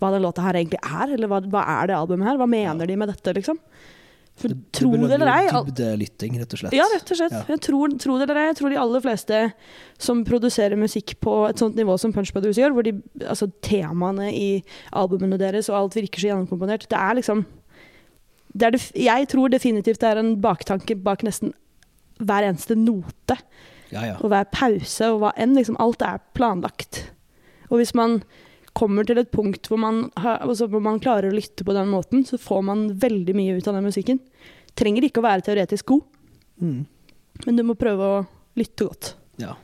hva 0.00 0.10
den 0.12 0.22
låta 0.22 0.42
her 0.42 0.54
egentlig 0.54 0.80
er, 0.82 1.14
eller 1.14 1.28
hva, 1.28 1.40
hva 1.48 1.64
er 1.82 1.86
det 1.88 1.96
albumet 1.96 2.26
her? 2.26 2.36
Hva 2.40 2.48
mener 2.50 2.86
de 2.86 2.96
med 2.96 3.08
dette, 3.08 3.34
liksom? 3.34 3.58
For 4.40 4.48
Det- 4.48 4.56
det 4.56 4.72
tro 4.72 4.90
det 4.96 5.10
eller 5.12 5.26
ei, 5.28 5.48
Dybdelytting, 5.50 6.38
rett 6.38 6.52
og 6.54 6.58
slett. 6.60 6.72
ja, 6.72 6.84
rett 6.94 7.10
og 7.10 7.16
slett. 7.18 7.30
Ja. 7.32 7.44
Jeg 7.48 7.60
tror, 7.60 7.88
tro 7.98 8.16
det 8.18 8.28
eller 8.30 8.40
ei, 8.40 8.46
jeg 8.48 8.56
tror 8.56 8.70
de 8.70 8.76
aller 8.80 9.00
fleste 9.00 9.52
som 9.98 10.24
produserer 10.24 10.76
musikk 10.78 11.14
på 11.20 11.48
et 11.50 11.56
sånt 11.56 11.74
nivå 11.76 11.98
som 11.98 12.12
Punch 12.12 12.32
Brothers 12.32 12.56
gjør, 12.56 12.72
hvor 12.72 12.82
de, 12.82 12.92
altså 13.26 13.52
temaene 13.60 14.32
i 14.32 14.62
albumene 14.94 15.36
deres 15.38 15.68
og 15.68 15.76
alt 15.76 15.94
virker 15.94 16.18
så 16.20 16.30
gjennomkomponert, 16.30 16.88
det 16.88 16.96
er 16.98 17.14
liksom 17.20 17.44
det 18.52 18.72
det, 18.74 18.80
Jeg 18.98 19.28
tror 19.30 19.48
definitivt 19.52 20.00
det 20.02 20.08
er 20.10 20.20
en 20.20 20.36
baktanke 20.42 20.96
bak 20.98 21.22
nesten 21.26 21.52
hver 22.20 22.44
eneste 22.44 22.74
note 22.76 23.36
Ja, 23.90 24.02
ja. 24.06 24.16
og 24.20 24.28
hver 24.30 24.44
pause 24.52 25.08
og 25.14 25.20
hva 25.22 25.30
enn. 25.40 25.54
Liksom, 25.56 25.78
alt 25.80 26.02
er 26.02 26.20
planlagt. 26.36 27.04
Og 27.70 27.78
hvis 27.80 27.94
man 27.94 28.20
kommer 28.76 29.06
til 29.06 29.18
et 29.18 29.30
punkt 29.34 29.66
hvor 29.70 29.80
man, 29.82 30.10
har, 30.16 30.38
altså, 30.44 30.68
hvor 30.70 30.82
man 30.84 31.00
klarer 31.02 31.30
å 31.30 31.34
lytte 31.34 31.64
på 31.66 31.74
den 31.74 31.88
måten, 31.90 32.22
så 32.26 32.38
får 32.38 32.62
man 32.66 32.84
veldig 33.02 33.34
mye 33.34 33.56
ut 33.58 33.66
av 33.70 33.74
den 33.78 33.86
musikken. 33.88 34.20
Trenger 34.78 35.06
ikke 35.08 35.22
å 35.22 35.26
være 35.26 35.42
teoretisk 35.46 35.90
god. 35.90 36.04
Mm. 36.62 36.84
Men 37.46 37.56
du 37.58 37.64
må 37.66 37.74
prøve 37.78 38.06
å 38.06 38.20
lytte 38.58 38.86
godt. 38.86 39.14
ja. 39.42 39.56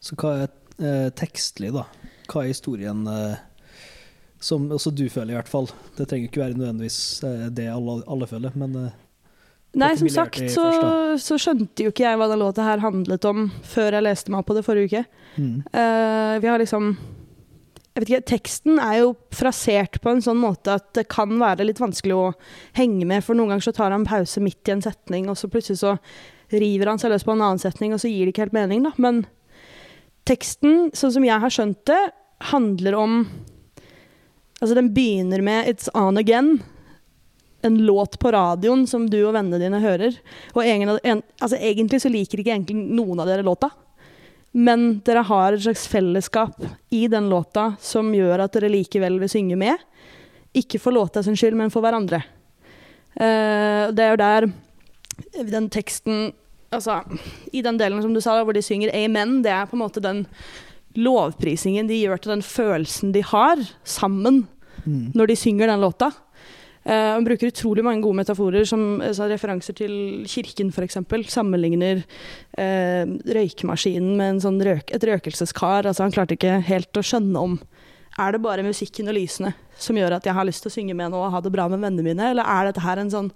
Så 0.00 0.16
hva 0.16 0.30
er 0.46 0.46
eh, 0.80 1.08
tekstlig, 1.12 1.74
da? 1.74 1.82
Hva 2.30 2.40
er 2.44 2.52
historien 2.54 3.02
eh, 3.10 3.34
som 4.40 4.66
også 4.72 4.92
du 4.96 5.04
føler, 5.12 5.34
i 5.34 5.38
hvert 5.38 5.50
fall? 5.52 5.68
Det 5.98 6.08
trenger 6.08 6.30
ikke 6.30 6.42
være 6.42 6.58
nødvendigvis 6.58 6.98
eh, 7.28 7.46
det 7.54 7.68
alle, 7.70 8.00
alle 8.08 8.28
føler, 8.30 8.56
men 8.58 8.76
eh, 8.80 8.98
Nei, 9.78 9.92
som 9.94 10.08
sagt 10.10 10.40
så, 10.50 10.64
så 11.22 11.36
skjønte 11.38 11.84
jo 11.84 11.92
ikke 11.92 12.02
jeg 12.02 12.18
hva 12.18 12.26
den 12.32 12.40
låta 12.40 12.64
her 12.66 12.82
handlet 12.82 13.22
om 13.28 13.44
før 13.62 13.94
jeg 13.94 14.02
leste 14.02 14.32
meg 14.32 14.42
opp 14.42 14.48
på 14.50 14.56
det 14.56 14.64
forrige 14.66 14.90
uke. 14.90 15.02
mm. 15.36 15.56
Uh, 15.70 16.34
vi 16.42 16.50
har 16.50 16.58
liksom 16.58 16.94
jeg 17.90 18.02
vet 18.02 18.10
ikke, 18.10 18.26
Teksten 18.30 18.80
er 18.82 19.00
jo 19.00 19.14
frasert 19.34 19.98
på 20.02 20.12
en 20.12 20.22
sånn 20.22 20.38
måte 20.38 20.76
at 20.78 20.92
det 20.96 21.08
kan 21.10 21.32
være 21.40 21.66
litt 21.66 21.80
vanskelig 21.82 22.14
å 22.16 22.28
henge 22.78 23.06
med, 23.06 23.22
for 23.26 23.38
noen 23.38 23.50
ganger 23.52 23.66
så 23.66 23.74
tar 23.76 23.94
han 23.94 24.06
pause 24.06 24.42
midt 24.42 24.70
i 24.70 24.74
en 24.76 24.82
setning, 24.84 25.26
og 25.30 25.38
så 25.38 25.50
plutselig 25.50 25.82
så 25.82 25.96
river 26.54 26.90
han 26.90 27.02
seg 27.02 27.12
løs 27.12 27.26
på 27.26 27.34
en 27.34 27.42
annen 27.42 27.62
setning, 27.62 27.94
og 27.94 28.02
så 28.02 28.10
gir 28.10 28.24
det 28.24 28.34
ikke 28.34 28.46
helt 28.46 28.56
mening, 28.56 28.86
da. 28.86 28.94
Men 29.02 29.24
teksten, 30.30 30.92
sånn 30.94 31.14
som 31.18 31.26
jeg 31.26 31.42
har 31.42 31.54
skjønt 31.54 31.82
det, 31.90 32.00
handler 32.52 32.96
om 32.96 33.18
Altså, 34.60 34.74
den 34.74 34.92
begynner 34.94 35.40
med 35.42 35.66
'It's 35.66 35.88
On 35.94 36.18
Again'. 36.18 36.60
En 37.62 37.78
låt 37.86 38.18
på 38.18 38.32
radioen 38.32 38.86
som 38.86 39.10
du 39.10 39.18
og 39.26 39.34
vennene 39.34 39.58
dine 39.60 39.80
hører. 39.80 40.16
Og 40.54 40.64
egen, 40.64 40.98
en, 41.04 41.22
altså, 41.40 41.56
egentlig 41.56 42.00
så 42.00 42.08
liker 42.08 42.40
ikke 42.40 42.74
noen 42.74 43.20
av 43.20 43.26
dere 43.26 43.42
låta. 43.42 43.70
men 44.52 45.00
dere 45.04 45.22
har 45.22 45.52
et 45.52 45.62
slags 45.62 45.86
fellesskap 45.86 46.56
i 46.90 47.06
den 47.06 47.28
låta 47.30 47.76
som 47.80 48.08
gjør 48.14 48.40
at 48.42 48.52
dere 48.52 48.68
likevel 48.68 49.20
vil 49.20 49.30
synge 49.30 49.56
med. 49.56 49.76
Ikke 50.52 50.80
for 50.82 50.90
låta 50.90 51.22
sin 51.22 51.36
skyld, 51.36 51.54
men 51.54 51.70
for 51.70 51.80
hverandre. 51.80 52.24
Uh, 53.14 53.94
det 53.94 54.02
er 54.02 54.10
jo 54.10 54.16
der 54.16 54.48
den 55.50 55.70
teksten 55.70 56.32
Altså, 56.70 57.00
i 57.50 57.64
den 57.66 57.78
delen 57.80 57.98
som 57.98 58.12
du 58.14 58.20
sa, 58.22 58.36
hvor 58.44 58.54
de 58.54 58.62
synger 58.62 58.92
'Amen', 58.94 59.42
det 59.42 59.50
er 59.50 59.66
på 59.66 59.74
en 59.74 59.82
måte 59.82 60.00
den 60.00 60.26
lovprisingen 60.98 61.86
de 61.90 62.00
gjør 62.00 62.22
til 62.22 62.34
den 62.34 62.42
følelsen 62.46 63.12
de 63.14 63.22
har 63.26 63.60
sammen 63.86 64.44
Mm. 64.86 65.12
når 65.14 65.30
de 65.30 65.36
synger 65.36 65.70
den 65.70 65.80
låta. 65.80 66.10
Uh, 66.80 67.12
han 67.16 67.24
bruker 67.26 67.50
utrolig 67.50 67.84
mange 67.84 68.02
gode 68.02 68.16
metaforer, 68.22 68.64
som 68.64 69.02
altså, 69.04 69.28
referanser 69.28 69.76
til 69.76 70.24
kirken 70.28 70.70
f.eks. 70.72 70.96
Sammenligner 71.28 72.00
uh, 72.56 73.04
røykemaskinen 73.36 74.14
med 74.16 74.36
en 74.36 74.40
sånn 74.46 74.60
røk, 74.64 74.94
et 74.96 75.04
røkelseskar. 75.04 75.84
Altså, 75.84 76.06
han 76.06 76.14
klarte 76.14 76.38
ikke 76.38 76.62
helt 76.70 76.96
å 76.96 77.04
skjønne 77.04 77.44
om 77.50 77.58
Er 78.20 78.32
det 78.32 78.42
bare 78.42 78.64
musikken 78.64 79.08
og 79.08 79.14
lysene 79.16 79.52
som 79.80 79.96
gjør 79.96 80.16
at 80.16 80.26
jeg 80.26 80.34
har 80.36 80.44
lyst 80.44 80.64
til 80.64 80.72
å 80.72 80.74
synge 80.74 80.96
med 80.96 81.12
nå 81.12 81.20
og 81.20 81.30
ha 81.32 81.40
det 81.40 81.52
bra 81.52 81.68
med 81.68 81.80
vennene 81.80 82.04
mine, 82.04 82.32
eller 82.32 82.44
er 82.44 82.68
dette 82.68 82.82
her 82.84 83.00
en 83.00 83.12
sånn 83.12 83.30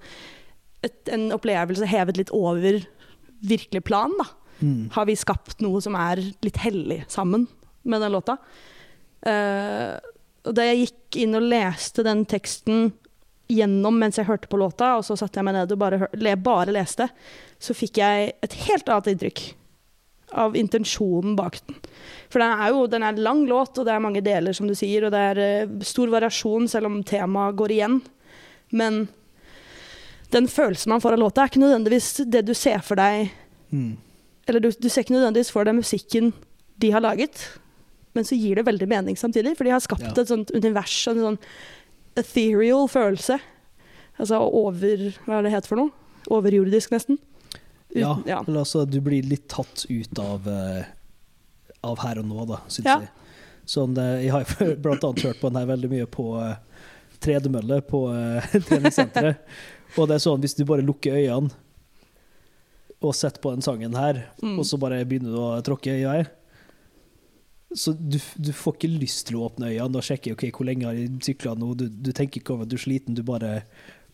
et, 0.84 0.96
en 1.08 1.30
opplevelse 1.32 1.86
hevet 1.88 2.18
litt 2.20 2.32
over 2.36 2.82
virkelig 3.44 3.84
plan, 3.86 4.12
da? 4.18 4.26
Mm. 4.60 4.90
har 4.94 5.06
vi 5.06 5.16
skapt 5.18 5.60
noe 5.64 5.80
som 5.82 5.96
er 5.98 6.20
litt 6.44 6.58
hellig 6.62 7.02
sammen 7.10 7.46
med 7.82 8.00
den 8.00 8.12
låta. 8.14 8.36
Uh, 9.26 9.96
da 10.44 10.68
jeg 10.68 10.84
gikk 10.84 11.18
inn 11.24 11.36
og 11.38 11.48
leste 11.48 12.04
den 12.04 12.24
teksten 12.28 12.92
gjennom 13.50 13.98
mens 14.00 14.18
jeg 14.20 14.28
hørte 14.28 14.48
på 14.48 14.60
låta, 14.60 14.94
og 14.98 15.04
så 15.04 15.16
satte 15.18 15.40
jeg 15.40 15.48
meg 15.48 15.56
ned 15.56 15.72
og 15.74 15.80
bare, 15.80 16.08
bare 16.40 16.74
leste, 16.74 17.08
så 17.60 17.76
fikk 17.76 18.00
jeg 18.00 18.32
et 18.44 18.56
helt 18.66 18.88
annet 18.88 19.12
inntrykk 19.14 19.44
av 20.44 20.56
intensjonen 20.58 21.36
bak 21.38 21.60
den. 21.66 21.76
For 22.32 22.42
den 22.42 22.62
er 22.64 22.72
jo 22.72 22.86
den 22.90 23.04
er 23.04 23.14
en 23.14 23.26
lang 23.26 23.44
låt, 23.48 23.76
og 23.78 23.86
det 23.86 23.92
er 23.94 24.02
mange 24.02 24.24
deler, 24.24 24.56
som 24.56 24.68
du 24.68 24.74
sier, 24.76 25.06
og 25.06 25.14
det 25.14 25.26
er 25.32 25.42
uh, 25.66 25.76
stor 25.86 26.12
variasjon, 26.12 26.68
selv 26.70 26.90
om 26.90 27.02
temaet 27.06 27.58
går 27.60 27.76
igjen. 27.76 28.00
Men 28.74 29.06
den 30.34 30.48
følelsen 30.50 30.90
man 30.90 31.04
får 31.04 31.16
av 31.16 31.22
låta, 31.22 31.44
er 31.44 31.52
ikke 31.52 31.62
nødvendigvis 31.62 32.10
det 32.26 32.46
du 32.48 32.54
ser 32.58 32.84
for 32.84 33.00
deg 33.00 33.32
Mm. 33.74 33.96
Eller 34.46 34.60
du, 34.60 34.70
du 34.70 34.88
ser 34.88 35.04
ikke 35.04 35.14
nødvendigvis 35.16 35.50
for 35.54 35.64
deg 35.64 35.74
musikken 35.78 36.32
de 36.82 36.90
har 36.90 37.00
laget, 37.04 37.38
men 38.14 38.24
så 38.26 38.36
gir 38.38 38.56
det 38.60 38.66
veldig 38.66 38.86
mening 38.90 39.16
samtidig, 39.18 39.56
for 39.56 39.64
de 39.66 39.70
har 39.74 39.80
skapt 39.82 40.02
Ja. 40.04 40.12
et 40.20 40.28
sånt 40.30 40.50
univers, 40.54 40.96
en 41.10 41.22
sånn 41.22 41.38
ethereal 42.16 42.86
følelse. 42.90 43.38
Altså 44.18 44.38
over 44.38 45.08
Hva 45.26 45.38
er 45.40 45.46
det 45.48 45.52
het 45.56 45.66
for 45.66 45.80
noe? 45.80 45.90
Overjordisk, 46.30 46.90
nesten. 46.94 47.18
Uten- 47.90 48.00
Ja, 48.00 48.12
ja. 48.26 48.40
eller 48.46 48.60
altså 48.64 48.84
du 48.88 49.00
blir 49.00 49.22
litt 49.26 49.48
tatt 49.48 49.84
ut 49.90 50.18
av, 50.18 50.46
eh, 50.48 50.84
av 51.84 51.98
her 51.98 52.18
og 52.18 52.24
nå, 52.26 52.46
da, 52.48 52.56
syns 52.68 52.84
Ja. 52.86 52.98
jeg. 53.00 53.08
Sånn, 53.66 53.96
eh, 53.98 54.22
jeg 54.24 54.30
har 54.32 54.44
blant 54.82 55.02
annet 55.04 55.22
hørt 55.22 55.40
på 55.40 55.50
den 55.52 55.56
her 55.60 55.66
veldig 55.76 55.90
mye 55.90 56.06
på 56.06 56.24
uh, 56.36 56.56
tredemølle 57.20 57.80
på 57.86 58.00
eh, 58.14 58.58
treningssenteret. 58.68 59.36
og 59.96 60.08
det 60.08 60.14
er 60.16 60.24
sånn, 60.24 60.40
hvis 60.42 60.54
du 60.56 60.64
bare 60.64 60.82
lukker 60.82 61.14
øynene 61.14 61.50
og 63.02 63.14
setter 63.16 63.40
på 63.42 63.50
den 63.54 63.62
sangen 63.66 63.94
her, 63.98 64.22
Mm. 64.42 64.58
og 64.58 64.64
så 64.68 64.78
bare 64.78 65.04
begynner 65.04 65.32
du 65.34 65.38
å 65.40 65.62
tråkke 65.64 65.92
i 66.00 66.04
vei 66.06 66.22
så 67.74 67.90
du, 67.98 68.20
du 68.38 68.52
får 68.54 68.76
ikke 68.76 68.88
lyst 69.00 69.24
til 69.26 69.40
å 69.40 69.48
åpne 69.48 69.72
øynene 69.72 69.98
og 69.98 70.06
sjekke 70.06 70.34
ok, 70.36 70.44
hvor 70.54 70.68
lenge 70.68 70.86
har 70.86 70.94
jeg 70.94 71.08
sykla 71.26 71.56
nå. 71.58 71.72
Du, 71.74 71.88
du 71.90 72.12
tenker 72.14 72.38
ikke 72.38 72.52
over 72.54 72.68
at 72.68 72.70
du 72.70 72.76
er 72.78 72.82
sliten, 72.84 73.16
du 73.18 73.24
bare 73.26 73.64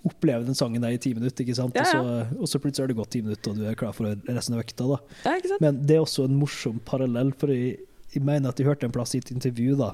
opplever 0.08 0.46
den 0.48 0.56
sangen 0.56 0.80
der 0.80 0.94
i 0.96 1.00
ti 1.02 1.12
minutter. 1.12 1.44
Ja, 1.44 1.52
ja. 1.60 1.66
Og, 1.68 1.84
så, 1.84 2.38
og 2.40 2.48
så 2.48 2.60
plutselig 2.62 2.86
har 2.86 2.88
det 2.94 2.96
gått 3.02 3.10
ti 3.12 3.20
minutter, 3.20 3.52
og 3.52 3.60
du 3.60 3.66
er 3.68 3.76
klar 3.76 3.92
for 3.92 4.08
resten 4.32 4.56
av 4.56 4.62
økta. 4.62 4.86
ja? 5.26 5.58
Men 5.60 5.82
det 5.84 5.98
er 5.98 6.06
også 6.06 6.24
en 6.24 6.38
morsom 6.40 6.80
parallell, 6.88 7.34
for 7.36 7.52
jeg, 7.52 7.82
jeg 8.14 8.24
mener 8.24 8.48
at 8.48 8.62
jeg 8.64 8.70
hørte 8.70 8.88
en 8.88 8.96
plass 8.96 9.12
i 9.12 9.20
et 9.20 9.28
intervju 9.34 9.76
da, 9.82 9.90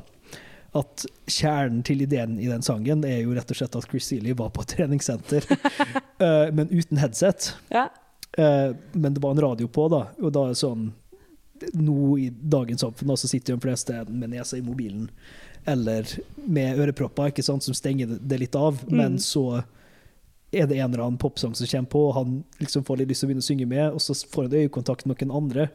at 0.78 1.07
kjernen 1.26 1.82
til 1.89 2.07
ideen 2.07 2.39
i 2.39 2.47
den 2.53 2.62
sangen 2.62 3.03
er 3.09 3.18
jo 3.24 3.34
rett 3.34 3.51
og 3.51 3.59
slett 3.59 3.74
at 3.82 3.91
Chris 3.91 4.12
Seeley 4.12 4.37
var 4.39 4.55
på 4.55 4.62
et 4.62 4.74
treningssenter, 4.76 5.43
eh, 6.22 6.55
men 6.55 6.70
uten 6.70 7.03
headset. 7.03 7.51
Ja. 7.74 7.89
Eh, 8.37 8.74
men 8.93 9.14
det 9.14 9.22
var 9.22 9.30
en 9.32 9.41
radio 9.41 9.66
på, 9.68 9.89
da, 9.91 10.09
og 10.20 10.32
da 10.32 10.43
er 10.45 10.49
det 10.55 10.61
sånn 10.61 10.93
Nå 11.72 12.18
i 12.20 12.26
dagens 12.30 12.82
samfunn 12.84 13.14
så 13.16 13.28
sitter 13.30 13.55
jo 13.55 13.57
de 13.57 13.64
fleste 13.64 13.95
med 14.12 14.28
nesa 14.34 14.59
i 14.59 14.64
mobilen 14.64 15.07
eller 15.66 16.05
med 16.45 16.76
ørepropper 16.78 17.30
ikke 17.32 17.43
sant, 17.43 17.64
som 17.64 17.72
stenger 17.74 18.18
det- 18.20 18.39
litt 18.41 18.55
av, 18.55 18.82
men 18.91 19.14
Mm. 19.16 19.18
så 19.18 19.64
er 20.53 20.66
det 20.66 20.76
en 20.78 20.93
eller 20.93 21.05
annen 21.07 21.18
popsang 21.18 21.57
som 21.57 21.66
kommer 21.66 21.89
på, 21.89 22.09
og 22.09 22.14
han 22.14 22.45
liksom 22.61 22.84
får 22.84 22.99
litt 22.99 23.09
lyst 23.09 23.20
til 23.20 23.26
å 23.26 23.30
begynne 23.32 23.43
å 23.43 23.51
synge 23.51 23.66
med, 23.66 23.93
og 23.93 23.99
så 24.01 24.12
får 24.28 24.43
han 24.43 24.68
øyekontakt 24.68 25.07
med 25.07 25.16
noen 25.18 25.34
andre 25.43 25.70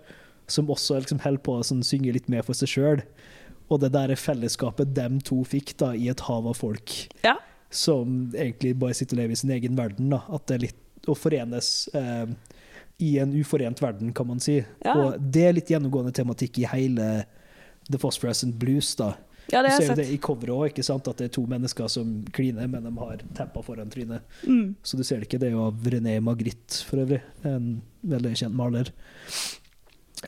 som 0.47 0.67
også 0.67 0.99
liksom 1.01 1.19
holder 1.21 1.41
på 1.41 1.57
å 1.59 1.63
sånn, 1.65 1.83
synge 1.83 2.13
litt 2.13 2.29
med 2.29 2.45
for 2.45 2.53
seg 2.53 2.67
sjøl. 2.69 3.01
Og 3.69 3.79
det 3.81 3.91
der 3.91 4.09
fellesskapet 4.15 4.93
dem 4.93 5.19
to 5.19 5.43
fikk 5.43 5.75
da, 5.77 5.91
i 5.93 6.07
et 6.09 6.19
hav 6.21 6.45
av 6.47 6.55
folk 6.57 7.09
Ja. 7.23 7.37
som 7.71 8.31
egentlig 8.35 8.77
bare 8.77 8.93
sitter 8.93 9.15
og 9.17 9.21
lever 9.23 9.31
i 9.31 9.35
sin 9.35 9.49
egen 9.49 9.75
verden. 9.75 10.09
Da. 10.11 10.21
At 10.29 10.45
det 10.45 10.55
er 10.55 10.67
litt 10.67 10.80
å 11.09 11.15
forenes 11.17 11.89
eh, 11.97 12.29
i 13.01 13.15
en 13.21 13.33
uforent 13.33 13.81
verden, 13.81 14.13
kan 14.13 14.27
man 14.29 14.41
si. 14.43 14.59
Ja. 14.85 14.93
Og 14.93 15.19
det 15.33 15.45
er 15.47 15.57
litt 15.57 15.71
gjennomgående 15.73 16.13
tematikk 16.15 16.61
i 16.61 16.67
hele 16.69 17.09
The 17.89 17.99
Phosphorescent 18.01 18.55
Blues. 18.61 18.93
da. 18.99 19.15
ja, 19.49 19.63
det 19.63 19.71
har 19.73 19.81
ser 19.81 19.95
du 19.95 20.03
det 20.03 20.11
i 20.13 20.19
coveret 20.21 20.53
òg, 20.53 20.83
at 20.93 21.17
det 21.17 21.29
er 21.29 21.33
to 21.33 21.45
mennesker 21.49 21.89
som 21.89 22.19
kliner, 22.35 22.69
men 22.69 22.85
de 22.85 22.93
har 22.99 23.23
teppa 23.37 23.63
foran 23.65 23.89
trynet. 23.89 24.21
Mm. 24.45 24.75
Så 24.83 24.99
du 24.99 25.03
ser 25.03 25.21
det 25.21 25.29
ikke. 25.29 25.41
Det 25.41 25.49
er 25.49 25.57
jo 25.57 25.65
av 25.71 25.89
René 25.89 26.19
Magritte, 26.21 26.83
for 26.85 27.01
øvrig. 27.01 27.23
En 27.47 27.81
veldig 28.01 28.35
kjent 28.43 28.55
maler. 28.57 28.93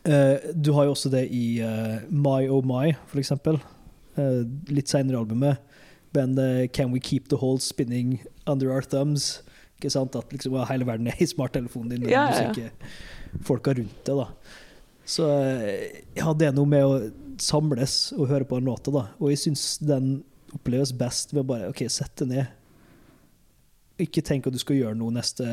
Uh, 0.10 0.42
du 0.58 0.74
har 0.74 0.88
jo 0.88 0.96
også 0.96 1.12
det 1.14 1.28
i 1.30 1.62
uh, 1.62 2.02
My 2.10 2.50
Oh 2.50 2.66
My, 2.66 2.96
for 3.12 3.22
eksempel. 3.22 3.62
Uh, 4.18 4.42
litt 4.74 4.90
seinere 4.90 5.20
i 5.20 5.22
albumet. 5.22 5.70
Eh, 6.16 6.68
Can 6.68 6.92
We 6.92 7.00
Keep 7.00 7.30
The 7.30 7.38
Hole 7.38 7.60
Spinning 7.60 8.24
Under 8.46 8.72
Our 8.72 8.82
Thumbs? 8.82 9.42
Ikke 9.84 9.92
sant? 9.92 10.16
At 10.16 10.32
liksom, 10.32 10.56
hele 10.70 10.88
verden 10.88 11.10
er 11.12 11.20
i 11.20 11.28
smarttelefonen 11.28 11.92
din, 11.92 12.06
men 12.06 12.14
Ja, 12.14 12.30
ja, 12.32 12.46
ja. 12.48 12.52
ikke 12.56 13.44
folka 13.44 13.74
rundt 13.76 14.00
det. 14.08 14.16
da. 14.16 14.30
Så 15.04 15.28
eh, 15.28 16.04
ja, 16.16 16.32
det 16.40 16.48
er 16.48 16.56
noe 16.56 16.70
med 16.72 16.88
å 16.88 16.94
samles 17.44 18.14
og 18.16 18.30
høre 18.30 18.48
på 18.48 18.62
en 18.62 18.70
låt, 18.72 18.88
da. 18.94 19.10
Og 19.20 19.34
jeg 19.34 19.42
syns 19.44 19.66
den 19.84 20.22
oppleves 20.56 20.94
best 20.96 21.34
ved 21.36 21.50
bare 21.50 21.68
OK, 21.74 21.84
sett 21.92 22.24
ned. 22.30 22.48
Ikke 24.00 24.24
tenk 24.26 24.48
at 24.48 24.56
du 24.56 24.62
skal 24.62 24.80
gjøre 24.80 24.98
noe 24.98 25.12
neste 25.14 25.44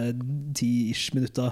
ti-ish 0.57 1.11
minutter, 1.17 1.51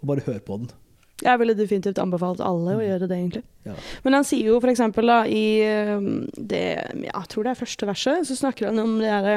og 0.00 0.08
bare 0.08 0.24
hør 0.24 0.40
på 0.46 0.56
den. 0.62 0.72
Jeg 1.20 1.36
ville 1.42 1.52
definitivt 1.52 1.98
anbefalt 2.00 2.40
alle 2.40 2.78
å 2.78 2.80
gjøre 2.80 3.04
det, 3.10 3.18
egentlig. 3.20 3.42
Ja. 3.68 3.74
Men 4.06 4.16
han 4.16 4.24
sier 4.24 4.54
jo 4.54 4.56
for 4.62 4.72
eksempel 4.72 5.10
da, 5.12 5.18
i 5.28 5.60
eh, 5.68 5.98
det 6.40 6.62
Jeg 7.04 7.26
tror 7.28 7.44
det 7.44 7.52
er 7.52 7.60
første 7.60 7.90
verset, 7.90 8.24
så 8.30 8.38
snakker 8.40 8.70
han 8.70 8.80
om 8.80 8.96
det 9.02 9.10
derre 9.12 9.34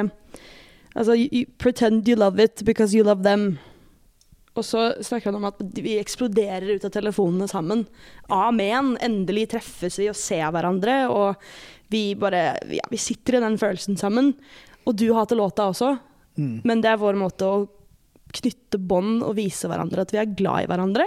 Altså, 0.94 1.16
you, 1.18 1.44
pretend 1.58 2.08
you 2.08 2.16
love 2.16 2.38
it 2.42 2.62
because 2.64 2.94
you 2.96 3.04
love 3.04 3.22
them. 3.26 3.56
Og 4.54 4.62
så 4.62 4.92
snakker 5.02 5.32
han 5.32 5.40
om 5.40 5.48
at 5.48 5.58
vi 5.82 5.96
eksploderer 5.98 6.76
ut 6.76 6.84
av 6.86 6.92
telefonene 6.94 7.48
sammen. 7.50 7.86
Amen. 8.30 8.92
Endelig 9.02 9.48
treffes 9.56 9.98
vi 9.98 10.06
og 10.12 10.14
ser 10.18 10.46
hverandre, 10.54 11.08
og 11.10 11.34
vi 11.90 12.14
bare 12.14 12.44
Ja, 12.70 12.84
vi 12.90 13.00
sitter 13.02 13.38
i 13.40 13.42
den 13.42 13.58
følelsen 13.58 13.98
sammen. 13.98 14.34
Og 14.86 14.94
du 15.00 15.08
hater 15.16 15.36
låta 15.40 15.70
også, 15.70 15.96
Mm. 16.36 16.62
men 16.64 16.80
det 16.82 16.90
er 16.90 16.96
vår 16.98 17.14
måte 17.14 17.46
å 17.46 17.68
knytte 18.34 18.78
bånd 18.82 19.22
og 19.22 19.36
vise 19.36 19.68
hverandre 19.70 20.02
at 20.02 20.10
vi 20.10 20.18
er 20.18 20.32
glad 20.34 20.64
i 20.64 20.66
hverandre. 20.66 21.04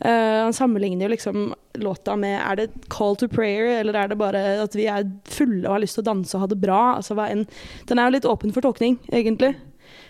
Eh, 0.00 0.42
han 0.44 0.52
sammenligner 0.54 1.08
jo 1.08 1.10
liksom 1.10 1.54
låta 1.74 2.16
med 2.16 2.40
Er 2.40 2.56
det 2.56 2.70
'Call 2.88 3.16
to 3.16 3.26
Prayer', 3.26 3.80
eller 3.80 3.96
er 3.96 4.08
det 4.08 4.18
bare 4.18 4.62
at 4.62 4.74
vi 4.74 4.86
er 4.86 5.10
fulle 5.24 5.66
og 5.66 5.72
har 5.74 5.80
lyst 5.80 5.94
til 5.96 6.04
å 6.04 6.14
danse 6.14 6.34
og 6.34 6.40
ha 6.40 6.46
det 6.46 6.60
bra? 6.60 6.96
Altså, 6.96 7.16
enn. 7.28 7.46
Den 7.86 7.98
er 7.98 8.04
jo 8.06 8.14
litt 8.14 8.24
åpen 8.30 8.52
for 8.52 8.60
tolkning, 8.60 8.98
egentlig. 9.10 9.56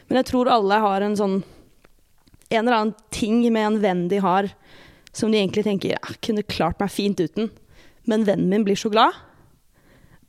Men 0.09 0.17
jeg 0.17 0.27
tror 0.27 0.49
alle 0.49 0.75
har 0.81 1.01
en 1.03 1.17
sånn 1.17 1.45
En 2.51 2.67
eller 2.67 2.79
annen 2.79 2.95
ting 3.11 3.53
med 3.53 3.67
en 3.67 3.79
venn 3.83 4.09
de 4.09 4.19
har, 4.21 4.49
som 5.13 5.31
de 5.31 5.37
egentlig 5.37 5.65
tenker 5.65 5.91
Jeg 5.91 6.21
kunne 6.23 6.43
klart 6.43 6.79
meg 6.81 6.89
fint 6.91 7.21
uten, 7.21 7.51
men 8.07 8.25
vennen 8.25 8.49
min 8.49 8.65
blir 8.65 8.75
så 8.75 8.91
glad. 8.91 9.13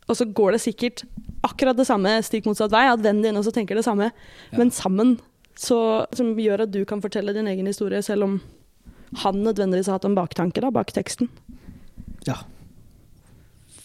Og 0.09 0.17
så 0.17 0.25
går 0.25 0.51
det 0.51 0.61
sikkert 0.61 1.03
akkurat 1.43 1.77
det 1.77 1.87
samme 1.87 2.09
stikk 2.21 2.43
motsatt 2.45 2.71
vei, 2.71 2.91
at 2.91 2.99
vennen 2.99 3.23
din 3.23 3.35
også 3.35 3.53
tenker 3.53 3.75
det 3.75 3.85
samme, 3.85 4.11
Ja. 4.51 4.57
men 4.57 4.69
sammen. 4.69 5.19
Så, 5.55 6.05
som 6.13 6.35
gjør 6.35 6.61
at 6.63 6.71
du 6.71 6.83
kan 6.85 7.01
fortelle 7.01 7.33
din 7.33 7.47
egen 7.47 7.65
historie, 7.65 8.01
selv 8.01 8.23
om 8.23 8.41
han 9.15 9.43
nødvendigvis 9.43 9.87
har 9.87 9.93
hatt 9.99 10.05
en 10.05 10.15
baktanke 10.17 10.61
da, 10.61 10.69
bak 10.71 10.91
teksten. 10.93 11.29
Ja, 12.27 12.35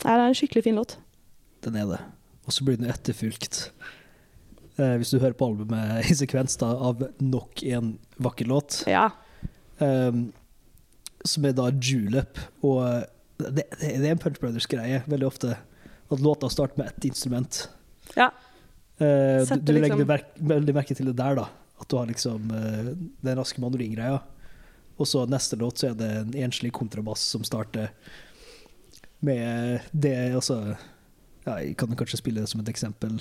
Det 0.05 0.11
er 0.11 0.21
en 0.27 0.35
skikkelig 0.37 0.65
fin 0.65 0.77
låt. 0.77 0.99
den 1.65 1.77
er 1.77 1.87
det. 1.87 2.01
Og 2.47 2.53
så 2.53 2.65
blir 2.65 2.77
den 2.77 2.91
etterfulgt, 2.93 3.71
eh, 4.77 4.97
hvis 5.01 5.11
du 5.11 5.19
hører 5.19 5.33
på 5.33 5.47
albumet 5.49 6.05
i 6.11 6.15
sekvens, 6.15 6.57
da, 6.61 6.67
av 6.77 7.01
nok 7.21 7.63
en 7.65 7.99
vakker 8.21 8.47
låt. 8.47 8.83
Ja. 8.87 9.11
Um, 9.81 10.33
som 11.25 11.45
er 11.49 11.53
da 11.57 11.71
Julep. 11.73 12.37
Og 12.63 12.83
eh, 12.85 13.05
det, 13.41 13.65
det 13.81 13.95
det 14.03 14.05
er 14.05 14.11
en 14.13 14.19
Punch 14.21 14.39
Brothers-greie 14.43 15.03
veldig 15.09 15.27
ofte. 15.27 15.57
At 16.13 16.21
låta 16.21 16.51
starter 16.53 16.77
med 16.83 16.93
ett 16.93 17.05
instrument. 17.09 17.69
Ja. 18.15 18.29
Eh, 19.01 19.41
du, 19.49 19.57
du 19.65 19.73
legger 19.73 19.97
liksom- 19.97 20.07
merke, 20.07 20.37
veldig 20.53 20.75
merke 20.77 20.95
til 20.95 21.07
det 21.07 21.17
der, 21.17 21.35
da. 21.41 21.49
At 21.81 21.89
du 21.89 21.97
har 21.97 22.07
liksom 22.07 22.51
eh, 22.53 22.93
den 23.25 23.39
raske 23.41 23.61
mandoline-greia. 23.65 24.21
Og 24.97 25.09
så 25.11 25.25
neste 25.27 25.59
låt 25.59 25.81
så 25.81 25.91
er 25.91 25.99
det 25.99 26.11
en 26.21 26.35
enslig 26.47 26.73
kontrabass 26.73 27.25
som 27.35 27.45
starter 27.47 27.91
med 29.25 29.81
det 29.93 30.35
Altså 30.35 30.77
ja, 31.45 31.59
Jeg 31.61 31.77
kan 31.77 31.97
kanskje 31.97 32.21
spille 32.21 32.41
det 32.41 32.49
som 32.49 32.61
et 32.61 32.71
eksempel. 32.73 33.19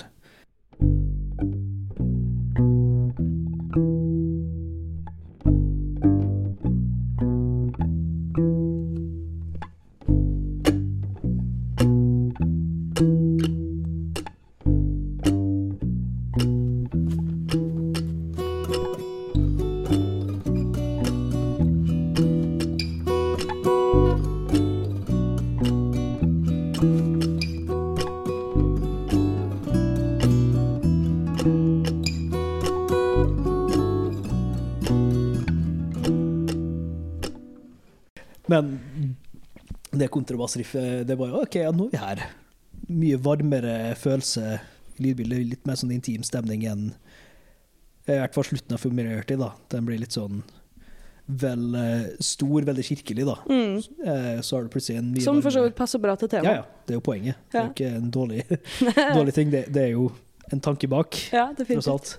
Kontrabassriffet, 40.44 41.08
det 41.08 41.18
var 41.18 41.30
jo 41.32 41.42
OK, 41.44 41.56
ja, 41.56 41.72
nå 41.72 41.88
er 41.88 41.94
vi 41.94 42.02
her. 42.02 42.24
Mye 42.90 43.18
varmere 43.24 43.96
følelse 43.96 44.60
i 44.98 45.04
lydbildet, 45.08 45.46
litt 45.50 45.66
mer 45.68 45.76
sånn 45.80 45.94
intim 45.96 46.24
stemning 46.24 46.66
enn 46.70 46.92
i 48.04 48.18
hvert 48.20 48.34
fall 48.36 48.44
slutten 48.44 48.76
av 48.76 48.82
Familiarity, 48.84 49.38
da. 49.40 49.54
Den 49.72 49.86
blir 49.88 50.02
litt 50.02 50.12
sånn 50.12 50.42
vel 51.26 51.76
eh, 51.80 52.10
stor, 52.20 52.66
veldig 52.68 52.84
kirkelig, 52.84 53.24
da. 53.30 53.38
Mm. 53.48 53.78
Eh, 53.80 54.42
så 54.44 54.58
har 54.58 54.66
du 54.66 54.74
plutselig 54.74 55.00
en 55.00 55.14
mye 55.14 55.24
Som 55.24 55.40
for 55.42 55.56
så 55.56 55.64
vidt 55.64 55.78
passer 55.78 56.02
bra 56.04 56.18
til 56.20 56.28
Ja, 56.28 56.42
temaet. 56.42 56.58
ja. 56.58 56.82
Det 56.84 56.92
er 56.92 57.00
jo 57.00 57.06
poenget. 57.06 57.40
Det 57.48 57.62
er 57.62 57.70
jo 57.70 57.72
ikke 57.72 57.92
en 58.02 58.10
dårlig, 58.12 58.42
dårlig 59.18 59.36
ting. 59.38 59.54
Det, 59.54 59.62
det 59.72 59.86
er 59.86 59.94
jo 59.94 60.10
en 60.52 60.60
tanke 60.60 60.90
bak, 60.92 61.16
Ja, 61.32 61.46
tross 61.56 61.88
alt. 61.88 62.12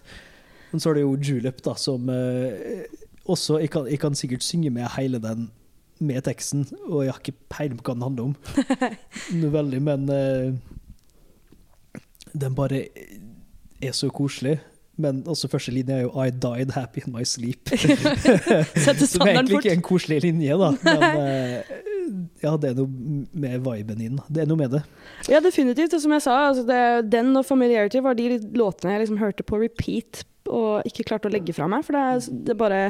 Men 0.72 0.80
så 0.80 0.90
er 0.90 0.96
det 0.96 1.04
jo 1.04 1.12
Julep, 1.20 1.60
da, 1.62 1.76
som 1.76 2.08
eh, 2.08 2.88
også 3.28 3.60
jeg 3.60 3.70
kan, 3.76 3.84
jeg 3.92 4.00
kan 4.00 4.16
sikkert 4.16 4.42
synge 4.46 4.72
med 4.72 4.88
hele 4.96 5.20
den 5.20 5.50
med 6.02 6.24
teksten, 6.26 6.66
og 6.88 7.04
jeg 7.04 7.12
har 7.12 7.20
ikke 7.22 7.38
peiling 7.52 7.78
på 7.78 7.86
hva 7.86 7.94
den 7.94 8.06
handler 8.06 8.24
om. 8.30 8.36
Noe 9.40 9.52
veldig, 9.54 9.82
men 9.86 10.08
uh, 10.10 10.54
den 12.34 12.56
bare 12.58 12.86
er 13.82 13.92
så 13.96 14.10
koselig. 14.10 14.58
Men 14.96 15.24
også 15.26 15.48
første 15.50 15.72
linje 15.74 15.94
er 15.94 16.04
jo 16.04 16.10
'I 16.14 16.30
died 16.30 16.70
happy 16.70 17.00
in 17.06 17.12
my 17.12 17.24
sleep'. 17.26 17.66
Som 19.06 19.26
egentlig 19.26 19.58
ikke 19.58 19.70
er 19.70 19.78
en 19.78 19.82
koselig 19.82 20.20
linje, 20.22 20.58
da. 20.58 20.70
Men 20.84 21.02
eh, 21.22 21.72
ja, 22.42 22.52
det 22.56 22.70
er 22.70 22.76
noe 22.78 22.86
med 23.32 23.58
viben 23.64 23.98
din. 23.98 24.20
Det 24.28 24.44
er 24.44 24.46
noe 24.46 24.60
med 24.60 24.70
det. 24.76 24.84
Ja, 25.28 25.40
definitivt. 25.40 25.96
Som 26.00 26.14
jeg 26.14 26.22
sa, 26.22 26.36
altså 26.48 26.62
det, 26.68 27.10
den 27.12 27.36
og 27.36 27.46
Familiarity 27.46 28.02
var 28.04 28.14
de 28.14 28.38
låtene 28.54 28.94
jeg 28.94 29.04
liksom 29.04 29.18
hørte 29.18 29.42
på 29.42 29.58
repeat 29.58 30.22
og 30.46 30.86
ikke 30.86 31.08
klarte 31.08 31.30
å 31.30 31.34
legge 31.34 31.56
fra 31.56 31.66
meg. 31.70 31.82
For 31.86 31.96
det 31.96 32.04
er, 32.04 32.44
det 32.50 32.58
bare 32.60 32.82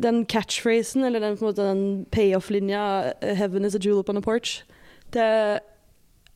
Den 0.00 0.24
catchphrasen, 0.26 1.04
eller 1.04 1.20
den, 1.20 1.36
måte, 1.40 1.64
den 1.66 2.06
payoff-linja 2.10 3.12
'Heaven 3.20 3.64
is 3.66 3.74
a 3.74 3.78
jewel 3.82 4.00
upon 4.00 4.16
a 4.16 4.20
porch', 4.20 4.62
det 5.12 5.60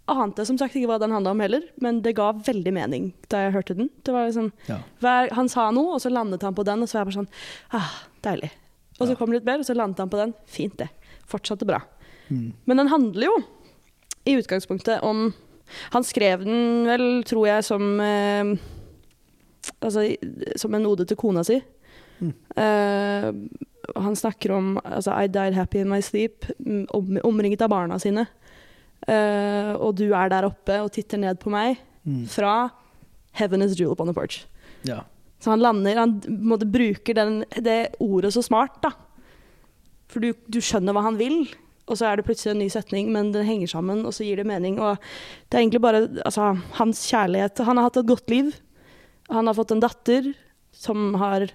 ante 0.08 0.44
som 0.46 0.58
sagt 0.58 0.74
ikke 0.76 0.86
hva 0.86 0.98
den 1.00 1.10
handla 1.10 1.30
om 1.30 1.40
heller, 1.40 1.62
men 1.82 2.00
det 2.02 2.14
ga 2.14 2.32
veldig 2.32 2.72
mening 2.72 3.08
da 3.28 3.44
jeg 3.46 3.52
hørte 3.56 3.74
den. 3.76 3.88
Det 4.04 4.12
var 4.14 4.26
liksom, 4.28 4.52
Ja. 4.68 4.78
hver, 5.00 5.32
Han 5.32 5.48
sa 5.48 5.70
noe, 5.70 5.94
og 5.94 6.00
så 6.00 6.10
landet 6.10 6.42
han 6.42 6.54
på 6.54 6.64
den, 6.64 6.82
og 6.82 6.88
så 6.88 6.98
var 6.98 7.04
jeg 7.04 7.14
bare 7.14 7.24
sånn 7.24 7.28
ah, 7.72 7.90
Deilig. 8.22 8.50
Og 9.00 9.06
så 9.06 9.10
Ja. 9.10 9.14
kom 9.16 9.30
det 9.30 9.40
litt 9.42 9.44
mer, 9.46 9.58
og 9.58 9.64
så 9.66 9.74
landet 9.74 9.98
han 9.98 10.08
på 10.10 10.16
den. 10.16 10.34
Fint, 10.46 10.76
det. 10.78 10.88
Fortsatte 11.26 11.66
bra. 11.66 11.80
Mm. 12.30 12.52
Men 12.66 12.76
den 12.76 12.88
handler 12.88 13.24
jo 13.26 13.36
i 14.26 14.36
utgangspunktet 14.36 15.02
om 15.02 15.32
Han 15.90 16.04
skrev 16.04 16.44
den 16.44 16.86
vel, 16.86 17.22
tror 17.24 17.46
jeg, 17.46 17.64
som 17.64 18.00
eh, 18.00 18.56
Altså 19.82 20.16
som 20.56 20.74
en 20.74 20.86
ode 20.86 21.04
til 21.04 21.16
kona 21.16 21.42
si. 21.44 21.60
Mm. 22.20 22.32
Uh, 22.56 23.96
han 23.96 24.16
snakker 24.18 24.54
om 24.56 24.76
altså, 24.82 25.14
I 25.14 25.28
died 25.30 25.54
happy 25.54 25.82
in 25.82 25.90
my 25.92 26.00
sleep, 26.02 26.48
om, 26.94 27.18
omringet 27.24 27.62
av 27.62 27.70
barna 27.70 27.98
sine. 28.02 28.26
Uh, 29.06 29.76
og 29.76 29.94
du 30.00 30.08
er 30.08 30.32
der 30.32 30.48
oppe 30.48 30.80
og 30.82 30.90
titter 30.94 31.20
ned 31.22 31.38
på 31.42 31.52
meg 31.52 31.76
Mm. 32.06 32.22
fra 32.30 32.70
Heaven 33.32 33.62
is 33.62 33.74
jewel 33.74 33.92
upon 33.92 34.06
the 34.06 34.14
porch. 34.14 34.46
Ja. 34.86 35.02
Så 35.40 35.50
han 35.50 35.60
lander 35.60 35.96
Han 35.96 36.22
måte, 36.28 36.66
bruker 36.66 37.14
den, 37.14 37.44
det 37.58 37.96
ordet 38.00 38.32
så 38.32 38.42
smart, 38.42 38.80
da. 38.82 38.92
For 40.06 40.22
du, 40.22 40.32
du 40.46 40.60
skjønner 40.62 40.94
hva 40.94 41.02
han 41.02 41.18
vil, 41.18 41.48
og 41.86 41.98
så 41.98 42.08
er 42.08 42.16
det 42.16 42.26
plutselig 42.26 42.54
en 42.54 42.62
ny 42.62 42.68
setning, 42.70 43.10
men 43.12 43.32
den 43.34 43.46
henger 43.46 43.74
sammen, 43.74 44.04
og 44.06 44.14
så 44.14 44.24
gir 44.24 44.40
det 44.40 44.46
mening. 44.46 44.78
Og 44.78 44.96
det 45.50 45.58
er 45.58 45.64
egentlig 45.64 45.82
bare 45.82 46.06
altså, 46.24 46.54
hans 46.78 47.02
kjærlighet. 47.10 47.58
Han 47.66 47.76
har 47.76 47.88
hatt 47.88 48.00
et 48.00 48.08
godt 48.08 48.30
liv. 48.30 48.54
Han 49.28 49.46
har 49.50 49.58
fått 49.58 49.74
en 49.74 49.82
datter 49.82 50.32
som 50.74 51.14
har 51.18 51.50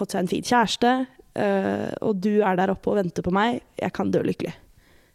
fått 0.00 0.14
seg 0.16 0.24
en 0.24 0.30
fin 0.32 0.42
kjæreste, 0.46 0.94
eh, 1.36 1.90
og 2.02 2.18
du 2.24 2.32
er 2.42 2.56
der 2.58 2.72
oppe 2.74 2.90
og 2.92 2.98
venter 3.00 3.22
på 3.26 3.32
meg. 3.36 3.60
Jeg 3.80 3.92
kan 3.96 4.10
dø 4.12 4.22
lykkelig. 4.26 4.54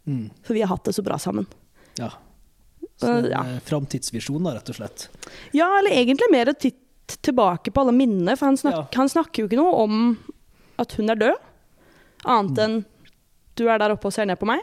Mm. 0.06 0.30
For 0.46 0.54
vi 0.54 0.62
har 0.62 0.70
hatt 0.72 0.84
det 0.88 0.94
så 0.96 1.04
bra 1.06 1.18
sammen. 1.18 1.46
ja. 1.98 2.12
Så 2.96 3.10
det 3.20 3.28
er 3.28 3.34
Ja. 3.36 3.42
eh, 3.44 3.60
framtidsvisjon, 3.60 4.46
rett 4.54 4.70
og 4.72 4.76
slett. 4.78 5.08
Ja, 5.52 5.66
eller 5.78 5.90
egentlig 5.92 6.30
mer 6.32 6.48
et 6.48 6.58
titt 6.64 7.18
tilbake 7.22 7.68
på 7.70 7.82
alle 7.82 7.92
minnene, 7.92 8.38
for 8.38 8.46
han, 8.48 8.56
snak 8.56 8.72
Ja. 8.72 8.86
han 8.96 9.08
snakker 9.12 9.42
jo 9.42 9.48
ikke 9.50 9.58
noe 9.60 9.74
om 9.84 10.18
at 10.78 10.92
hun 10.96 11.10
er 11.10 11.14
død, 11.20 11.36
annet 12.24 12.58
enn 12.58 12.78
du 13.54 13.68
er 13.68 13.78
der 13.78 13.92
oppe 13.92 14.06
og 14.08 14.14
ser 14.16 14.24
ned 14.24 14.38
på 14.40 14.46
meg. 14.48 14.60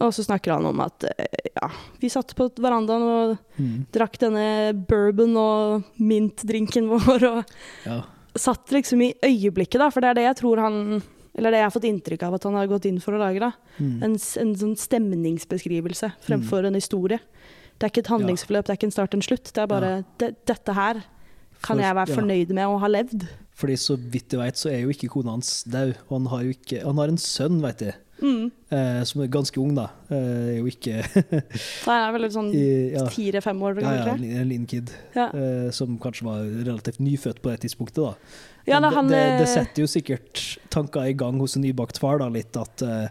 Og 0.00 0.10
så 0.16 0.24
snakker 0.26 0.54
han 0.56 0.66
om 0.66 0.80
at 0.80 1.04
eh, 1.04 1.50
ja, 1.54 1.68
vi 2.00 2.08
satt 2.08 2.34
på 2.34 2.48
verandaen 2.58 3.02
og 3.06 3.38
Mm. 3.60 3.86
drakk 3.92 4.18
denne 4.18 4.72
bourbon 4.88 5.36
og 5.36 5.84
mintdrinken 6.00 6.88
vår 6.92 7.22
og 7.30 7.44
Ja. 7.86 8.02
Satt 8.38 8.70
liksom 8.74 9.00
i 9.02 9.14
øyeblikket, 9.24 9.78
da, 9.80 9.88
for 9.90 10.00
det 10.04 10.10
er 10.10 10.14
det 10.20 10.24
jeg 10.28 10.36
tror 10.42 10.60
han 10.62 10.76
Eller 11.34 11.50
det 11.54 11.58
jeg 11.60 11.66
har 11.68 11.70
fått 11.74 11.86
inntrykk 11.86 12.22
av 12.26 12.34
at 12.34 12.44
han 12.44 12.54
har 12.58 12.66
gått 12.66 12.84
inn 12.90 12.98
for 13.00 13.14
å 13.14 13.18
lage. 13.22 13.38
da. 13.38 13.52
Mm. 13.78 14.02
En, 14.02 14.14
en 14.42 14.54
sånn 14.58 14.74
stemningsbeskrivelse 14.76 16.10
fremfor 16.26 16.66
en 16.66 16.74
historie. 16.74 17.20
Det 17.78 17.86
er 17.86 17.92
ikke 17.92 18.02
et 18.04 18.10
handlingsforløp, 18.12 18.66
det 18.66 18.74
er 18.74 18.78
ikke 18.80 18.88
en 18.90 18.96
start 18.96 19.14
og 19.14 19.20
en 19.20 19.24
slutt. 19.28 19.52
Det 19.54 19.62
er 19.62 19.68
bare 19.70 19.92
det, 20.20 20.32
dette 20.50 20.74
her 20.76 21.00
kan 21.62 21.76
For- 21.76 21.84
jeg 21.84 21.96
være 21.96 22.08
ja. 22.12 22.16
fornøyd 22.18 22.52
med 22.58 22.66
å 22.66 22.80
ha 22.82 22.90
levd. 22.90 23.28
Fordi 23.60 23.76
så 23.76 23.96
vidt 23.96 24.32
jeg 24.34 24.40
vet, 24.40 24.56
så 24.58 24.70
er 24.72 24.82
jo 24.82 24.92
ikke 24.92 25.08
kona 25.12 25.36
hans 25.36 25.62
død. 25.68 25.94
Og 26.08 26.14
han 26.18 26.26
har 26.32 26.42
jo 26.42 26.54
ikke 26.56 26.82
Han 26.84 26.98
har 26.98 27.08
en 27.12 27.20
sønn, 27.20 27.60
vet 27.62 27.78
jeg, 27.86 27.94
Mm. 28.20 28.50
eh, 28.70 29.00
som 29.08 29.22
er 29.24 29.30
ganske 29.32 29.60
ung, 29.62 29.74
da. 29.76 29.88
Eh, 30.10 30.54
er 30.54 30.58
jo 30.58 30.68
ikke 30.70 31.00
Da 31.86 31.94
er 31.94 32.02
jeg 32.04 32.14
vel 32.16 32.24
litt 32.26 32.36
sånn 32.36 32.50
i, 32.52 32.64
ja, 32.94 33.04
fire-fem 33.10 33.62
år 33.66 33.80
ja, 33.80 33.94
ja, 33.96 34.14
en 34.14 34.24
en 34.42 34.48
liten 34.50 34.68
kid. 34.70 34.92
Ja. 35.16 35.28
eh, 35.32 35.70
som 35.74 35.98
kanskje 36.02 36.28
var 36.28 36.44
relativt 36.44 37.00
nyfødt 37.00 37.42
på 37.42 37.52
det 37.52 37.62
tidspunktet, 37.66 38.02
da. 38.04 38.14
Ja, 38.68 38.80
da, 38.84 38.90
han, 38.94 39.08
det, 39.08 39.18
det, 39.18 39.38
det 39.40 39.48
eh, 39.48 39.54
setter 39.54 39.84
jo 39.84 39.90
sikkert 39.90 40.44
tanker 40.70 41.08
i 41.08 41.16
gang 41.16 41.40
hos 41.40 41.56
en 41.56 41.64
nybakt 41.64 41.98
far, 42.02 42.20
da, 42.20 42.28
litt 42.32 42.56
at 42.60 42.84
eh, 42.86 43.08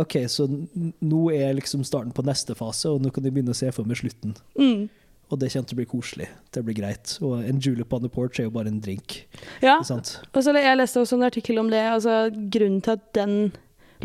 OK, 0.00 0.20
så 0.30 0.46
nå 0.46 1.24
er 1.34 1.56
liksom 1.58 1.82
starten 1.84 2.14
på 2.14 2.22
neste 2.22 2.54
fase, 2.54 2.92
og 2.92 3.02
nå 3.02 3.10
kan 3.10 3.26
jeg 3.26 3.34
begynne 3.34 3.54
å 3.56 3.58
se 3.58 3.70
for 3.74 3.88
meg 3.88 3.98
slutten. 4.00 4.36
mm. 4.58 4.88
Og 5.30 5.38
det 5.38 5.52
kommer 5.52 5.68
til 5.70 5.76
å 5.76 5.78
bli 5.78 5.86
koselig. 5.86 6.26
Det 6.50 6.62
blir 6.66 6.74
greit. 6.74 7.12
Og 7.22 7.44
en 7.46 7.60
julep 7.62 7.92
on 7.94 8.02
the 8.02 8.10
porch 8.10 8.40
er 8.40 8.48
jo 8.48 8.50
bare 8.54 8.66
en 8.66 8.80
drink. 8.82 9.20
Ja, 9.62 9.76
og 9.78 10.42
så 10.42 10.54
jeg 10.56 10.78
leste 10.80 11.02
også 11.04 11.20
en 11.20 11.26
artikkel 11.28 11.60
om 11.62 11.70
det. 11.70 11.84
altså 11.86 12.32
Grunnen 12.34 12.80
til 12.82 12.96
at 12.96 13.04
den 13.14 13.52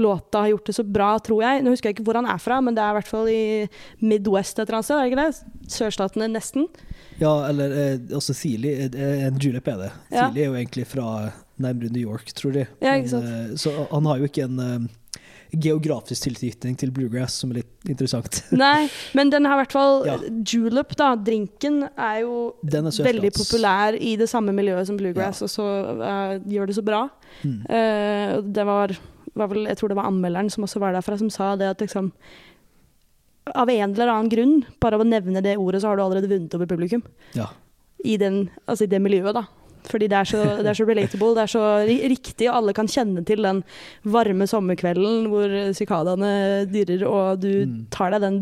låta 0.03 0.43
har 0.43 0.53
gjort 0.53 0.65
det 0.69 0.75
så 0.77 0.83
bra, 0.83 1.11
tror 1.19 1.43
jeg 1.43 1.63
Nå 1.63 1.73
husker 1.73 1.89
jeg 1.89 1.97
ikke 1.97 2.05
hvor 2.07 2.19
han 2.19 2.27
er 2.29 2.41
fra, 2.41 2.59
men 2.63 2.75
det 2.77 2.83
er 2.83 2.93
i 2.93 2.97
hvert 2.99 3.11
fall 3.11 3.29
i 3.31 3.45
Midwest 4.01 4.59
et 4.59 4.65
eller 4.65 4.79
annet 4.79 4.89
sted. 4.89 4.97
er 4.97 5.03
det 5.03 5.13
ikke 5.13 5.23
det? 5.23 5.71
Sørstatene, 5.75 6.29
nesten. 6.33 6.67
Ja, 7.21 7.33
eller 7.49 7.71
eh, 7.79 8.15
også 8.15 8.35
Thieli. 8.35 8.75
eh, 8.89 9.25
En 9.27 9.39
julep 9.41 9.67
er 9.71 9.85
det. 9.85 9.91
Ja. 10.11 10.27
Thieli 10.27 10.43
er 10.43 10.51
jo 10.51 10.59
egentlig 10.59 10.87
fra 10.91 11.07
nærmere 11.61 11.89
New 11.93 12.03
York, 12.03 12.33
tror 12.35 12.51
de. 12.51 12.67
Ja, 12.83 12.97
sant. 13.07 13.25
eh, 13.25 13.55
så 13.59 13.87
han 13.91 14.05
har 14.05 14.19
jo 14.19 14.27
ikke 14.27 14.43
en 14.49 14.59
eh, 14.59 14.87
geografisk 15.55 16.25
tilknytning 16.27 16.75
til 16.79 16.91
bluegrass, 16.91 17.37
som 17.41 17.51
er 17.53 17.61
litt 17.61 17.89
interessant. 17.91 18.41
Nei, 18.63 18.87
men 19.17 19.31
den 19.33 19.47
har 19.47 19.57
i 19.57 19.63
hvert 19.63 19.75
fall 19.75 20.05
Ja. 20.07 20.17
Julep, 20.45 20.95
da, 20.99 21.13
drinken, 21.15 21.85
er 21.95 22.21
jo 22.25 22.53
er 22.65 22.89
veldig 23.05 23.31
populær 23.35 23.95
i 23.95 24.15
det 24.19 24.27
samme 24.31 24.55
miljøet 24.55 24.89
som 24.89 24.99
bluegrass, 24.99 25.41
og 25.45 25.51
så 25.51 25.65
uh, 26.01 26.35
gjør 26.51 26.71
det 26.71 26.77
så 26.77 26.85
bra. 26.85 27.05
Mm. 27.43 27.59
Uh, 27.69 28.41
det 28.55 28.65
var 28.67 28.95
vel, 29.35 29.65
jeg 29.67 29.79
tror 29.79 29.91
det 29.91 29.97
var 29.99 30.09
anmelderen 30.09 30.49
som 30.53 30.65
også 30.67 30.81
var 30.83 30.95
derfra, 30.95 31.17
som 31.19 31.31
sa 31.33 31.53
det 31.59 31.71
at 31.73 31.83
liksom 31.83 32.11
Av 33.45 33.69
en 33.69 33.91
eller 33.91 34.09
annen 34.09 34.29
grunn, 34.31 34.55
bare 34.81 34.97
av 34.97 35.03
å 35.03 35.05
nevne 35.05 35.43
det 35.45 35.57
ordet, 35.61 35.83
så 35.83 35.91
har 35.91 35.99
du 35.99 36.01
allerede 36.01 36.31
vunnet 36.31 36.53
over 36.57 36.65
publikum. 36.65 37.03
Ja. 37.37 37.51
I, 38.01 38.15
den, 38.17 38.47
altså 38.65 38.87
i 38.87 38.89
det 38.89 38.97
miljøet, 39.03 39.37
da. 39.37 39.43
Fordi 39.85 40.07
det 40.09 40.17
er, 40.17 40.25
så, 40.29 40.39
det 40.63 40.67
er 40.71 40.77
så 40.79 40.85
relatable, 40.87 41.33
det 41.37 41.43
er 41.45 41.51
så 41.51 41.63
riktig, 42.09 42.47
og 42.49 42.55
alle 42.57 42.73
kan 42.73 42.87
kjenne 42.89 43.21
til 43.27 43.43
den 43.45 43.59
varme 44.09 44.47
sommerkvelden 44.49 45.27
hvor 45.31 45.53
sikadaene 45.77 46.31
dirrer, 46.71 47.03
og 47.07 47.39
du 47.43 47.51
Mm. 47.65 47.85
tar 47.93 48.11
deg 48.11 48.21
den, 48.21 48.39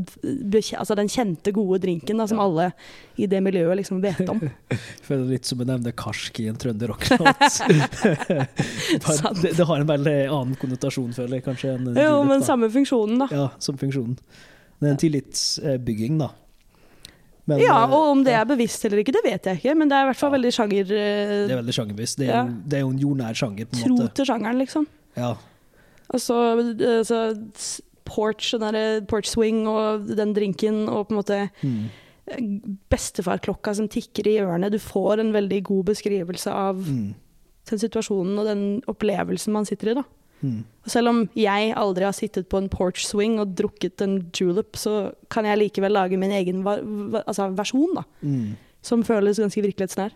altså 0.79 0.95
den 0.95 1.07
kjente, 1.11 1.51
gode 1.53 1.79
drinken 1.83 2.17
da, 2.17 2.25
som 2.27 2.37
Ja. 2.39 2.45
alle 2.47 2.69
i 3.17 3.27
det 3.29 3.41
miljøet 3.43 3.77
liksom 3.77 4.01
vet 4.01 4.23
om. 4.29 4.39
Føler 5.07 5.25
litt 5.35 5.45
som 5.45 5.59
å 5.61 5.67
nevne 5.67 5.91
karsk 5.93 6.39
i 6.39 6.47
en 6.49 6.55
trønder 6.57 6.87
rocklåt. 6.93 7.59
det, 9.41 9.53
det 9.57 9.65
har 9.67 9.79
en 9.83 9.87
veldig 9.89 10.15
annen 10.29 10.55
konnotasjon, 10.59 11.13
føler 11.15 11.39
jeg, 11.39 11.45
kanskje. 11.45 11.75
Jo, 11.99 12.23
men 12.27 12.43
samme 12.45 12.69
funksjonen, 12.73 13.19
da. 13.25 13.27
Ja, 13.33 13.47
som 13.63 13.77
funksjonen. 13.81 14.17
Det 14.79 14.89
er 14.89 14.95
en 14.95 15.01
tillitsbygging, 15.01 16.17
da. 16.19 16.31
Men, 17.45 17.59
Ja, 17.59 17.83
eh, 17.83 17.91
og 17.93 18.11
om 18.11 18.23
det 18.23 18.33
er 18.33 18.45
bevisst 18.45 18.85
eller 18.85 18.97
ikke, 19.03 19.11
det 19.11 19.23
vet 19.25 19.43
jeg 19.49 19.57
ikke, 19.59 19.75
men 19.77 19.89
det 19.89 19.95
er 19.97 20.03
i 20.05 20.11
hvert 20.11 20.15
fall 20.21 20.31
Ja. 20.31 20.37
veldig 20.37 20.51
sjanger... 20.55 20.81
eh, 20.91 21.47
Det 21.47 21.51
er 21.51 21.61
veldig 21.61 21.73
sjangerbevisst. 21.75 22.17
Det, 22.17 22.27
Ja. 22.27 22.43
det 22.45 22.73
er 22.77 22.81
jo 22.85 22.89
en 22.89 22.99
jordnær 22.99 23.33
sjanger, 23.35 23.65
på 23.65 23.75
en 23.75 23.83
Tro 23.83 23.95
måte. 23.97 24.13
til 24.13 24.25
sjangeren, 24.25 24.57
liksom. 24.59 24.87
Ja. 25.17 25.31
Og 26.13 26.19
så 26.19 26.37
eh, 26.79 27.03
så 27.03 27.81
porch, 28.05 28.53
den 28.59 29.05
porch 29.07 29.27
swing 29.31 29.67
og 29.67 30.07
den 30.15 30.33
drinken 30.33 30.87
og 30.89 31.07
på 31.09 31.11
en 31.11 31.21
måte 31.23 31.49
Mm. 31.63 31.89
bestefarklokka 32.89 33.73
som 33.75 33.87
tikker 33.91 34.27
i 34.27 34.37
hjørnet. 34.39 34.71
Du 34.71 34.79
får 34.79 35.19
en 35.19 35.33
veldig 35.33 35.61
god 35.63 35.85
beskrivelse 35.85 36.47
av 36.51 36.75
Mm. 36.77 37.13
den 37.69 37.79
situasjonen 37.79 38.39
og 38.39 38.45
den 38.45 38.81
opplevelsen 38.87 39.51
man 39.51 39.65
sitter 39.65 39.91
i. 39.91 39.93
da. 39.95 40.03
Mm. 40.43 40.59
Og 40.83 40.91
selv 40.91 41.09
om 41.13 41.21
jeg 41.39 41.73
aldri 41.79 42.03
har 42.03 42.15
sittet 42.17 42.49
på 42.51 42.59
en 42.59 42.69
porch 42.69 43.05
swing 43.07 43.37
og 43.39 43.53
drukket 43.55 44.01
en 44.03 44.17
julep, 44.35 44.75
så 44.75 45.13
kan 45.31 45.47
jeg 45.47 45.61
likevel 45.61 45.95
lage 45.95 46.19
min 46.19 46.33
egen 46.35 46.61
altså 46.67 47.47
versjon, 47.55 47.95
da. 47.95 48.03
Mm. 48.21 48.57
Som 48.83 49.05
føles 49.07 49.39
ganske 49.39 49.63
virkelighetsnær. 49.63 50.11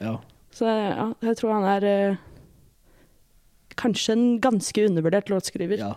Ja. 0.00 0.18
Så 0.52 0.68
ja, 0.68 1.08
jeg 1.24 1.38
tror 1.40 1.54
han 1.56 1.64
er 1.70 1.86
eh, 1.88 2.20
kanskje 3.80 4.12
en 4.16 4.24
ganske 4.44 4.86
undervurdert 4.90 5.30
låtskriver. 5.32 5.78
ja. 5.80 5.94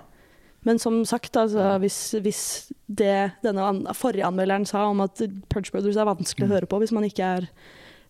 Men 0.64 0.78
som 0.80 1.02
sagt, 1.04 1.36
altså, 1.36 1.74
hvis, 1.84 2.14
hvis 2.24 2.72
det 2.88 3.34
denne 3.44 3.60
an 3.68 3.82
forrige 4.00 4.24
anmelderen 4.24 4.64
sa 4.66 4.86
om 4.88 5.02
at 5.04 5.20
Punch 5.52 5.74
Brothers 5.74 5.98
er 6.00 6.08
vanskelig 6.08 6.46
å 6.46 6.48
Mm. 6.48 6.54
høre 6.56 6.70
på 6.72 6.80
hvis 6.80 6.94
man 6.96 7.04
ikke 7.04 7.20
er 7.20 7.50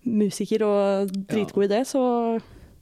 musiker 0.05 0.61
og 0.61 1.09
dritgod 1.31 1.63
i 1.65 1.67
det, 1.71 1.87
så 1.89 2.03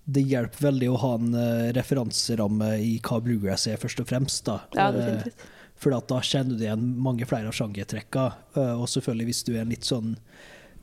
Det 0.05 0.23
hjelper 0.25 0.63
veldig 0.71 0.87
å 0.91 0.97
ha 0.99 1.11
en 1.19 1.33
eh, 1.37 1.71
referanseramme 1.77 2.71
i 2.81 2.99
hva 3.05 3.19
bluegrass 3.21 3.67
er, 3.67 3.77
først 3.77 3.99
og 4.01 4.07
fremst. 4.09 4.45
da. 4.45 4.59
ja, 4.75 4.89
Eh. 4.91 5.23
For 5.81 5.93
at 5.97 6.07
da 6.11 6.19
kjenner 6.21 6.57
du 6.57 6.63
igjen 6.63 6.83
mange 7.01 7.25
flere 7.25 7.47
av 7.49 7.53
sjangertrekka. 7.57 8.33
eh, 8.55 8.73
Og 8.81 8.87
selvfølgelig 8.87 9.25
hvis 9.25 9.43
du 9.47 9.53
er 9.55 9.61
en 9.61 9.69
litt 9.69 9.83
sånn 9.87 10.15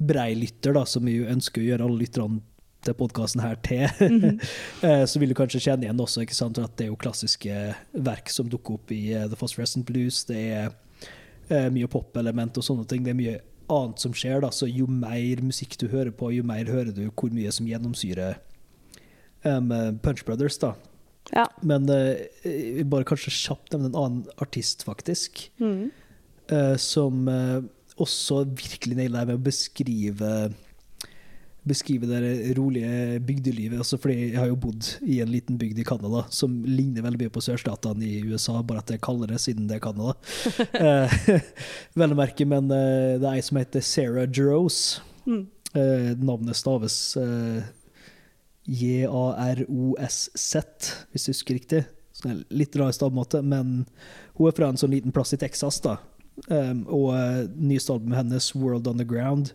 brei 0.00 0.34
lytter, 0.34 0.72
da, 0.74 0.84
som 0.84 1.04
vi 1.04 1.18
ønsker 1.24 1.62
å 1.62 1.66
gjøre 1.68 1.84
alle 1.86 1.98
lytterne 2.02 2.40
til 2.82 2.94
podkasten 2.94 3.40
her 3.42 3.56
til, 3.62 3.86
Mhm. 4.00 4.40
eh, 4.82 5.04
så 5.06 5.18
vil 5.18 5.28
du 5.28 5.34
kanskje 5.34 5.60
kjenne 5.60 5.82
igjen 5.86 5.98
også 6.02 6.22
ikke 6.24 6.34
sant, 6.34 6.58
at 6.58 6.76
det 6.76 6.86
er 6.86 6.90
jo 6.92 6.96
klassiske 6.96 7.74
verk 7.94 8.28
som 8.30 8.48
dukker 8.48 8.74
opp 8.74 8.90
i 8.92 9.02
The 9.28 9.36
Phosphorescent 9.36 9.84
Blues. 9.86 10.24
Det 10.24 10.36
er 11.50 11.70
mye 11.70 11.86
pop-element 11.88 12.58
og 12.58 12.64
sånne 12.64 12.86
ting. 12.88 13.02
Det 13.04 13.10
er 13.10 13.18
mye 13.22 13.38
annet 13.70 13.98
som 14.02 14.12
skjer, 14.12 14.40
da. 14.42 14.50
Så 14.50 14.66
jo 14.68 14.86
mer 14.86 15.40
musikk 15.42 15.76
du 15.78 15.86
hører 15.88 16.10
på, 16.12 16.32
jo 16.34 16.42
mer 16.42 16.64
hører 16.64 16.92
du 16.94 17.06
hvor 17.10 17.30
mye 17.32 17.50
som 17.52 17.66
gjennomsyrer 17.66 18.36
um, 19.44 19.72
Punch 20.02 20.24
Brothers, 20.26 20.58
da. 20.62 20.74
Ja. 21.34 21.44
Men 21.60 21.84
jeg 21.90 22.86
bare 22.88 23.04
kanskje 23.04 23.34
kjapt 23.34 23.74
nevne 23.74 23.90
en 23.92 23.98
annen 24.02 24.38
artist, 24.42 24.86
faktisk, 24.88 25.48
Mm. 25.60 25.90
Uh, 26.48 26.78
som 26.80 27.26
uh, 27.28 27.60
også 28.00 28.46
virkelig 28.56 28.96
naila 28.96 29.26
med 29.28 29.36
å 29.36 29.42
beskrive 29.50 30.48
Beskrive 31.68 32.06
det 32.08 32.54
rolige 32.56 33.18
bygdelivet. 33.28 33.76
Altså 33.82 33.98
fordi 34.00 34.30
jeg 34.30 34.38
har 34.38 34.46
jo 34.48 34.56
bodd 34.56 34.86
i 35.04 35.18
en 35.20 35.28
liten 35.28 35.58
bygd 35.60 35.82
i 35.82 35.84
Canada 35.84 36.22
som 36.32 36.54
ligner 36.64 37.04
veldig 37.04 37.20
mye 37.20 37.32
på 37.34 37.42
sørstatene 37.44 38.06
i 38.06 38.22
USA, 38.24 38.62
bare 38.62 38.80
at 38.80 38.88
det 38.88 38.96
er 38.96 39.02
kaldere 39.04 39.36
siden 39.42 39.66
det 39.68 39.76
er 39.76 39.84
Canada. 39.84 40.14
Eh, 40.78 41.42
Vel 41.98 42.14
å 42.14 42.16
merke, 42.16 42.46
men 42.48 42.70
det 42.70 43.20
er 43.20 43.34
ei 43.34 43.44
som 43.44 43.60
heter 43.60 43.84
Sarah 43.84 44.24
Jerose. 44.24 45.02
Mm. 45.28 45.42
Eh, 45.76 46.08
navnet 46.16 46.56
staves 46.56 46.96
eh, 47.20 47.66
J-A-R-O-S-Z, 48.68 50.54
hvis 51.12 51.26
jeg 51.26 51.34
husker 51.34 51.56
riktig. 51.56 51.82
Så 52.12 52.26
det 52.26 52.32
er 52.34 52.58
litt 52.60 52.76
rar 52.76 52.92
stavmåte, 52.92 53.40
men 53.46 53.66
hun 54.36 54.48
er 54.48 54.56
fra 54.56 54.68
en 54.68 54.80
sånn 54.80 54.94
liten 54.94 55.14
plass 55.14 55.32
i 55.36 55.40
Texas, 55.40 55.80
da. 55.84 55.96
Um, 56.46 56.84
og 56.86 57.06
uh, 57.16 57.46
nyeste 57.56 57.92
albumet 57.94 58.20
hennes, 58.20 58.54
'World 58.54 58.86
On 58.90 59.00
The 59.00 59.06
Ground', 59.08 59.54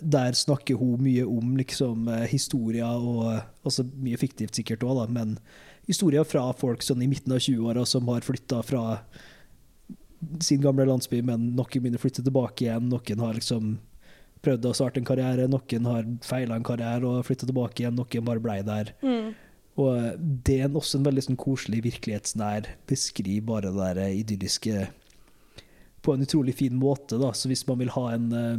der 0.00 0.32
snakker 0.32 0.80
hun 0.80 1.02
mye 1.04 1.24
om 1.28 1.56
liksom 1.58 2.08
eh, 2.08 2.24
historier 2.30 2.88
og 2.96 3.26
eh, 3.28 3.42
Altså 3.62 3.84
mye 3.84 4.16
fiktivt 4.16 4.56
sikkert 4.56 4.82
òg, 4.88 5.02
men 5.12 5.36
historier 5.86 6.24
fra 6.24 6.46
folk 6.56 6.82
sånn 6.82 7.02
i 7.04 7.10
midten 7.10 7.34
av 7.36 7.42
20-åra 7.44 7.84
som 7.86 8.08
har 8.08 8.24
flytta 8.26 8.62
fra 8.64 8.96
sin 10.42 10.62
gamle 10.64 10.86
landsby, 10.88 11.20
men 11.26 11.52
noen 11.52 11.68
begynner 11.76 12.00
å 12.00 12.02
flytte 12.02 12.24
tilbake 12.24 12.64
igjen. 12.64 12.88
Noen 12.90 13.22
har 13.22 13.36
liksom 13.36 13.76
prøvd 14.42 14.68
å 14.68 14.74
starte 14.76 15.00
en 15.00 15.06
karriere, 15.06 15.48
noen 15.50 15.88
har 15.88 16.08
feila 16.26 16.58
en 16.58 16.66
karriere 16.66 17.08
og 17.08 17.26
flytta 17.28 17.48
tilbake 17.48 17.82
igjen, 17.82 17.98
noen 17.98 18.26
bare 18.26 18.42
blei 18.42 18.58
der. 18.66 18.92
Mm. 19.04 19.32
Og 19.80 20.24
det 20.46 20.58
er 20.60 20.74
også 20.76 20.98
en 20.98 21.06
veldig 21.06 21.24
sånn 21.28 21.40
koselig, 21.40 21.80
virkelighetsnær 21.86 22.74
beskriv 22.90 23.46
bare 23.48 23.70
det 23.70 23.78
der 23.78 24.02
eh, 24.04 24.18
idylliske 24.20 24.88
på 26.02 26.14
en 26.14 26.24
utrolig 26.26 26.56
fin 26.58 26.74
måte. 26.76 27.16
da, 27.18 27.32
Så 27.32 27.48
hvis 27.48 27.66
man 27.68 27.78
vil 27.78 27.94
ha 27.94 28.08
en 28.12 28.32
uh, 28.34 28.58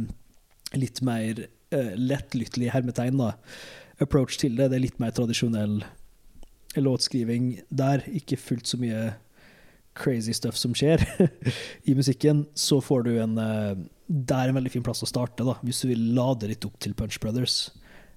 litt 0.74 1.02
mer 1.04 1.44
uh, 1.76 1.92
lettlyttelig 1.94 2.72
hermetegn 2.72 3.20
da, 3.20 3.34
approach 4.02 4.40
til 4.40 4.56
det, 4.56 4.70
det 4.72 4.80
er 4.80 4.86
litt 4.88 4.98
mer 5.02 5.12
tradisjonell 5.14 5.82
låtskriving 6.80 7.60
der, 7.70 8.02
ikke 8.10 8.40
fullt 8.40 8.66
så 8.66 8.80
mye 8.80 9.12
crazy 9.94 10.32
stuff 10.34 10.56
som 10.58 10.74
skjer 10.74 11.04
i 11.88 11.94
musikken, 11.94 12.44
så 12.58 12.80
får 12.82 13.04
du 13.06 13.12
en 13.22 13.38
eh, 13.38 13.84
Det 14.08 14.36
er 14.36 14.50
en 14.50 14.58
veldig 14.58 14.72
fin 14.74 14.84
plass 14.84 15.02
å 15.04 15.08
starte, 15.08 15.44
da, 15.46 15.54
hvis 15.64 15.80
du 15.84 15.88
vil 15.88 16.02
lade 16.16 16.48
litt 16.50 16.64
opp 16.68 16.76
til 16.84 16.92
Punch 16.98 17.16
Brothers. 17.22 17.70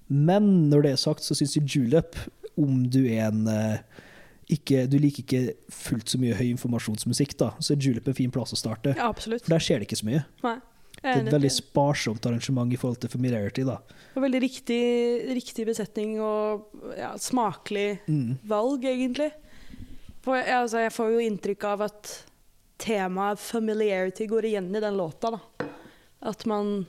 Men 0.08 0.68
når 0.70 0.82
det 0.84 0.92
er 0.94 1.00
sagt, 1.00 1.24
så 1.24 1.36
syns 1.36 1.56
jeg 1.56 1.68
Julep, 1.68 2.16
om 2.58 2.82
du 2.90 3.04
er 3.06 3.28
en 3.28 3.46
eh, 3.48 3.78
ikke, 4.52 4.86
Du 4.88 4.96
liker 4.98 5.22
ikke 5.22 5.72
fullt 5.72 6.08
så 6.08 6.18
mye 6.20 6.34
høy 6.36 6.46
informasjonsmusikk, 6.54 7.36
da, 7.40 7.50
så 7.60 7.74
er 7.74 7.84
Julep 7.84 8.08
en 8.08 8.16
fin 8.16 8.32
plass 8.32 8.52
å 8.56 8.58
starte. 8.60 8.94
Ja, 8.96 9.08
absolutt. 9.12 9.44
For 9.44 9.54
der 9.56 9.64
skjer 9.64 9.80
det 9.82 9.88
ikke 9.90 10.00
så 10.00 10.08
mye. 10.08 10.24
Nei. 10.44 10.56
Det 10.98 11.12
er 11.12 11.20
et 11.28 11.30
veldig 11.30 11.50
sparsomt 11.54 12.24
arrangement 12.26 12.72
i 12.74 12.78
forhold 12.80 12.98
til 13.04 13.12
familiarity, 13.12 13.62
da. 13.68 13.76
Og 14.18 14.24
veldig 14.24 14.40
riktig, 14.42 14.78
riktig 15.30 15.66
besetning 15.68 16.16
og 16.18 16.72
ja, 16.98 17.12
smakelig 17.22 18.00
Mm. 18.10 18.32
valg, 18.50 18.82
egentlig. 18.90 19.28
For, 20.24 20.34
jeg, 20.40 20.50
altså, 20.56 20.80
jeg 20.82 20.92
får 20.96 21.12
jo 21.14 21.20
inntrykk 21.28 21.68
av 21.70 21.84
at 21.86 22.10
temaet 22.82 23.38
familiarity 23.38 24.26
går 24.26 24.50
igjen 24.50 24.74
i 24.74 24.82
den 24.82 24.98
låta. 24.98 25.30
Da. 25.36 25.67
At 26.26 26.46
man 26.46 26.86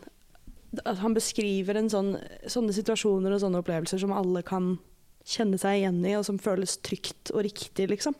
at 0.77 0.99
han 1.01 1.15
beskriver 1.17 1.80
en 1.80 1.89
sånn, 1.89 2.11
sånne 2.49 2.73
situasjoner 2.75 3.34
og 3.34 3.41
sånne 3.41 3.61
opplevelser 3.63 4.01
som 4.03 4.13
alle 4.13 4.43
kan 4.45 4.75
kjenne 5.30 5.57
seg 5.61 5.82
igjen 5.82 6.01
i, 6.05 6.15
og 6.17 6.25
som 6.27 6.39
føles 6.41 6.77
trygt 6.86 7.32
og 7.34 7.43
riktig, 7.47 7.89
liksom. 7.91 8.17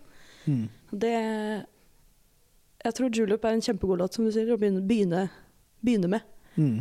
Mm. 0.50 0.66
Det 0.90 1.16
Jeg 2.80 2.96
tror 2.96 3.12
Julep 3.14 3.44
er 3.46 3.58
en 3.58 3.62
kjempegod 3.62 4.00
låt, 4.00 4.16
som 4.16 4.26
du 4.26 4.32
sier, 4.34 4.50
å 4.54 4.58
begynne, 4.58 4.82
begynne, 4.88 5.28
begynne 5.86 6.10
med. 6.16 6.26
Mm. 6.56 6.80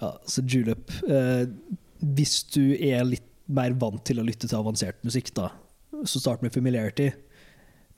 Ja, 0.00 0.10
så 0.26 0.42
Julep 0.42 0.90
eh, 1.06 1.44
Hvis 2.02 2.42
du 2.50 2.74
er 2.74 3.04
litt 3.06 3.28
mer 3.46 3.76
vant 3.78 4.02
til 4.08 4.18
å 4.18 4.24
lytte 4.26 4.48
til 4.48 4.58
avansert 4.58 5.04
musikk, 5.04 5.30
da, 5.36 5.50
så 6.08 6.20
start 6.20 6.42
med 6.42 6.54
familiarity. 6.54 7.10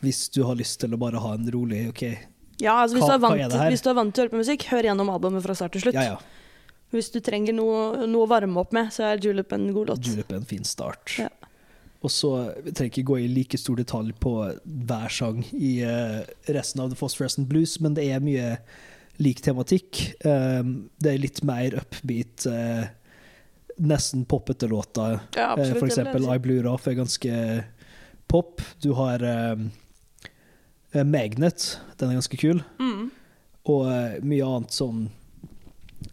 Hvis 0.03 0.27
du 0.35 0.43
har 0.45 0.59
lyst 0.59 0.81
til 0.83 0.93
å 0.93 1.01
bare 1.01 1.23
ha 1.23 1.33
en 1.37 1.49
rolig 1.55 1.87
OK, 1.93 2.05
Ja, 2.63 2.79
altså 2.83 2.97
hvis, 2.97 3.05
Hva- 3.05 3.19
du 3.19 3.27
vant, 3.27 3.57
hvis 3.71 3.85
du 3.85 3.91
er 3.91 3.99
vant 3.99 4.15
til 4.15 4.23
å 4.23 4.27
høre 4.27 4.35
på 4.35 4.41
musikk, 4.41 4.67
hør 4.73 4.89
gjennom 4.89 5.11
albumet 5.13 5.45
fra 5.45 5.57
start 5.59 5.77
til 5.77 5.87
slutt. 5.87 5.99
ja 5.99 6.15
ja, 6.15 6.19
Hvis 6.95 7.11
du 7.13 7.21
trenger 7.21 7.53
noe, 7.57 8.07
noe 8.07 8.25
å 8.25 8.31
varme 8.31 8.63
opp 8.63 8.73
med, 8.73 8.93
så 8.95 9.11
er 9.11 9.21
Julep 9.21 9.53
en 9.53 9.73
god 9.75 9.93
låt. 9.93 10.07
Julep 10.07 10.33
er 10.33 10.41
en 10.41 10.49
fin 10.49 10.65
start. 10.65 11.19
Ja. 11.19 11.29
Og 12.05 12.13
så 12.13 12.31
vi 12.63 12.73
trenger 12.73 12.93
ikke 12.93 13.09
gå 13.09 13.19
i 13.25 13.31
like 13.33 13.59
stor 13.59 13.79
detalj 13.81 14.13
på 14.23 14.33
hver 14.65 15.13
sang 15.13 15.41
i 15.53 15.81
uh, 15.83 16.21
resten 16.55 16.85
av 16.85 16.93
The 16.93 16.99
Phosphorescent 16.99 17.49
Blues, 17.51 17.81
men 17.83 17.97
det 17.97 18.07
er 18.13 18.23
mye 18.23 18.53
lik 19.23 19.41
tematikk. 19.43 20.03
Um, 20.25 20.91
det 21.03 21.15
er 21.15 21.23
litt 21.25 21.41
mer 21.49 21.75
upbeat, 21.81 22.47
uh, 22.47 22.87
nesten 23.77 24.25
poppete 24.29 24.69
låter. 24.71 25.19
Ja, 25.35 25.55
absolutt. 25.57 25.81
For 25.81 25.89
eksempel 25.89 26.29
I 26.31 26.39
Blue 26.45 26.63
Raff 26.65 26.87
er 26.87 27.01
ganske 27.01 27.41
pop. 28.31 28.63
Du 28.85 28.93
har 29.01 29.25
um, 29.57 29.71
Magnet, 31.05 31.79
den 31.99 32.11
er 32.11 32.19
ganske 32.21 32.39
kul. 32.41 32.63
Mm. 32.81 33.11
Og 33.67 33.87
eh, 33.91 34.17
mye 34.23 34.47
annet 34.47 34.73
sånn 34.73 35.09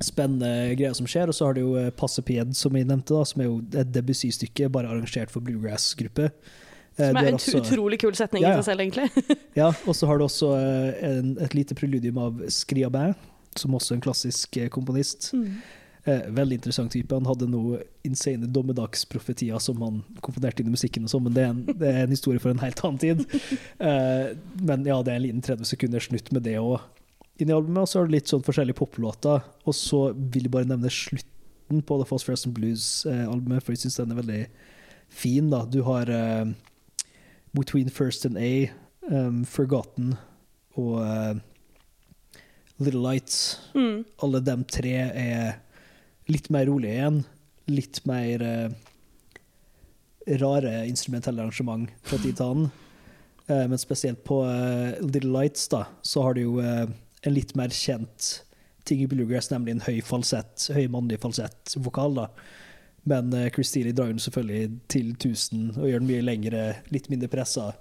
spennende 0.04 0.74
greier 0.78 0.96
som 0.98 1.08
skjer. 1.10 1.30
Og 1.32 1.38
så 1.38 1.48
har 1.48 1.58
du 1.58 1.62
jo 1.64 1.74
eh, 1.80 1.92
Passe 1.96 2.24
Pied, 2.26 2.56
som 2.58 2.76
jeg 2.78 2.88
nevnte, 2.90 3.14
da, 3.16 3.24
som 3.28 3.44
er 3.44 3.50
jo 3.50 3.60
et 3.78 3.92
Debussy-stykke, 3.94 4.70
bare 4.74 4.90
arrangert 4.92 5.32
for 5.34 5.44
bluegrass-gruppe. 5.46 6.30
Eh, 6.98 7.08
Som 7.10 7.18
er 7.22 7.28
en 7.32 7.40
også- 7.40 7.62
utrolig 7.62 8.00
kul 8.04 8.14
setning 8.18 8.44
Ja, 8.44 8.54
i 8.56 8.62
seg 8.62 8.72
selv, 8.72 8.84
egentlig. 8.86 9.38
Ja, 9.60 9.72
og 9.88 9.96
så 9.98 10.08
har 10.10 10.18
du 10.22 10.26
også 10.28 10.52
eh, 10.58 11.06
en, 11.20 11.38
et 11.42 11.54
lite 11.58 11.76
preludium 11.78 12.18
av 12.22 12.42
Skriabæ, 12.50 13.14
som 13.58 13.74
også 13.78 13.94
er 13.94 14.00
en 14.00 14.06
klassisk 14.08 14.58
eh, 14.58 14.70
komponist. 14.74 15.32
Mm. 15.34 15.58
Eh, 16.06 16.26
veldig 16.36 16.58
interessant 16.60 16.92
type. 16.92 17.16
Han 17.16 17.28
hadde 17.30 17.48
noe 17.48 17.80
insane 18.04 18.50
dommedagsprofetier 18.52 19.60
som 19.64 19.80
han 19.86 20.02
komponerte 20.26 20.60
inn 20.60 20.68
i 20.68 20.74
musikken, 20.74 21.06
og 21.08 21.14
sånn, 21.14 21.24
men 21.30 21.36
det 21.36 21.44
er, 21.44 21.54
en, 21.54 21.62
det 21.70 21.88
er, 21.88 22.00
en, 22.02 22.12
historie 22.12 22.44
for 22.44 22.52
en 22.52 22.64
helt 22.64 22.84
annen 22.84 23.00
tid. 23.04 23.24
Eh, 23.84 24.34
men 24.64 24.86
ja, 24.88 24.96
det 25.04 25.12
er 25.12 25.18
en 25.18 25.24
liten 25.26 25.44
30 25.44 25.68
sekunders 25.68 26.06
snutt 26.08 26.30
med 26.36 26.46
det 26.46 26.56
òg 26.60 26.78
inni 27.42 27.56
albumet. 27.56 27.84
Og 27.84 27.90
så 27.90 28.00
har 28.00 28.08
du 28.08 28.14
litt 28.16 28.30
sånn 28.32 28.44
forskjellige 28.46 28.78
poplåter, 28.80 29.44
og 29.66 29.76
så 29.76 30.06
vil 30.14 30.48
jeg 30.48 30.54
bare 30.54 30.70
nevne 30.70 30.92
slutten 30.94 31.82
på 31.84 31.98
The 32.00 32.08
Phosphorescent 32.08 32.56
Blues-albumet, 32.56 33.64
for 33.64 33.76
jeg 33.76 33.84
syns 33.84 34.00
den 34.00 34.14
er 34.14 34.22
veldig 34.22 34.40
fin. 35.12 35.50
da. 35.52 35.64
Du 35.68 35.82
har 35.88 36.12
eh, 36.12 36.54
Between 37.58 37.92
First 37.92 38.26
and 38.30 38.40
A, 38.40 38.54
um, 39.10 39.44
Forgotten 39.46 40.16
og 40.80 40.96
uh, 41.02 41.36
Little 42.80 43.04
Lights. 43.04 43.60
Mm. 43.76 44.06
Alle 44.24 44.42
dem 44.42 44.64
tre 44.66 44.96
er 45.12 45.60
litt 46.32 46.50
mer 46.54 46.68
rolig 46.70 46.94
igjen. 46.94 47.22
Litt 47.72 48.02
mer 48.10 48.44
uh, 48.44 48.70
rare 50.40 50.86
instrumentelle 50.88 51.44
arrangement 51.44 51.92
fra 52.04 52.20
tid 52.22 52.40
til 52.40 52.50
annen. 52.50 52.72
Uh, 53.44 53.66
men 53.68 53.76
spesielt 53.76 54.22
på 54.24 54.38
uh, 54.48 54.94
Little 55.04 55.34
Lights 55.34 55.66
da, 55.68 55.82
så 56.00 56.22
har 56.24 56.38
du 56.38 56.46
jo 56.46 56.62
en 56.64 57.34
litt 57.34 57.50
mer 57.60 57.74
kjent 57.76 58.30
ting 58.88 59.02
i 59.04 59.08
bluegrass, 59.12 59.50
nemlig 59.52 59.74
en 59.76 59.84
høy 59.84 59.98
falsett, 60.00 60.70
høy 60.72 60.86
mannlig 60.92 61.20
falsettvokal. 61.20 62.16
da. 62.22 62.30
Men 63.04 63.34
uh, 63.36 63.50
Christine 63.52 63.92
drar 63.92 64.12
den 64.14 64.24
selvfølgelig 64.24 64.80
til 64.92 65.12
1000 65.12 65.76
og 65.76 65.90
gjør 65.90 66.04
den 66.04 66.10
mye 66.14 66.24
lengre, 66.24 66.64
litt 66.96 67.10
mindre 67.12 67.28
pressa. 67.32 67.74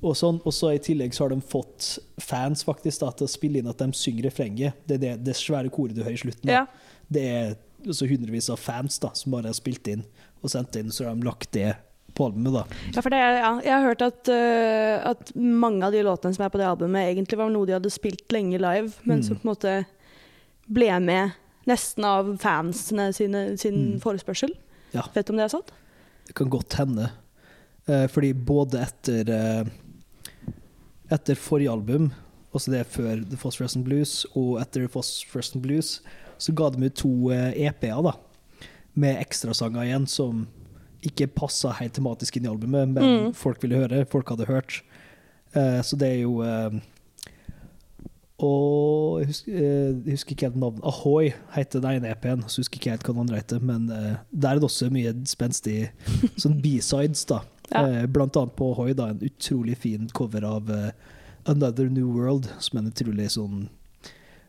Og 0.00 0.16
sånn, 0.16 0.38
og 0.48 0.54
så 0.56 0.72
I 0.72 0.80
tillegg 0.80 1.12
så 1.12 1.26
har 1.26 1.34
de 1.34 1.42
fått 1.44 1.98
fans 2.24 2.64
faktisk 2.64 3.02
da, 3.02 3.10
til 3.12 3.28
å 3.28 3.32
spille 3.32 3.60
inn 3.60 3.68
at 3.68 3.82
de 3.82 3.90
synger 3.96 4.30
refrenget. 4.30 4.80
Det 4.88 4.96
er 4.96 5.02
det, 5.02 5.12
det 5.28 5.36
svære 5.36 5.72
koret 5.72 5.96
du 5.96 6.00
hører 6.00 6.16
i 6.16 6.22
slutten. 6.22 6.48
Da. 6.48 6.62
Ja. 6.62 6.89
Det 7.10 7.22
er 7.26 7.54
altså 7.86 8.06
hundrevis 8.10 8.50
av 8.52 8.58
fans 8.60 8.98
da, 9.02 9.10
som 9.16 9.32
bare 9.32 9.50
har 9.50 9.56
spilt 9.56 9.88
inn 9.88 10.04
og 10.42 10.50
sendt 10.52 10.76
inn, 10.80 10.90
så 10.94 11.06
har 11.08 11.14
de 11.18 11.26
lagt 11.26 11.50
det 11.52 11.72
på 12.14 12.26
albumet. 12.26 12.52
da. 12.52 12.64
Ja, 12.94 13.02
for 13.02 13.10
det, 13.12 13.18
ja, 13.20 13.50
jeg 13.64 13.72
har 13.72 13.86
hørt 13.86 14.02
at, 14.02 14.28
uh, 14.28 15.10
at 15.10 15.32
mange 15.36 15.84
av 15.86 15.92
de 15.94 16.02
låtene 16.06 16.34
som 16.36 16.44
er 16.46 16.50
på 16.52 16.58
det 16.60 16.66
albumet, 16.68 17.08
egentlig 17.12 17.38
var 17.38 17.50
noe 17.52 17.66
de 17.68 17.76
hadde 17.76 17.92
spilt 17.92 18.26
lenge 18.34 18.58
live, 18.60 18.92
men 19.04 19.20
Mm. 19.20 19.24
som 19.26 19.36
på 19.36 19.44
en 19.46 19.50
måte 19.54 19.74
ble 20.70 20.90
med 21.00 21.32
nesten 21.66 22.04
av 22.04 22.30
fansene 22.40 23.12
sine, 23.14 23.56
sin 23.58 23.94
Mm. 23.94 24.00
forespørsel. 24.00 24.50
Ja. 24.92 25.02
Vet 25.14 25.26
du 25.26 25.32
om 25.32 25.36
det 25.36 25.44
er 25.44 25.54
sant? 25.58 25.70
Det 26.26 26.34
kan 26.34 26.50
godt 26.50 26.74
hende. 26.78 27.10
Eh, 27.88 28.06
fordi 28.06 28.32
både 28.34 28.80
etter 28.80 29.28
eh, 29.30 29.64
Etter 31.10 31.34
forrige 31.34 31.70
album, 31.72 32.12
altså 32.54 32.70
det 32.70 32.80
er 32.80 32.84
før 32.84 33.24
The 33.28 33.36
Phosphorescent 33.36 33.84
Blues, 33.84 34.26
og 34.36 34.60
etter 34.60 34.84
The 34.84 34.88
Phosphorescent 34.92 35.62
Blues, 35.64 36.00
så 36.40 36.54
ga 36.56 36.70
de 36.74 36.88
ut 36.88 36.96
to 36.98 37.10
eh, 37.34 37.52
EP-er, 37.68 38.00
da. 38.08 38.14
Med 38.98 39.20
ekstrasanger 39.22 39.84
igjen 39.86 40.06
som 40.10 40.46
ikke 41.06 41.30
passa 41.32 41.70
helt 41.78 41.94
tematisk 41.96 42.36
inn 42.36 42.44
i 42.48 42.50
albumet, 42.50 42.88
men 42.92 43.04
Mm. 43.04 43.34
folk 43.36 43.62
ville 43.62 43.78
høre, 43.80 44.02
folk 44.10 44.28
hadde 44.32 44.48
hørt. 44.50 44.80
Eh, 45.54 45.78
så 45.84 45.96
det 46.00 46.08
er 46.16 46.18
jo 46.24 46.40
eh, 46.44 46.80
Og 48.40 49.18
jeg 49.20 49.26
husker, 49.28 49.52
jeg 49.60 50.14
husker 50.14 50.32
ikke 50.32 50.46
helt 50.48 50.56
navnet. 50.56 50.84
Ahoy 50.88 51.26
heter 51.52 51.82
den 51.84 51.98
ene 51.98 52.12
EP-en, 52.14 52.44
så 52.48 52.62
husker 52.62 52.80
ikke 52.80 52.94
helt 52.94 53.02
hva 53.04 53.12
den 53.12 53.22
andre 53.26 53.40
heter. 53.42 53.60
Men 53.60 53.86
der 53.90 54.54
er 54.54 54.60
det 54.62 54.64
også 54.64 54.88
mye 54.92 55.12
spenstig 55.28 55.90
sånn 56.40 56.56
B-sides, 56.64 57.26
da. 57.28 57.42
Ja. 57.70 57.82
Eh, 57.84 58.06
blant 58.08 58.38
annet 58.40 58.56
på 58.56 58.70
Ahoy, 58.72 58.94
da, 58.96 59.10
en 59.12 59.20
utrolig 59.28 59.76
fin 59.82 60.08
cover 60.16 60.46
av 60.48 60.72
Another 61.46 61.90
New 61.92 62.08
World, 62.16 62.48
som 62.64 62.78
er 62.80 62.86
en 62.86 62.92
utrolig 62.94 63.28
sånn 63.36 63.68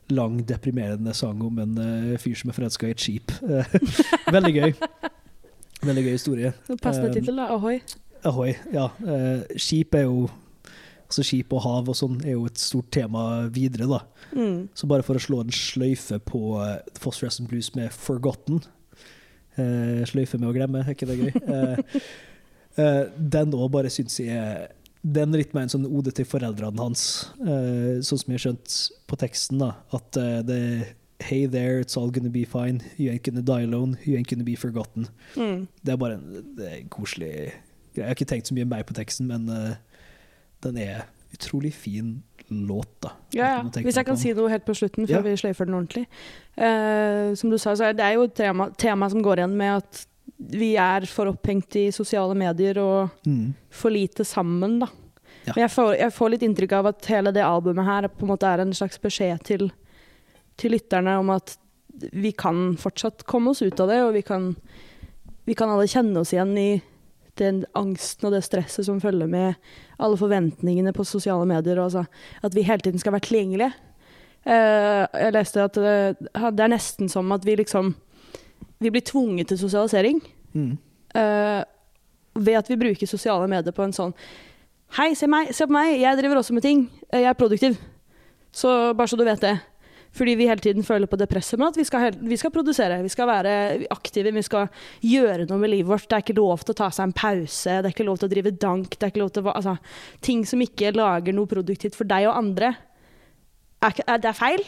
lang, 0.10 0.41
deprimerende 0.47 1.14
sang 1.14 1.41
om 1.45 1.60
en 1.64 1.78
uh, 1.78 2.20
fyr 2.20 2.36
som 2.39 2.52
er 2.52 2.58
forelska 2.58 2.89
i 2.89 2.95
et 2.95 3.04
skip. 3.04 3.34
Eh, 3.45 3.74
Veldig 4.36 4.54
gøy. 4.56 4.74
Veldig 5.82 6.06
gøy 6.06 6.14
historie. 6.16 6.54
Passende 6.82 7.10
Um, 7.10 7.14
tittel, 7.16 7.38
da. 7.38 7.49
Ahoy. 7.56 7.80
Ahoy, 8.28 8.54
ja. 8.74 8.89
Eh, 9.06 9.58
skip 9.58 9.95
er 9.95 10.08
jo 10.10 10.30
Altså 11.12 11.26
skip 11.28 11.52
og 11.52 11.60
hav 11.66 11.89
og 11.91 11.95
sånn 11.99 12.22
er 12.24 12.38
jo 12.38 12.45
et 12.47 12.60
stort 12.62 12.88
tema 12.95 13.43
videre, 13.52 13.84
da. 13.84 13.97
Mm. 14.32 14.70
Så 14.72 14.88
bare 14.88 15.04
for 15.04 15.20
å 15.20 15.24
slå 15.24 15.41
en 15.43 15.52
sløyfe 15.52 16.22
på 16.24 16.39
uh, 16.56 16.78
Phosphorescent 16.95 17.49
Blues 17.52 17.68
med 17.76 17.91
'Forgotten' 17.91 18.62
uh, 19.58 20.06
Sløyfe 20.08 20.39
med 20.39 20.47
å 20.47 20.54
glemme, 20.56 20.86
er 20.86 20.95
ikke 20.95 21.10
det 21.10 21.18
gøy? 21.20 21.34
Uh, 21.43 21.99
uh, 22.80 23.04
den 23.36 23.52
òg 23.60 23.68
bare 23.76 23.91
syns 23.91 24.22
jeg 24.24 24.39
er 24.39 24.72
Den 25.02 25.34
er 25.34 25.43
en 25.58 25.72
sånn 25.72 25.88
ode 25.89 26.12
til 26.14 26.26
foreldrene 26.30 26.78
hans, 26.78 27.32
uh, 27.41 27.97
sånn 28.06 28.22
som 28.22 28.32
jeg 28.32 28.38
har 28.38 28.43
skjønt 28.45 28.76
på 29.10 29.18
teksten. 29.18 29.62
da, 29.64 29.72
At 29.93 30.18
uh, 30.18 30.41
det 30.45 30.95
Hey 31.22 31.45
there, 31.45 31.80
it's 31.80 31.95
all 31.97 32.10
gonna 32.10 32.32
be 32.34 32.45
fine. 32.45 32.82
You 32.97 33.12
ain't 33.12 33.22
gonna 33.22 33.41
die 33.45 33.64
alone. 33.64 33.97
You 34.06 34.18
ain't 34.18 34.28
gonna 34.28 34.43
be 34.43 34.56
forgotten. 34.56 35.08
Mm. 35.36 35.68
Det 35.84 35.93
er 35.93 35.97
bare 36.02 36.16
en, 36.18 36.56
er 36.58 36.80
en 36.80 36.89
koselig 36.89 37.28
greie. 37.30 37.52
Jeg 37.95 38.06
har 38.08 38.16
ikke 38.16 38.26
tenkt 38.26 38.47
så 38.49 38.56
mye 38.58 38.66
mer 38.66 38.82
på 38.88 38.95
teksten, 38.97 39.28
men 39.30 39.45
uh, 39.49 39.76
den 40.66 40.78
er 40.82 41.04
utrolig 41.36 41.74
fin 41.74 42.24
låt, 42.49 42.89
da. 43.04 43.14
Ja, 43.36 43.52
ja. 43.54 43.62
Hvis 43.86 43.95
jeg 43.95 44.06
kan 44.08 44.18
si 44.20 44.34
noe 44.36 44.49
helt 44.52 44.66
på 44.68 44.74
slutten, 44.76 45.06
før 45.08 45.22
Ja. 45.22 45.22
vi 45.22 45.38
sløyfer 45.39 45.66
den 45.70 45.78
ordentlig. 45.78 46.08
Uh, 46.58 47.36
som 47.36 47.52
du 47.54 47.58
sa, 47.58 47.76
så 47.76 47.91
er 47.91 47.93
det 47.93 48.14
jo 48.16 48.26
et 48.28 48.34
tema, 48.36 48.70
tema 48.78 49.10
som 49.10 49.22
går 49.24 49.43
igjen 49.43 49.56
med 49.58 49.78
at 49.78 50.06
vi 50.50 50.74
er 50.80 51.06
for 51.10 51.30
opphengt 51.30 51.76
i 51.78 51.89
sosiale 51.94 52.36
medier 52.38 52.80
og 52.82 53.28
mm. 53.28 53.54
for 53.74 53.94
lite 53.94 54.26
sammen, 54.26 54.80
da. 54.82 54.89
Ja. 55.46 55.54
Men 55.56 55.64
jeg 55.64 55.74
får, 55.74 55.92
jeg 55.98 56.14
får 56.14 56.32
litt 56.34 56.44
inntrykk 56.46 56.74
av 56.78 56.92
at 56.92 57.08
hele 57.10 57.34
det 57.34 57.44
albumet 57.46 57.88
her 57.88 58.08
på 58.14 58.26
en 58.26 58.32
måte 58.34 58.50
er 58.50 58.62
en 58.62 58.74
slags 58.78 59.02
beskjed 59.02 59.42
til, 59.48 59.70
til 60.62 60.76
lytterne 60.76 61.16
om 61.18 61.32
at 61.34 61.56
vi 62.14 62.32
kan 62.38 62.76
fortsatt 62.80 63.26
komme 63.30 63.54
oss 63.54 63.62
ut 63.62 63.80
av 63.82 63.89
det, 63.92 64.00
og 64.06 64.14
vi 64.16 64.22
kan, 64.26 64.52
vi 65.50 65.58
kan 65.58 65.72
alle 65.74 65.89
kjenne 65.89 66.22
oss 66.22 66.34
igjen 66.34 66.54
i 66.58 66.70
den 67.39 67.64
angsten 67.78 68.28
og 68.28 68.36
det 68.36 68.44
stresset 68.46 68.86
som 68.86 69.02
følger 69.02 69.30
med 69.30 69.58
alle 70.02 70.20
forventningene 70.20 70.94
på 70.94 71.06
sosiale 71.08 71.48
medier. 71.50 71.80
Altså, 71.82 72.06
at 72.42 72.56
vi 72.58 72.66
hele 72.68 72.84
tiden 72.84 73.02
skal 73.02 73.16
være 73.16 73.28
tilgjengelige. 73.30 73.74
Uh, 74.42 75.06
jeg 75.22 75.34
leste 75.36 75.64
at 75.64 75.78
det, 75.78 75.98
det 76.34 76.64
er 76.66 76.74
nesten 76.74 77.12
som 77.12 77.30
at 77.34 77.46
vi 77.46 77.60
liksom 77.60 77.94
Vi 78.82 78.89
blir 78.89 79.05
tvunget 79.05 79.51
til 79.51 79.61
sosialisering. 79.61 80.21
Mm. 80.51 80.77
uh, 81.15 81.61
ved 82.36 82.57
at 82.59 82.69
vi 82.69 82.79
bruker 82.79 83.07
sosiale 83.07 83.47
medier 83.47 83.75
på 83.75 83.84
en 83.86 83.93
sånn 83.95 84.11
Hei, 84.97 85.13
se, 85.15 85.27
meg, 85.32 85.53
se 85.55 85.63
på 85.63 85.71
meg, 85.71 85.93
jeg 86.01 86.17
driver 86.19 86.41
også 86.41 86.51
med 86.51 86.65
ting. 86.65 86.82
Eh, 87.07 87.21
Jeg 87.21 87.29
er 87.29 87.38
produktiv. 87.39 87.77
Så 88.51 88.91
bare 88.91 89.07
så 89.07 89.15
du 89.15 89.23
vet 89.23 89.39
det. 89.39 89.53
Fordi 90.11 90.34
vi 90.36 90.47
hele 90.49 90.59
tiden 90.59 90.84
føler 90.84 91.07
på 91.07 91.15
det 91.15 91.29
presset 91.32 91.55
med 91.59 91.69
at 91.71 91.77
vi 91.79 91.86
skal, 91.88 92.11
vi 92.19 92.36
skal 92.36 92.51
produsere, 92.51 92.97
vi 92.99 93.11
skal 93.13 93.29
være 93.29 93.53
aktive, 93.95 94.34
vi 94.36 94.43
skal 94.43 94.67
gjøre 94.99 95.45
noe 95.47 95.61
med 95.61 95.71
livet 95.71 95.88
vårt. 95.88 96.09
Det 96.09 96.17
er 96.17 96.25
ikke 96.25 96.36
lov 96.36 96.65
til 96.65 96.75
å 96.75 96.79
ta 96.82 96.89
seg 96.91 97.07
en 97.07 97.15
pause, 97.15 97.77
det 97.77 97.88
er 97.88 97.95
ikke 97.95 98.07
lov 98.09 98.19
til 98.19 98.27
å 98.27 98.34
drive 98.34 98.51
dank. 98.59 98.97
Det 98.97 99.07
er 99.07 99.13
ikke 99.13 99.23
lov 99.23 99.32
til 99.32 99.47
å, 99.47 99.53
altså, 99.55 99.77
ting 100.27 100.43
som 100.43 100.59
ikke 100.67 100.91
lager 100.97 101.38
noe 101.38 101.47
produktivt 101.47 101.95
for 101.95 102.11
deg 102.11 102.27
og 102.27 102.36
andre, 102.36 102.73
er, 103.79 104.03
er, 104.03 104.19
det 104.19 104.34
er 104.34 104.39
feil. 104.41 104.67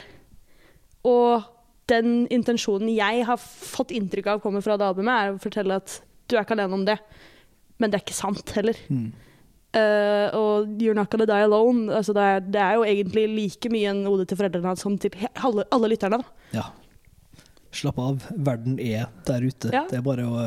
Og 1.03 1.43
den 1.91 2.23
intensjonen 2.31 2.91
jeg 2.93 3.25
har 3.27 3.39
fått 3.41 3.91
inntrykk 3.91 4.27
av 4.33 4.41
kommer 4.43 4.63
fra 4.63 4.77
det 4.79 4.87
albumet, 4.87 5.13
er 5.13 5.33
å 5.33 5.41
fortelle 5.43 5.81
at 5.81 5.99
du 6.29 6.37
er 6.37 6.45
ikke 6.45 6.55
alene 6.55 6.79
om 6.79 6.85
det. 6.87 6.97
Men 7.81 7.91
det 7.91 7.99
er 7.99 8.05
ikke 8.05 8.15
sant 8.15 8.53
heller. 8.55 8.77
Mm. 8.87 9.11
Uh, 9.73 10.27
og 10.37 10.69
'You're 10.77 10.93
Not 10.93 11.09
Gonna 11.09 11.25
Die 11.25 11.45
Alone' 11.47 11.89
altså 11.89 12.13
det, 12.13 12.21
er, 12.21 12.39
det 12.45 12.61
er 12.61 12.73
jo 12.77 12.83
egentlig 12.85 13.23
like 13.33 13.69
mye 13.73 13.89
en 13.89 14.05
ode 14.05 14.27
til 14.29 14.37
foreldrene 14.37 14.69
hans 14.69 14.83
som 14.85 14.97
til 15.01 15.15
alle, 15.33 15.65
alle 15.73 15.89
lytterne. 15.89 16.21
Ja. 16.53 16.69
Slapp 17.73 17.97
av. 17.97 18.21
Verden 18.29 18.77
er 18.77 19.07
der 19.25 19.41
ute. 19.41 19.71
Ja. 19.73 19.81
Det 19.89 19.97
er 19.97 20.05
bare 20.05 20.27
å 20.29 20.43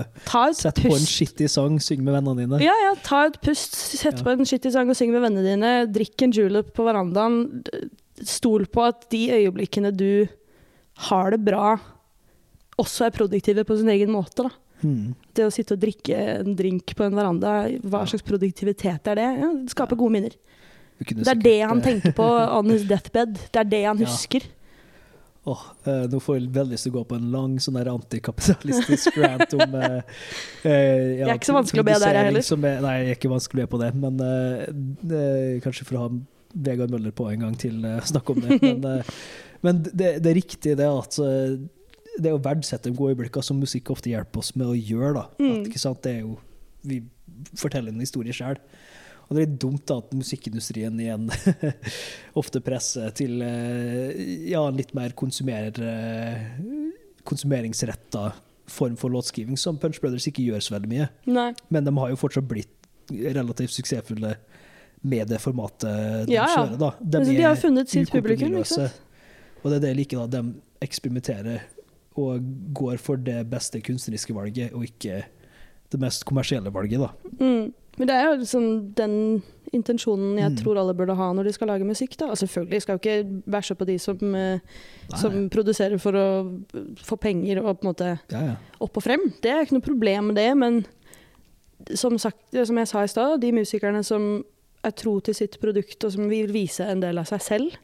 sette 0.54 0.78
pust. 0.78 0.86
på 0.86 0.94
en 0.94 1.08
skittig 1.10 1.50
sang, 1.50 1.80
synge 1.82 2.06
med 2.06 2.14
vennene 2.14 2.44
dine. 2.44 2.60
Ja, 2.62 2.74
ja, 2.84 2.94
ta 3.02 3.24
et 3.26 3.40
pust, 3.42 3.74
sett 3.74 4.20
Ja. 4.20 4.22
på 4.22 4.30
en 4.30 4.46
skittig 4.46 4.70
sang 4.72 4.88
og 4.88 4.94
syng 4.94 5.10
med 5.10 5.24
vennene 5.26 5.42
dine. 5.42 5.72
Drikk 5.90 6.22
en 6.22 6.30
julep 6.32 6.72
på 6.72 6.86
verandaen. 6.86 7.64
Stol 8.22 8.66
på 8.70 8.86
at 8.86 9.10
de 9.10 9.26
øyeblikkene 9.34 9.90
du 9.90 10.28
har 11.08 11.30
det 11.34 11.40
bra, 11.44 11.76
også 12.80 13.06
er 13.06 13.14
produktive 13.16 13.64
på 13.68 13.76
sin 13.80 13.88
egen 13.92 14.12
måte. 14.12 14.46
Da. 14.46 14.50
Mm. 14.84 15.14
Det 15.36 15.46
å 15.46 15.52
sitte 15.52 15.76
og 15.76 15.80
drikke 15.82 16.16
en 16.40 16.56
drink 16.56 16.92
på 16.96 17.06
en 17.06 17.16
veranda, 17.16 17.54
hva 17.84 18.04
slags 18.08 18.24
produktivitet 18.26 19.08
er 19.12 19.20
det? 19.20 19.30
Ja, 19.40 19.52
det 19.62 19.72
skaper 19.72 19.98
gode 20.00 20.16
minner. 20.18 20.36
Det 20.96 21.12
er 21.12 21.24
sikkert, 21.24 21.42
det 21.44 21.56
han 21.60 21.80
eh, 21.80 21.86
tenker 21.90 22.14
på 22.16 22.26
on 22.58 22.70
his 22.72 22.84
deathbed. 22.88 23.40
Det 23.52 23.62
er 23.62 23.72
det 23.72 23.82
han 23.84 24.00
husker. 24.00 24.46
Åh, 25.46 25.60
eh, 25.86 26.04
nå 26.10 26.18
får 26.18 26.40
jeg 26.40 26.48
veldig 26.56 26.74
lyst 26.74 26.88
til 26.88 26.90
å 26.90 26.96
gå 26.96 27.02
på 27.12 27.18
en 27.20 27.26
lang 27.30 27.52
sånn 27.62 27.76
der 27.78 27.90
antikapitalistisk 27.92 29.14
rant 29.22 29.52
om 29.54 29.76
eh, 29.78 30.00
eh, 30.66 31.20
ja, 31.20 31.26
Det 31.28 31.28
er 31.28 31.36
ikke 31.38 31.50
så 31.52 31.54
vanskelig 31.54 31.84
å 31.84 31.86
be 31.86 31.98
der, 32.02 32.16
jeg 32.18 32.30
heller. 32.30 32.46
er- 32.56 32.80
nei, 32.82 32.94
jeg 32.98 33.12
er 33.12 33.20
ikke 33.20 33.30
vanskelig 33.30 33.62
å 33.62 33.68
be 33.68 33.72
på 33.76 33.80
det, 33.84 33.90
men 34.02 34.24
eh, 34.26 34.64
det, 35.12 35.26
kanskje 35.62 35.86
for 35.86 36.00
å 36.00 36.06
ha 36.06 36.10
Vegard 36.66 36.90
Møller 36.90 37.12
på 37.14 37.28
en 37.30 37.44
gang 37.46 37.54
til 37.60 37.78
å 37.84 37.98
snakke 38.08 38.32
om 38.32 38.40
det. 38.42 38.58
Men, 38.64 38.84
eh, 38.98 39.14
men 39.66 39.82
det, 39.86 40.16
det 40.22 40.30
er 40.30 40.38
riktig 40.38 40.76
det 40.78 40.86
at 40.88 41.18
eh, 41.22 41.56
det 42.22 42.32
å 42.32 42.40
verdsette 42.42 42.92
gode 42.96 43.14
øyeblikker 43.14 43.44
som 43.44 43.58
musikk 43.60 43.90
ofte 43.92 44.10
hjelper 44.12 44.40
oss 44.42 44.54
med 44.56 44.70
å 44.70 44.76
gjøre. 44.76 45.26
Mm. 45.42 45.66
At? 45.68 46.02
Det 46.04 46.12
er 46.12 46.20
jo, 46.22 46.36
vi 46.86 47.02
forteller 47.58 47.92
en 47.92 48.00
historie 48.04 48.34
sjøl. 48.36 48.60
Og 49.26 49.34
det 49.34 49.40
er 49.42 49.48
litt 49.48 49.58
dumt 49.60 49.82
da 49.90 49.98
at 49.98 50.12
musikkindustrien 50.14 51.00
igjen 51.02 51.26
ofte 52.40 52.62
presser 52.64 53.10
til 53.18 53.40
eh, 53.42 54.12
ja, 54.52 54.62
litt 54.70 54.94
mer 54.96 55.16
konsumer, 55.18 55.72
eh, 55.82 56.44
konsumeringsretta 57.26 58.28
form 58.70 58.96
for 58.98 59.10
låtskriving 59.14 59.58
som 59.58 59.78
Punch 59.82 59.98
Brothers 60.02 60.26
ikke 60.30 60.46
gjør 60.46 60.62
så 60.62 60.76
veldig 60.76 60.90
mye. 60.90 61.08
Nei. 61.30 61.50
Men 61.74 61.86
de 61.86 61.94
har 61.98 62.12
jo 62.14 62.20
fortsatt 62.22 62.46
blitt 62.48 62.72
relativt 63.10 63.74
suksessfulle 63.74 64.36
med 65.06 65.28
det 65.30 65.38
formatet 65.42 66.26
de 66.26 66.34
Ja, 66.34 66.46
ja. 66.46 66.54
kjører. 66.54 66.78
da. 66.80 66.92
Altså, 67.18 67.32
de 67.34 67.42
har 67.44 67.58
funnet 67.60 67.92
sitt 67.92 68.10
publikum, 68.10 68.56
ikke 68.62 68.70
sant? 68.72 69.02
Og 69.66 69.72
det 69.72 69.80
er 69.80 69.82
det 69.82 69.90
jeg 69.96 69.98
liker, 70.04 70.22
da. 70.30 70.38
De 70.38 70.86
eksperimenterer 70.86 71.64
og 72.16 72.46
går 72.78 73.00
for 73.02 73.18
det 73.20 73.42
beste 73.50 73.80
kunstneriske 73.84 74.32
valget, 74.36 74.70
og 74.72 74.86
ikke 74.86 75.24
det 75.92 75.98
mest 76.00 76.22
kommersielle 76.28 76.70
valget, 76.72 77.02
da. 77.02 77.10
Mm. 77.40 77.72
Men 77.98 78.08
det 78.10 78.14
er 78.14 78.26
jo 78.28 78.38
liksom 78.42 78.64
den 78.96 79.42
intensjonen 79.74 80.36
jeg 80.38 80.50
Mm. 80.52 80.56
tror 80.60 80.78
alle 80.78 80.94
burde 80.94 81.14
ha 81.16 81.32
når 81.32 81.44
de 81.48 81.52
skal 81.56 81.68
lage 81.68 81.84
musikk. 81.88 82.14
Da. 82.20 82.26
Og 82.30 82.36
selvfølgelig 82.38 82.82
skal 82.82 82.94
jo 82.98 83.00
ikke 83.02 83.42
bæsje 83.50 83.74
på 83.76 83.86
de 83.88 83.98
som, 83.98 84.34
eh, 84.34 84.58
som 85.16 85.48
produserer 85.50 85.98
for 86.00 86.12
å 86.12 86.26
få 87.02 87.16
penger 87.18 87.58
og 87.64 87.80
på 87.80 87.84
en 87.86 87.92
måte 87.94 88.18
Ja, 88.30 88.40
ja. 88.46 88.56
opp 88.80 88.96
og 88.96 89.02
frem. 89.02 89.32
Det 89.42 89.50
er 89.50 89.64
ikke 89.64 89.72
noe 89.80 89.80
problem 89.88 90.26
med 90.28 90.36
det, 90.36 90.56
men 90.56 90.84
som, 91.94 92.16
sagt, 92.18 92.38
som 92.52 92.76
jeg 92.76 92.88
sa 92.88 93.02
i 93.02 93.06
stad, 93.08 93.40
de 93.40 93.52
musikerne 93.52 94.04
som 94.04 94.44
er 94.84 94.90
tro 94.92 95.18
til 95.20 95.34
sitt 95.34 95.58
produkt 95.60 96.04
og 96.04 96.12
som 96.12 96.28
vil 96.28 96.48
vise 96.52 96.84
en 96.84 97.00
del 97.00 97.18
av 97.18 97.26
seg 97.26 97.40
selv, 97.42 97.76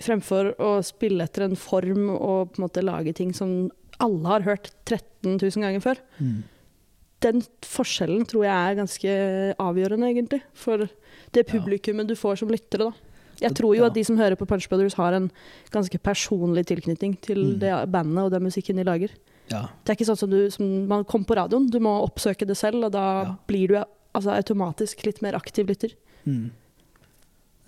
fremfor 0.00 0.54
å 0.58 0.70
spille 0.86 1.24
etter 1.26 1.44
en 1.48 1.56
form 1.56 2.08
og 2.16 2.52
på 2.54 2.60
en 2.60 2.64
måte 2.68 2.82
lage 2.84 3.12
ting 3.16 3.32
som 3.36 3.70
alle 4.00 4.26
har 4.28 4.46
hørt 4.46 4.70
13 4.88 5.36
000 5.36 5.60
ganger 5.60 5.80
før. 5.84 5.98
Mm. 6.18 6.38
Den 7.20 7.42
forskjellen 7.68 8.24
tror 8.24 8.46
jeg 8.46 8.54
er 8.56 8.78
ganske 8.78 9.14
avgjørende, 9.60 10.08
egentlig, 10.08 10.40
for 10.56 10.86
det 11.36 11.46
publikummet 11.50 12.08
du 12.08 12.14
får 12.16 12.38
som 12.40 12.48
lyttere. 12.48 12.86
Da. 12.88 12.92
Jeg 13.44 13.54
tror 13.58 13.74
jo 13.76 13.84
at 13.84 13.94
de 13.96 14.04
som 14.04 14.16
hører 14.16 14.36
på 14.40 14.46
Punch 14.48 14.68
Brothers, 14.72 14.96
har 14.96 15.12
en 15.16 15.30
ganske 15.72 15.98
personlig 16.00 16.64
tilknytning 16.72 17.18
til 17.20 17.42
Mm. 17.44 17.58
det 17.60 17.74
bandet 17.92 18.24
og 18.24 18.30
den 18.32 18.42
musikken 18.48 18.76
de 18.76 18.84
lager. 18.84 19.10
ja. 19.50 19.66
Det 19.84 19.90
er 19.92 19.96
ikke 19.96 20.08
sånn 20.08 20.16
som, 20.18 20.30
du, 20.30 20.48
som 20.50 20.86
man 20.88 21.04
kommer 21.04 21.26
på 21.26 21.36
radioen. 21.36 21.68
Du 21.70 21.78
må 21.80 21.92
oppsøke 22.06 22.46
det 22.46 22.56
selv, 22.56 22.84
og 22.84 22.92
da 22.92 23.22
Ja. 23.24 23.36
blir 23.46 23.68
du 23.68 23.74
altså, 24.14 24.30
automatisk 24.32 25.04
litt 25.04 25.20
mer 25.22 25.34
aktiv 25.34 25.66
lytter. 25.66 25.90
Mm. 26.26 26.50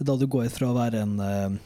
Da 0.03 0.16
du 0.16 0.26
går 0.26 0.49
fra 0.51 0.66
å 0.68 0.74
være 0.74 1.03
en 1.03 1.20
eh, 1.20 1.59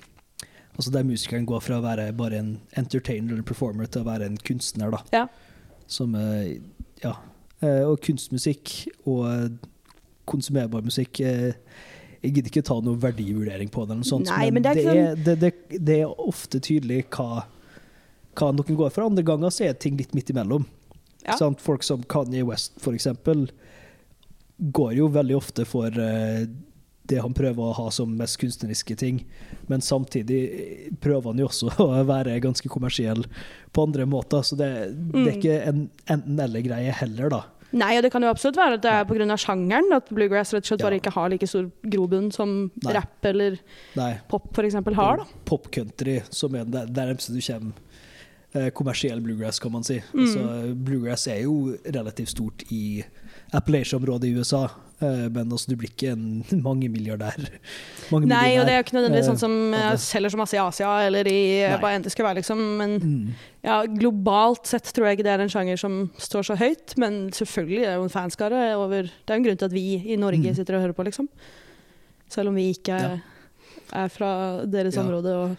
Altså 0.77 0.93
der 0.93 1.07
musikeren 1.09 1.47
går 1.49 1.63
fra 1.65 1.79
å 1.79 1.85
være 1.85 2.11
bare 2.17 2.41
en 2.43 2.51
entertainer 2.77 3.33
eller 3.33 3.47
performer 3.49 3.89
til 3.89 4.05
å 4.05 4.09
være 4.11 4.29
en 4.29 4.37
kunstner, 4.45 4.93
da. 4.93 5.01
Ja. 5.15 5.27
Som 5.89 6.17
eh, 6.21 6.59
Ja. 7.05 7.17
Eh, 7.65 7.83
og 7.89 8.03
kunstmusikk 8.05 8.73
og 9.09 9.23
eh, 9.31 9.47
konsumerbar 10.29 10.85
musikk 10.85 11.23
Jeg 11.23 11.55
gidder 12.21 12.51
ikke 12.51 12.65
ta 12.67 12.77
noen 12.83 13.01
verdivurdering 13.01 13.71
på 13.73 13.87
det, 13.87 13.95
eller 13.95 14.03
noe 14.03 14.09
sånt, 14.09 14.29
Nei, 14.29 14.51
men 14.53 14.65
det 14.65 14.73
er 14.73 14.77
det, 14.77 14.85
ikke 14.85 15.05
er, 15.05 15.21
det, 15.25 15.37
det, 15.41 15.81
det 15.89 15.99
er 16.03 16.25
ofte 16.27 16.61
tydelig 16.61 17.05
hva, 17.15 17.47
hva 18.37 18.51
noen 18.53 18.81
går 18.81 18.91
for. 18.93 19.07
Andre 19.07 19.25
ganger 19.25 19.55
så 19.55 19.69
er 19.69 19.79
ting 19.81 19.97
litt 20.01 20.13
midt 20.17 20.33
imellom. 20.35 20.67
Ja. 21.27 21.39
Folk 21.63 21.87
som 21.87 22.03
Kanye 22.11 22.45
West, 22.47 22.75
for 22.83 22.97
eksempel, 22.99 23.47
går 24.59 24.97
jo 24.99 25.09
veldig 25.15 25.37
ofte 25.39 25.67
for 25.69 25.95
det 27.09 27.21
han 27.23 27.35
prøver 27.37 27.63
å 27.69 27.75
ha 27.79 27.87
som 27.95 28.13
mest 28.19 28.39
kunstneriske 28.43 28.97
ting, 28.99 29.21
men 29.71 29.81
samtidig 29.85 30.41
prøver 31.03 31.31
han 31.33 31.39
jo 31.43 31.49
også 31.51 31.71
å 31.85 32.05
være 32.09 32.39
ganske 32.45 32.69
kommersiell 32.73 33.25
på 33.73 33.85
andre 33.87 34.07
måter, 34.11 34.43
så 34.47 34.57
det, 34.59 34.71
det 34.91 35.21
er 35.21 35.27
Mm. 35.27 35.29
ikke 35.37 35.59
en 35.69 35.85
enten-eller-greie 36.17 36.93
heller, 37.03 37.31
da. 37.31 37.43
Nei, 37.77 37.97
og 37.99 38.05
det 38.07 38.13
kan 38.15 38.23
jo 38.23 38.29
absolutt 38.31 38.57
være 38.57 38.77
at 38.79 38.83
det 38.85 38.91
er 38.95 39.05
pga. 39.09 39.37
sjangeren 39.37 39.91
at 39.97 40.07
bluegrass 40.15 40.53
rett 40.55 40.63
og 40.65 40.69
slett 40.71 40.85
bare 40.87 41.01
ikke 41.01 41.13
har 41.17 41.29
like 41.33 41.49
stor 41.51 41.67
grobunn 41.83 42.31
som 42.33 42.71
Nei. 42.85 42.93
rap 42.95 43.27
eller 43.27 43.59
Nei. 43.99 44.13
pop 44.31 44.47
f.eks. 44.55 44.75
har. 44.95 45.17
da. 45.19 45.27
Pop-country, 45.45 46.21
som 46.31 46.55
er 46.55 46.65
det 46.65 46.85
nærmeste 46.95 47.35
du 47.35 47.41
kommer 47.43 47.75
eh, 48.55 48.71
kommersiell 48.71 49.21
bluegrass, 49.21 49.59
kan 49.61 49.73
man 49.75 49.85
si. 49.85 49.99
Mm. 50.15 50.23
Altså, 50.23 50.75
bluegrass 50.87 51.27
er 51.29 51.43
jo 51.43 51.75
relativt 51.85 52.31
stort 52.37 52.63
i 52.71 53.03
Appalachia-området 53.55 54.25
i 54.29 54.35
USA, 54.39 54.65
eh, 55.01 55.29
men 55.31 55.51
altså, 55.53 55.69
du 55.71 55.77
blir 55.77 55.91
ikke 55.93 56.13
en 56.13 56.45
mangemilliardær. 56.67 57.47
Mange 58.11 58.27
Nei, 58.31 58.57
og 58.59 58.67
det 58.67 58.73
er 58.75 58.81
jo 58.81 58.85
ikke 58.87 58.97
nødvendigvis 58.99 59.29
sånn 59.31 59.39
som 59.39 59.55
Eh, 59.75 59.81
eh, 59.85 59.91
det- 59.93 60.01
selger 60.01 60.31
så 60.35 60.37
masse 60.41 60.55
i 60.57 60.59
Asia 60.63 60.91
eller 61.07 61.27
i 61.31 61.37
eh, 61.63 61.71
Nei. 61.71 61.79
hva 61.83 61.93
enn 61.95 62.03
det 62.03 62.13
skulle 62.13 62.29
være, 62.31 62.41
liksom. 62.43 62.63
Men 62.79 62.99
Mm. 63.01 63.35
ja, 63.65 63.85
globalt 63.87 64.67
sett 64.67 64.85
tror 64.93 65.07
jeg 65.07 65.19
ikke 65.19 65.25
det 65.29 65.35
er 65.37 65.43
en 65.43 65.49
sjanger 65.53 65.79
som 65.79 66.11
står 66.19 66.43
så 66.51 66.57
høyt. 66.59 66.97
Men 66.99 67.31
selvfølgelig 67.31 67.83
er 67.85 67.91
det 67.95 67.99
jo 68.01 68.09
en 68.09 68.09
fanskare 68.17 68.75
over 68.77 69.03
Det 69.03 69.31
er 69.31 69.35
jo 69.35 69.41
en 69.43 69.45
grunn 69.45 69.59
til 69.59 69.65
at 69.71 69.73
vi 69.73 69.87
i 70.13 70.17
Norge 70.17 70.43
Mm. 70.51 70.55
sitter 70.57 70.75
og 70.77 70.83
hører 70.83 70.95
på, 70.95 71.05
liksom. 71.05 71.29
Selv 72.29 72.49
om 72.49 72.55
vi 72.57 72.73
ikke 72.75 72.91
er, 72.93 73.23
er 73.93 74.09
fra 74.09 74.65
deres 74.67 74.95
Ja. 74.97 75.03
område. 75.03 75.33
Og 75.35 75.57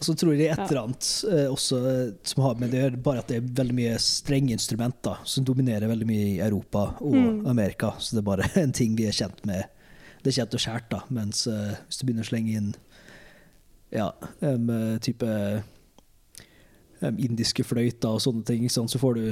så 0.00 0.14
tror 0.18 0.32
jeg 0.34 0.38
det 0.42 0.48
er 0.50 0.58
et 0.62 0.70
eller 0.70 0.82
annet 0.86 1.08
eh, 1.30 1.46
også 1.52 1.78
eh, 1.90 2.10
som 2.26 2.42
har 2.44 2.54
med 2.60 2.70
det 2.70 2.80
å 2.80 2.84
gjøre, 2.86 3.02
bare 3.02 3.18
at 3.22 3.28
det 3.30 3.36
er 3.40 3.48
veldig 3.62 3.74
mye 3.78 3.94
strenge 4.02 4.52
instrumenter 4.56 5.18
som 5.24 5.44
dominerer 5.44 5.88
veldig 5.88 6.06
mye 6.08 6.26
i 6.34 6.38
Europa 6.44 6.88
og 7.00 7.14
Mm. 7.16 7.46
Amerika. 7.46 7.94
Så 7.98 8.16
det 8.16 8.22
er 8.24 8.28
bare 8.30 8.50
en 8.62 8.72
ting 8.76 8.96
vi 8.98 9.06
er 9.08 9.12
kjent 9.16 9.44
med. 9.48 9.64
Det 10.22 10.32
er 10.32 10.40
kjent 10.42 10.54
og 10.58 10.60
skjært, 10.64 10.88
da. 10.90 11.00
Mens 11.10 11.46
eh, 11.46 11.74
hvis 11.86 11.98
du 12.00 12.06
begynner 12.08 12.26
å 12.26 12.30
slenge 12.30 12.56
inn 12.58 12.72
ja, 13.94 14.08
eh, 14.42 14.98
type 15.00 15.28
um, 17.00 17.18
indiske 17.18 17.64
fløyter 17.64 18.16
og 18.16 18.22
sånne 18.24 18.44
ting, 18.48 18.66
sånn, 18.72 18.88
så 18.90 18.98
får 19.02 19.14
du 19.20 19.26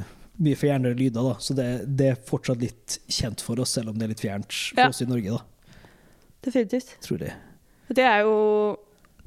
mye 0.45 0.59
fjernere 0.59 0.97
lyder. 0.99 1.23
da. 1.31 1.35
Så 1.43 1.55
det, 1.59 1.69
det 1.99 2.09
er 2.13 2.23
fortsatt 2.29 2.63
litt 2.63 2.99
kjent 3.11 3.43
for 3.45 3.61
oss, 3.63 3.75
selv 3.77 3.91
om 3.93 3.99
det 3.99 4.07
er 4.09 4.15
litt 4.15 4.23
fjernt 4.25 4.51
for 4.75 4.81
Ja. 4.85 4.89
oss 4.91 5.03
i 5.03 5.09
Norge, 5.11 5.37
da, 5.39 5.43
definitivt. 6.47 6.97
tror 7.05 7.23
jeg. 7.27 7.35
Det 7.95 8.05
er 8.09 8.23
jo 8.25 8.79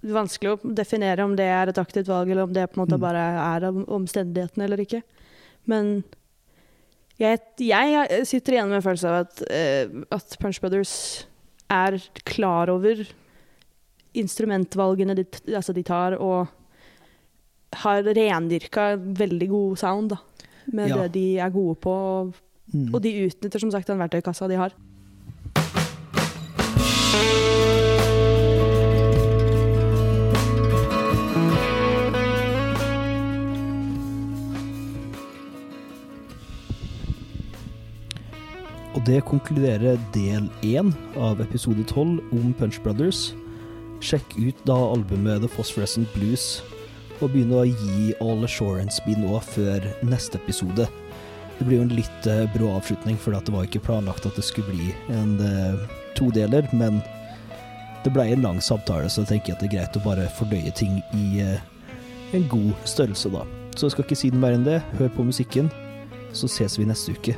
vanskelig 0.04 0.52
å 0.54 0.74
definere 0.76 1.24
om 1.26 1.36
det 1.36 1.46
er 1.46 1.68
et 1.72 1.78
aktivt 1.82 2.08
valg, 2.08 2.30
eller 2.30 2.44
om 2.44 2.54
det 2.54 2.68
på 2.72 2.78
en 2.80 2.86
måte 2.86 2.98
Mm. 2.98 3.02
bare 3.02 3.24
er 3.58 3.66
av 3.68 3.76
omstendighetene 3.88 4.64
eller 4.64 4.78
ikke. 4.78 5.02
Men 5.66 6.04
jeg, 7.20 7.40
jeg 7.60 8.26
sitter 8.28 8.54
igjen 8.54 8.70
med 8.70 8.78
en 8.78 8.82
følelse 8.86 9.08
av 9.10 9.26
at, 9.26 9.42
uh, 9.50 10.04
at 10.12 10.38
Punch 10.40 10.62
Brothers 10.62 11.26
er 11.70 11.98
klar 12.26 12.70
over 12.70 13.06
instrumentvalgene 14.16 15.16
de, 15.16 15.26
altså 15.54 15.74
de 15.74 15.84
tar, 15.84 16.16
og 16.20 16.48
har 17.74 18.02
rendyrka 18.04 18.96
veldig 18.98 19.50
god 19.50 19.78
sound 19.78 20.10
da, 20.10 20.18
med 20.72 20.90
Ja. 20.90 20.96
det 21.04 21.12
de 21.14 21.38
er 21.40 21.50
gode 21.50 21.76
på. 21.80 21.90
Og, 21.92 22.34
Mm. 22.74 22.94
og 22.94 23.02
de 23.02 23.28
utnytter 23.30 23.60
som 23.60 23.72
sagt 23.72 23.88
den 23.88 23.98
verktøykassa 23.98 24.48
de 24.50 24.56
har. 24.58 24.74
Det 39.08 39.22
konkluderer 39.24 40.00
del 40.14 40.50
én 40.68 40.92
av 41.16 41.40
episode 41.42 41.84
tolv 41.88 42.20
om 42.36 42.52
Punch 42.60 42.80
Brothers. 42.84 43.32
Sjekk 44.04 44.36
ut 44.36 44.60
da 44.68 44.76
albumet 44.76 45.42
The 45.42 45.50
Phosphorescent 45.52 46.12
Blues, 46.16 46.60
og 47.22 47.32
begynn 47.32 47.56
å 47.56 47.64
gi 47.66 48.12
All 48.22 48.44
Assurance 48.46 49.02
Be 49.06 49.16
nå 49.18 49.40
før 49.48 49.88
neste 50.06 50.42
episode. 50.42 50.90
Det 51.58 51.66
blir 51.66 51.80
jo 51.80 51.88
en 51.88 51.96
litt 51.98 52.30
uh, 52.30 52.44
brå 52.54 52.70
avslutning, 52.76 53.18
for 53.18 53.34
det 53.34 53.54
var 53.54 53.66
ikke 53.66 53.86
planlagt 53.88 54.28
at 54.30 54.38
det 54.38 54.46
skulle 54.46 54.76
bli 54.76 54.92
en 55.16 55.38
uh, 55.40 55.88
todeler, 56.20 56.68
men 56.76 57.00
det 58.04 58.14
ble 58.14 58.28
en 58.30 58.44
lang 58.44 58.62
samtale, 58.62 59.10
så 59.10 59.24
jeg 59.24 59.34
tenker 59.34 59.56
at 59.56 59.64
det 59.64 59.72
er 59.72 59.78
greit 59.80 59.98
å 59.98 60.06
bare 60.06 60.30
fordøye 60.38 60.74
ting 60.78 61.00
i 61.18 61.42
uh, 61.48 61.58
en 62.38 62.50
god 62.52 62.74
størrelse, 62.86 63.32
da. 63.34 63.48
Så 63.78 63.88
jeg 63.88 63.96
skal 63.96 64.10
ikke 64.10 64.20
si 64.20 64.34
noe 64.34 64.44
mer 64.44 64.58
enn 64.58 64.68
det. 64.68 64.82
Hør 65.00 65.14
på 65.16 65.26
musikken, 65.26 65.72
så 66.36 66.50
ses 66.52 66.78
vi 66.78 66.90
neste 66.90 67.16
uke. 67.16 67.38